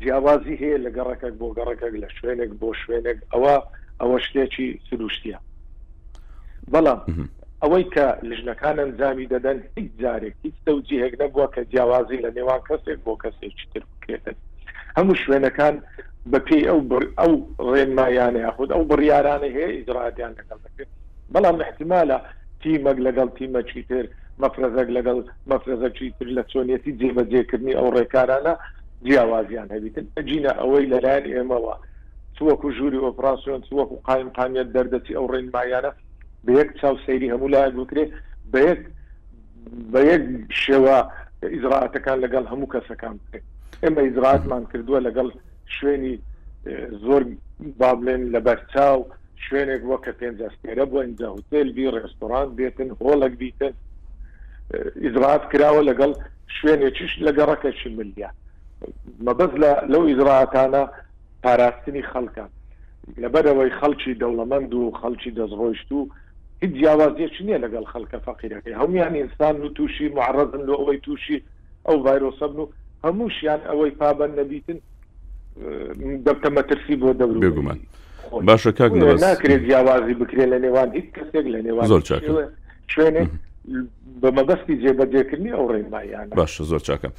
جیاوازی 0.01 0.55
هەیە 0.61 0.77
لە 0.85 0.89
گەڕەکەک 0.97 1.33
بۆ 1.39 1.47
گەڕەکەک 1.57 1.93
لە 2.03 2.09
شوێنێک 2.17 2.51
بۆ 2.61 2.69
شوێنێک 2.81 3.17
ئەوە 3.33 3.55
ئەوە 4.01 4.17
شتێکی 4.25 4.67
سروشتیە 4.87 5.37
بەڵام 6.73 6.99
ئەوەی 7.61 7.85
کە 7.95 8.05
لژنەکان 8.29 8.75
ئەنجامی 8.81 9.29
دەدەن 9.33 9.57
هیچ 9.75 9.89
جارێک 10.01 10.35
هیچ 10.45 10.55
دەوجی 10.67 11.01
هێک 11.03 11.13
نەبووە 11.21 11.47
کە 11.55 11.61
جیاوازی 11.71 12.23
لە 12.25 12.29
نێوان 12.37 12.61
کەسێک 12.69 12.99
بۆ 13.05 13.13
کەسێکی 13.23 13.65
تر 13.71 13.83
بکرێتن 13.91 14.37
هەموو 14.97 15.15
شوێنەکان 15.23 15.75
بە 16.31 16.39
پێی 16.47 16.63
ئەو 16.69 16.79
ئەو 17.21 17.33
ڕێنمایانە 17.73 18.39
یاخود 18.45 18.69
ئەو 18.73 18.83
بڕیارانە 18.89 19.47
هەیە 19.55 19.69
ئیزرادیان 19.77 20.33
لەگەڵ 20.39 20.59
دەکرێت 20.65 20.91
بەڵام 21.33 21.57
احتمالە 21.65 22.17
تیمەک 22.61 22.97
لەگەڵ 23.07 23.27
تیمەکی 23.37 23.83
تر 23.89 24.05
مەفرەزەك 24.41 24.89
لەگەڵ 24.97 25.17
مەفرەزەکی 25.51 26.07
تر 26.17 26.27
لە 26.37 26.43
چۆنیەتی 26.51 26.91
جێبەجێکردنی 26.99 27.75
ئەو 27.79 27.89
ڕێکارانە 27.95 28.53
جیاوازیان 29.05 29.67
هەبیتن 29.75 30.05
ئەجینە 30.17 30.51
ئەوەی 30.61 30.85
لەلایەن 30.91 31.25
ئێمەوە 31.35 31.75
چوەکو 32.37 32.67
ژووری 32.77 33.03
ئۆپراسسیۆن 33.05 33.61
چوەکو 33.67 33.95
قایم 34.07 34.29
قامیت 34.37 34.67
دەردەچی 34.75 35.15
ئەو 35.17 35.27
ڕێنمایانە 35.33 35.91
بە 36.45 36.51
یەک 36.59 36.69
چاو 36.79 36.95
سەیری 37.05 37.31
هەموو 37.33 37.51
لایە 37.53 37.69
بکرێ 37.79 38.05
بە 38.51 38.59
یەک 38.67 38.81
بە 39.91 39.99
یەک 40.11 40.23
شێوە 40.65 40.97
ئیزراعاتەکان 41.53 42.17
لەگەڵ 42.23 42.45
هەموو 42.51 42.71
کەسەکان 42.73 43.13
بکرێت 43.21 43.45
ئێمە 43.83 44.01
ئیزراتمان 44.07 44.63
کردووە 44.71 44.99
لەگەڵ 45.07 45.27
شوێنی 45.75 46.15
زۆر 47.05 47.21
بابلێن 47.79 48.21
لە 48.33 48.39
بەرچاو 48.47 48.97
شوێنێک 49.45 49.81
وە 49.89 49.97
کە 50.05 50.11
پێنج 50.19 50.39
سپێرە 50.55 50.85
بووە 50.91 51.01
اینجا 51.05 51.27
هوتێلبی 51.35 51.91
ڕێستۆران 51.95 52.47
بێتن 52.57 52.89
هۆڵک 52.99 53.33
بیتن 53.41 53.73
ئیزرات 55.03 55.43
کراوە 55.51 55.81
لەگەڵ 55.89 56.11
شوێنێکیش 56.57 57.13
لەگە 57.27 57.43
ڕەکەشی 57.51 57.89
ملیە 57.99 58.29
مەبەز 59.25 59.51
لە 59.63 59.71
لەو 59.93 60.03
ئیزراتانە 60.09 60.83
پاراستنی 61.43 62.03
خەڵکە 62.11 62.45
لەبەرەوەی 63.23 63.75
خەڵکی 63.79 64.11
دەوڵەمەند 64.21 64.71
و 64.79 64.83
خەڵکی 64.99 65.31
دەستڕۆشت 65.37 65.89
و 65.97 66.01
هیچ 66.61 66.71
جیاوازیەکی 66.79 67.43
نییە 67.47 67.59
لەگەڵ 67.65 67.85
خەڵکە 67.93 68.17
فەقیرەکەی 68.27 68.79
هەمویان 68.81 69.13
ئینسان 69.19 69.55
و 69.63 69.67
تووشی 69.75 70.07
معرەزن 70.17 70.61
لە 70.69 70.73
ئەوەی 70.79 70.99
تووشی 71.05 71.37
ئەو 71.87 71.97
ڤایرۆسەبن 72.05 72.59
و 72.63 72.67
هەمووشیان 73.05 73.59
ئەوەی 73.69 73.91
پابەن 74.01 74.31
نەبیتن 74.39 74.79
دەبتە 76.27 76.49
مەترسی 76.57 76.95
بۆ 77.03 77.13
دەور 77.21 77.37
بگومان 77.45 77.81
باشە 78.47 78.71
کاک 78.79 78.91
ناکرێت 79.01 79.65
جیاوازی 79.65 80.13
بکرێت 80.21 80.49
لە 80.53 80.57
نێوان 80.65 80.89
هیچ 80.97 81.07
کەسێک 81.15 81.45
لە 81.55 81.59
نێوان 81.65 81.85
زۆر 81.91 82.01
شوێنێ 82.93 83.23
بە 84.21 84.29
مەبەستی 84.37 84.75
جێبەجێکردنی 84.83 85.51
ئەو 85.57 85.65
ڕێمایان 85.73 86.25
باشە 86.39 86.63
زۆر 86.71 86.81
چاکە 86.87 87.09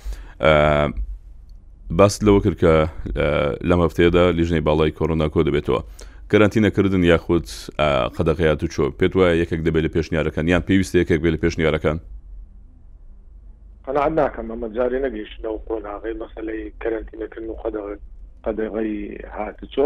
باس 1.98 2.20
لەوە 2.26 2.40
کرد 2.44 2.58
کە 2.62 2.72
لەم 3.68 3.80
هەفتەیەدا 3.86 4.24
لیژنەی 4.38 4.60
باڵی 4.68 4.90
کۆرۆناکۆ 4.98 5.40
دەبێتەوە 5.48 5.80
کەرانتینەکردن 6.30 7.04
یاخود 7.12 7.46
قەدەغیات 8.16 8.60
و 8.64 8.66
چۆ 8.74 8.86
پێت 8.98 9.12
وایە 9.16 9.34
یەکێک 9.42 9.60
دەبێت 9.66 9.84
لە 9.86 9.90
پێشنیارەکان 9.96 10.44
یان 10.52 10.62
پێویست 10.68 10.94
یەکێک 11.02 11.20
بێت 11.22 11.34
لە 11.34 11.38
پێشنیارەکان 11.44 11.98
قەنعات 13.86 14.12
ناکەم 14.18 14.46
ئەمە 14.54 14.68
جارێ 14.76 14.98
نەگەیشتنەوە 15.06 15.62
قۆناغی 15.68 16.18
مەسلەی 16.22 16.72
کەرنتینەکردن 16.82 17.46
و 17.50 17.56
قەدەغ 17.62 17.86
قەدەغی 18.44 18.98
هاتچۆ 19.36 19.84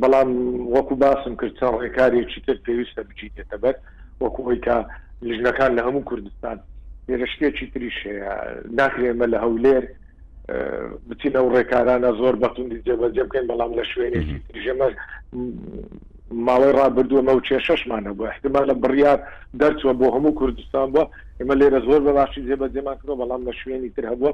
بەڵام 0.00 0.28
وەکو 0.74 0.94
باسم 1.02 1.34
کرد 1.40 1.56
چاڕێ 1.60 1.88
کارێکی 1.98 2.40
تر 2.46 2.58
پێویستە 2.66 3.00
بجیتێتە 3.08 3.56
بەر 3.62 3.74
وەکو 4.22 4.40
ئەویکە 4.42 4.76
لژنەکان 5.28 5.70
لە 5.78 5.82
هەموو 5.86 6.04
کوردستان 6.10 6.56
لێرەشتێکی 7.08 7.66
تریش 7.74 7.98
ناکرێمە 8.78 9.26
لە 9.34 9.38
هەولێر 9.44 9.84
بچین 11.08 11.32
ئەو 11.38 11.48
ڕێکارانە 11.54 12.10
زۆر 12.20 12.34
بەتوندی 12.42 12.82
جێبەجێ 12.86 13.24
بکەین 13.26 13.46
بەڵام 13.50 13.72
لە 13.78 13.84
شوێنێکی 13.92 14.38
تریژەمە 14.48 14.88
ماڵی 16.46 16.70
ڕابردووەمە 16.78 17.32
و 17.34 17.40
چێشەشمانە 17.48 18.10
بوو 18.16 18.26
احتمال 18.32 18.64
لە 18.70 18.74
بڕیار 18.82 19.18
دەرچوە 19.60 19.92
بۆ 20.00 20.06
هەموو 20.14 20.34
کوردستان 20.40 20.86
بووە 20.94 21.04
ئمە 21.40 21.54
لێرە 21.60 21.80
زۆر 21.88 22.00
بەباشی 22.06 22.44
جێبەجێمان 22.48 22.96
کردەوە 23.00 23.18
بەڵام 23.22 23.42
لە 23.48 23.52
شوێنی 23.60 23.90
تر 23.96 24.04
هەبووە 24.12 24.32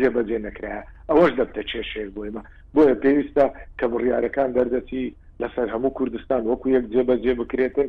جێبەجێ 0.00 0.38
نەکراە 0.46 0.82
ئەوەش 1.08 1.32
دەبتە 1.38 1.62
چێشێر 1.70 2.08
بۆ 2.14 2.20
ئمە 2.28 2.42
بۆیە 2.74 2.94
پێویستە 3.02 3.44
کە 3.78 3.86
بڕیارەکان 3.92 4.48
دەردەچی 4.56 5.04
لەسەر 5.40 5.66
هەموو 5.74 5.94
کوردستان 5.98 6.42
وەکو 6.50 6.68
یەک 6.76 6.84
جێبەجێ 6.94 7.32
بکرێتن 7.40 7.88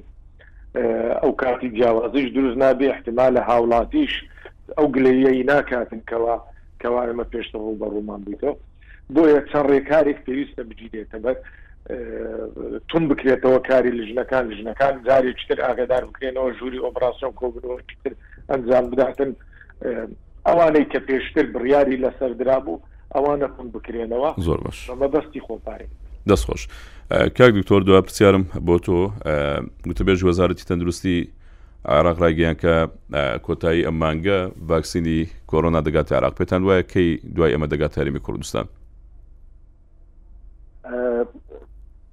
ئەو 1.23 1.31
کاتی 1.41 1.69
جیاوازیش 1.77 2.27
دروست 2.35 2.57
نابێ 2.63 2.87
احتیمال 2.95 3.31
لە 3.37 3.41
هاوڵاتیش 3.49 4.13
ئەو 4.77 4.87
گلەیەی 4.95 5.39
ناکاتن 5.51 6.01
کەوا 6.09 6.35
کەوا 6.81 7.01
ئمە 7.11 7.25
پێشتەوە 7.33 7.71
بە 7.81 7.87
ڕوومان 7.93 8.21
بیتەوە 8.27 8.55
بۆیە 9.13 9.39
چەند 9.51 9.67
ڕێکارێک 9.71 10.19
پێویستە 10.25 10.61
بجیدێتە 10.69 11.17
بەر 11.25 11.35
تون 12.89 13.03
بکرێتەوە 13.09 13.59
کاری 13.69 13.91
لژنەکان 13.99 14.43
لژنەکان 14.49 14.95
جارێکتر 15.07 15.57
ئاگدار 15.65 16.03
بکرێنەوە 16.09 16.49
ژووری 16.59 16.83
ئۆپراسیۆن 16.85 17.33
کۆبنەوەتر 17.39 18.13
ئەنجام 18.49 18.89
بداتن 18.91 19.33
ئەوانەی 20.45 20.85
کە 20.93 20.99
پێشتر 21.09 21.45
بڕیاری 21.53 21.97
لەسەر 22.05 22.31
درابوو 22.41 22.81
ئەوانە 23.15 23.47
خون 23.55 23.67
بکرێنەوە 23.75 24.29
زۆر 24.47 24.59
باش 24.65 24.79
مەبەستی 25.01 25.41
خۆپارێ 25.47 25.87
دەستخۆش 26.29 26.61
کاک 27.37 27.51
دکتۆر 27.57 27.81
دوای 27.87 28.01
پرسیارم 28.01 28.43
بۆ 28.67 28.77
تۆ 28.85 28.97
گوتەبێژ 29.87 30.19
وەزارەتی 30.27 30.67
تەندروستی 30.69 31.17
عراق 31.85 32.17
ڕایگەیان 32.23 32.57
کە 32.63 32.73
کۆتایی 33.45 33.85
ئەمانگە 33.87 34.37
ڤاکسینی 34.69 35.19
کۆرۆنا 35.51 35.81
دەگات 35.87 36.11
عراق 36.11 36.33
پێتان 36.39 36.61
وایە 36.67 36.83
کەی 36.93 37.09
دوای 37.35 37.53
ئەمە 37.55 37.67
دەگات 37.73 37.93
هەرمی 37.97 38.19
کوردستان 38.25 38.65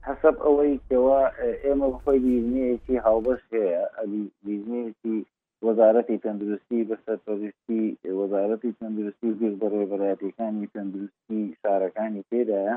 حسب 0.08 0.36
ئەوەی 0.46 0.72
کەەوە 0.88 1.20
ئێمە 1.64 1.86
بخۆی 1.94 2.18
بیزنێکی 2.24 2.96
هاوبەش 3.04 3.42
هەیە 3.52 3.82
ئەبی 3.98 4.22
بیزنێکی 4.44 5.18
وەزارەتی 5.66 6.16
تەندروستی 6.24 6.86
بەسەرپەرستی 6.90 7.82
وەزارەتی 8.20 8.76
تەندروستی 8.80 9.30
گیر 9.40 9.54
بەڕێبەراتەکانی 9.62 10.70
تەندروستی 10.74 11.42
شارەکانی 11.62 12.24
پێدایە 12.30 12.76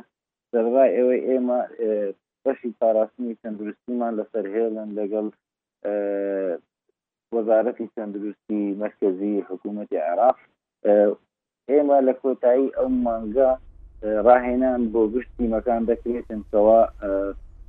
دەربای 0.53 0.91
ئێوە 0.97 1.15
ئێمە 1.29 1.59
بەشی 2.45 2.71
پاراستنی 2.79 3.39
تەندروستیمان 3.43 4.13
لەسەر 4.19 4.45
هێڵن 4.55 4.89
لەگەڵ 4.99 5.27
وەزارەتی 7.35 7.87
تەندروستی 7.95 8.61
مرکزی 8.83 9.45
حکوومەتی 9.49 9.97
عراق 10.09 10.37
ئێمە 11.71 11.97
لە 12.07 12.13
کۆتایی 12.21 12.73
ئەو 12.77 12.87
مانگا 13.05 13.51
ڕاهێنان 14.25 14.81
بۆ 14.93 15.01
گشتی 15.13 15.47
مەکان 15.55 15.81
دەکرێتن 15.89 16.41
کەوا 16.51 16.81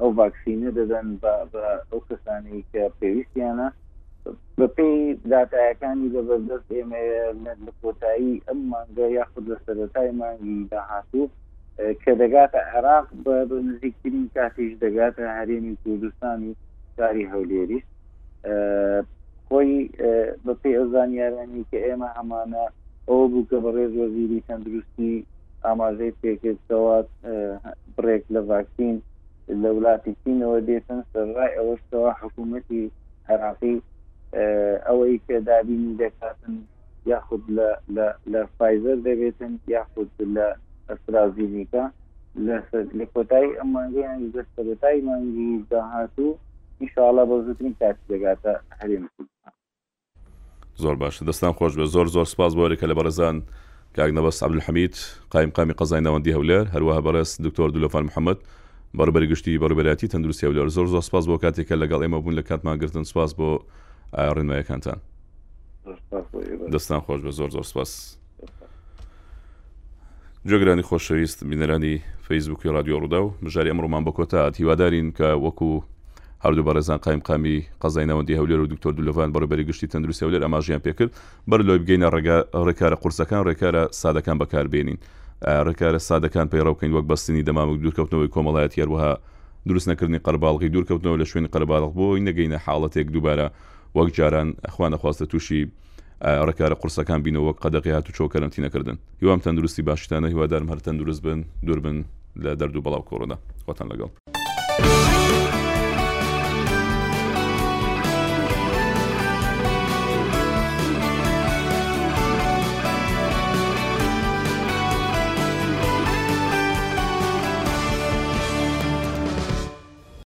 ئەو 0.00 0.10
ڤاکسینە 0.18 0.70
دەدەن 0.78 1.06
بە 1.22 1.32
ئەو 1.90 2.00
کەسانی 2.08 2.62
کە 2.72 2.82
پێویستیانە 3.00 3.68
بەپی 4.58 4.88
دااتایەکانی 5.30 6.08
دەبەردەست 6.14 6.68
ئێمە 6.76 7.00
لە 7.66 7.72
کۆتایی 7.80 8.34
ئەم 8.46 8.60
مانگە 8.72 9.06
یاخود 9.18 9.44
لە 9.50 9.56
سەرەتای 9.64 10.10
مانگی 10.20 10.56
داهاتوو 10.72 11.24
کە 12.02 12.12
دەگاتە 12.22 12.60
عێراق 12.74 13.06
بە 13.24 13.34
نزیکترین 13.68 14.26
کاتیش 14.36 14.72
دەگاتە 14.84 15.24
هەرێمی 15.38 15.74
کوردستانی 15.82 16.52
داری 16.98 17.28
هەولێری 17.32 17.80
خۆی 19.46 19.72
بەپی 20.46 20.74
ئەزانیارانی 20.78 21.62
کە 21.70 21.78
ئێمە 21.86 22.08
هەمانە 22.18 22.64
ئەو 23.08 23.20
بوو 23.32 23.48
کە 23.50 23.56
بەڕێز 23.64 23.92
وەزیری 24.02 24.44
تەندروستی 24.48 25.14
ئاماژەی 25.64 26.16
پێکردەوەات 26.22 27.08
بڕێک 27.96 28.24
لە 28.34 28.40
ڤاکسین 28.48 28.96
لە 29.62 29.70
وڵاتی 29.76 30.12
چینەوە 30.22 30.58
دێتن 30.68 31.00
سەرڕای 31.12 31.50
ئەوەشەوە 31.56 32.10
حکوومەتی 32.20 32.82
عراقی 33.28 33.76
ئەوەی 34.86 35.18
کە 35.28 35.36
دابینی 35.46 35.96
دەکاتن 36.00 36.56
یاخود 37.06 37.44
لە 38.34 38.40
فایزر 38.58 38.96
دەبێتن 39.06 39.52
یاخود 39.68 40.10
لە 40.36 40.46
ئەسرازیینیکە 40.90 41.84
لە 42.96 43.04
کۆتایی 43.14 43.50
ئەمانگەیان 43.60 44.20
دەستەتای 44.34 45.00
مانگی 45.06 45.64
داهاتوو 45.70 46.38
ئینشاءڵە 46.80 47.24
بە 47.30 47.36
زووترین 47.44 47.74
کات 47.80 47.96
دەگاتە 48.12 48.52
هەرێم 48.80 49.04
زۆر 50.82 50.94
باش 50.96 51.22
دەستان 51.22 51.52
خۆش 51.52 51.72
بە 51.78 51.84
زۆر 51.94 52.06
زۆر 52.06 52.24
سپاس 52.24 52.52
بۆێکە 52.54 52.86
لە 52.90 52.94
بەرەزان 52.98 53.42
کاگنەبەس 53.96 54.42
عبلحەمید 54.42 54.94
قایم 55.32 55.50
قامی 55.56 55.72
قەزای 55.78 56.00
ناوەندی 56.06 56.32
هەولێر 56.36 56.64
هەروەها 56.74 57.00
بەرەس 57.06 57.30
دکتۆر 57.44 57.68
دولفان 57.70 58.04
محەممەد 58.08 58.38
بەربەرگشتی 58.98 59.58
بەربەتی 59.62 60.10
تەندروستی 60.12 60.44
هەولێر 60.46 60.68
زۆر 60.76 60.86
زۆر 60.92 61.02
سپاس 61.08 61.24
بۆ 61.28 61.36
کاتێکە 61.44 61.74
لەگەڵ 61.82 62.00
ئێمە 62.04 62.18
بوون 62.22 62.34
لە 62.38 62.42
کاتماگرتن 62.48 63.02
سپاس 63.12 63.34
بۆ 63.38 63.48
ڕێنمایەکانتان 64.36 64.98
دەستان 66.72 67.00
خۆش 67.06 67.20
بە 67.26 67.30
زۆر 67.38 67.50
زۆر 67.56 67.62
سپاس 67.70 67.90
جۆگرانی 70.48 70.82
خۆشەویست 70.88 71.38
بینەرانی 71.50 71.94
فەیسبوکی 72.26 72.68
رادیۆ 72.76 72.96
ڕوودا 73.02 73.20
و 73.24 73.34
بژاری 73.44 73.70
ئەمڕۆمان 73.72 74.02
بە 74.06 74.12
کۆتا 74.16 74.40
هیوادارین 74.60 75.08
کە 75.18 75.28
وەکو 75.44 75.72
هەردوو 76.44 76.66
بەڕێزان 76.68 76.96
قایم 77.04 77.20
قامی 77.28 77.56
قەزینەوەندی 77.82 78.38
هەولێر 78.38 78.60
و 78.60 78.66
دکتۆر 78.72 78.92
دولڤان 78.94 79.30
بەڕبەری 79.34 79.64
گشتی 79.68 79.86
تەندروستی 79.92 80.24
هەولێر 80.24 80.42
ئەماژیان 80.44 80.80
پێکرد 80.86 81.12
بەر 81.50 81.60
لۆی 81.68 81.78
بگەینە 81.82 82.08
ڕێکارە 82.66 82.96
قورسەکان 83.02 83.42
ڕێکارە 83.48 83.82
سادەکان 84.00 84.36
بەکاربێنین 84.42 84.98
ڕێکارە 85.66 85.98
سادەکان 86.08 86.46
پەیڕاوکەین 86.52 86.92
وەک 86.94 87.06
بەستنی 87.10 87.42
دەمامک 87.48 87.78
دوورکەوتنەوەی 87.82 88.28
کۆمەڵایەت 88.34 88.72
هەروەها 88.78 89.12
دروست 89.68 89.88
نەکردنی 89.90 90.18
قەرباڵقی 90.26 90.68
دوورکەوتنەوە 90.72 91.16
لە 91.22 91.26
شوێن 91.30 91.46
قەرباڵق 91.54 91.92
بۆی 92.00 92.20
نەگەینە 92.28 92.58
حاڵەتێک 92.66 93.06
دووبارە 93.14 93.46
وەک 93.98 94.08
جاران 94.16 94.48
ئەخوان 94.68 94.90
نەخواستە 94.94 95.24
تووشی 95.32 95.60
ڕکارە 96.48 96.76
قورسەکان 96.80 97.20
بینەوە 97.24 97.52
قەدەقی 97.62 97.90
هات 97.96 98.06
و 98.08 98.12
چۆکەرم 98.16 98.50
تینەکردن 98.54 98.96
هیوام 99.20 99.40
تەندروستی 99.44 99.82
باشتانە 99.88 100.28
هیوادارم 100.34 100.68
هەر 100.72 100.78
تەندروست 100.86 101.22
بن 101.26 101.44
دوور 101.66 101.80
بن 101.84 101.96
لە 102.44 102.52
دەرد 102.60 102.76
و 102.76 102.82
بەڵاو 102.84 103.02
کۆڕۆدا 103.08 103.36
خۆتان 103.66 103.86
لەگەڵ. 103.92 104.08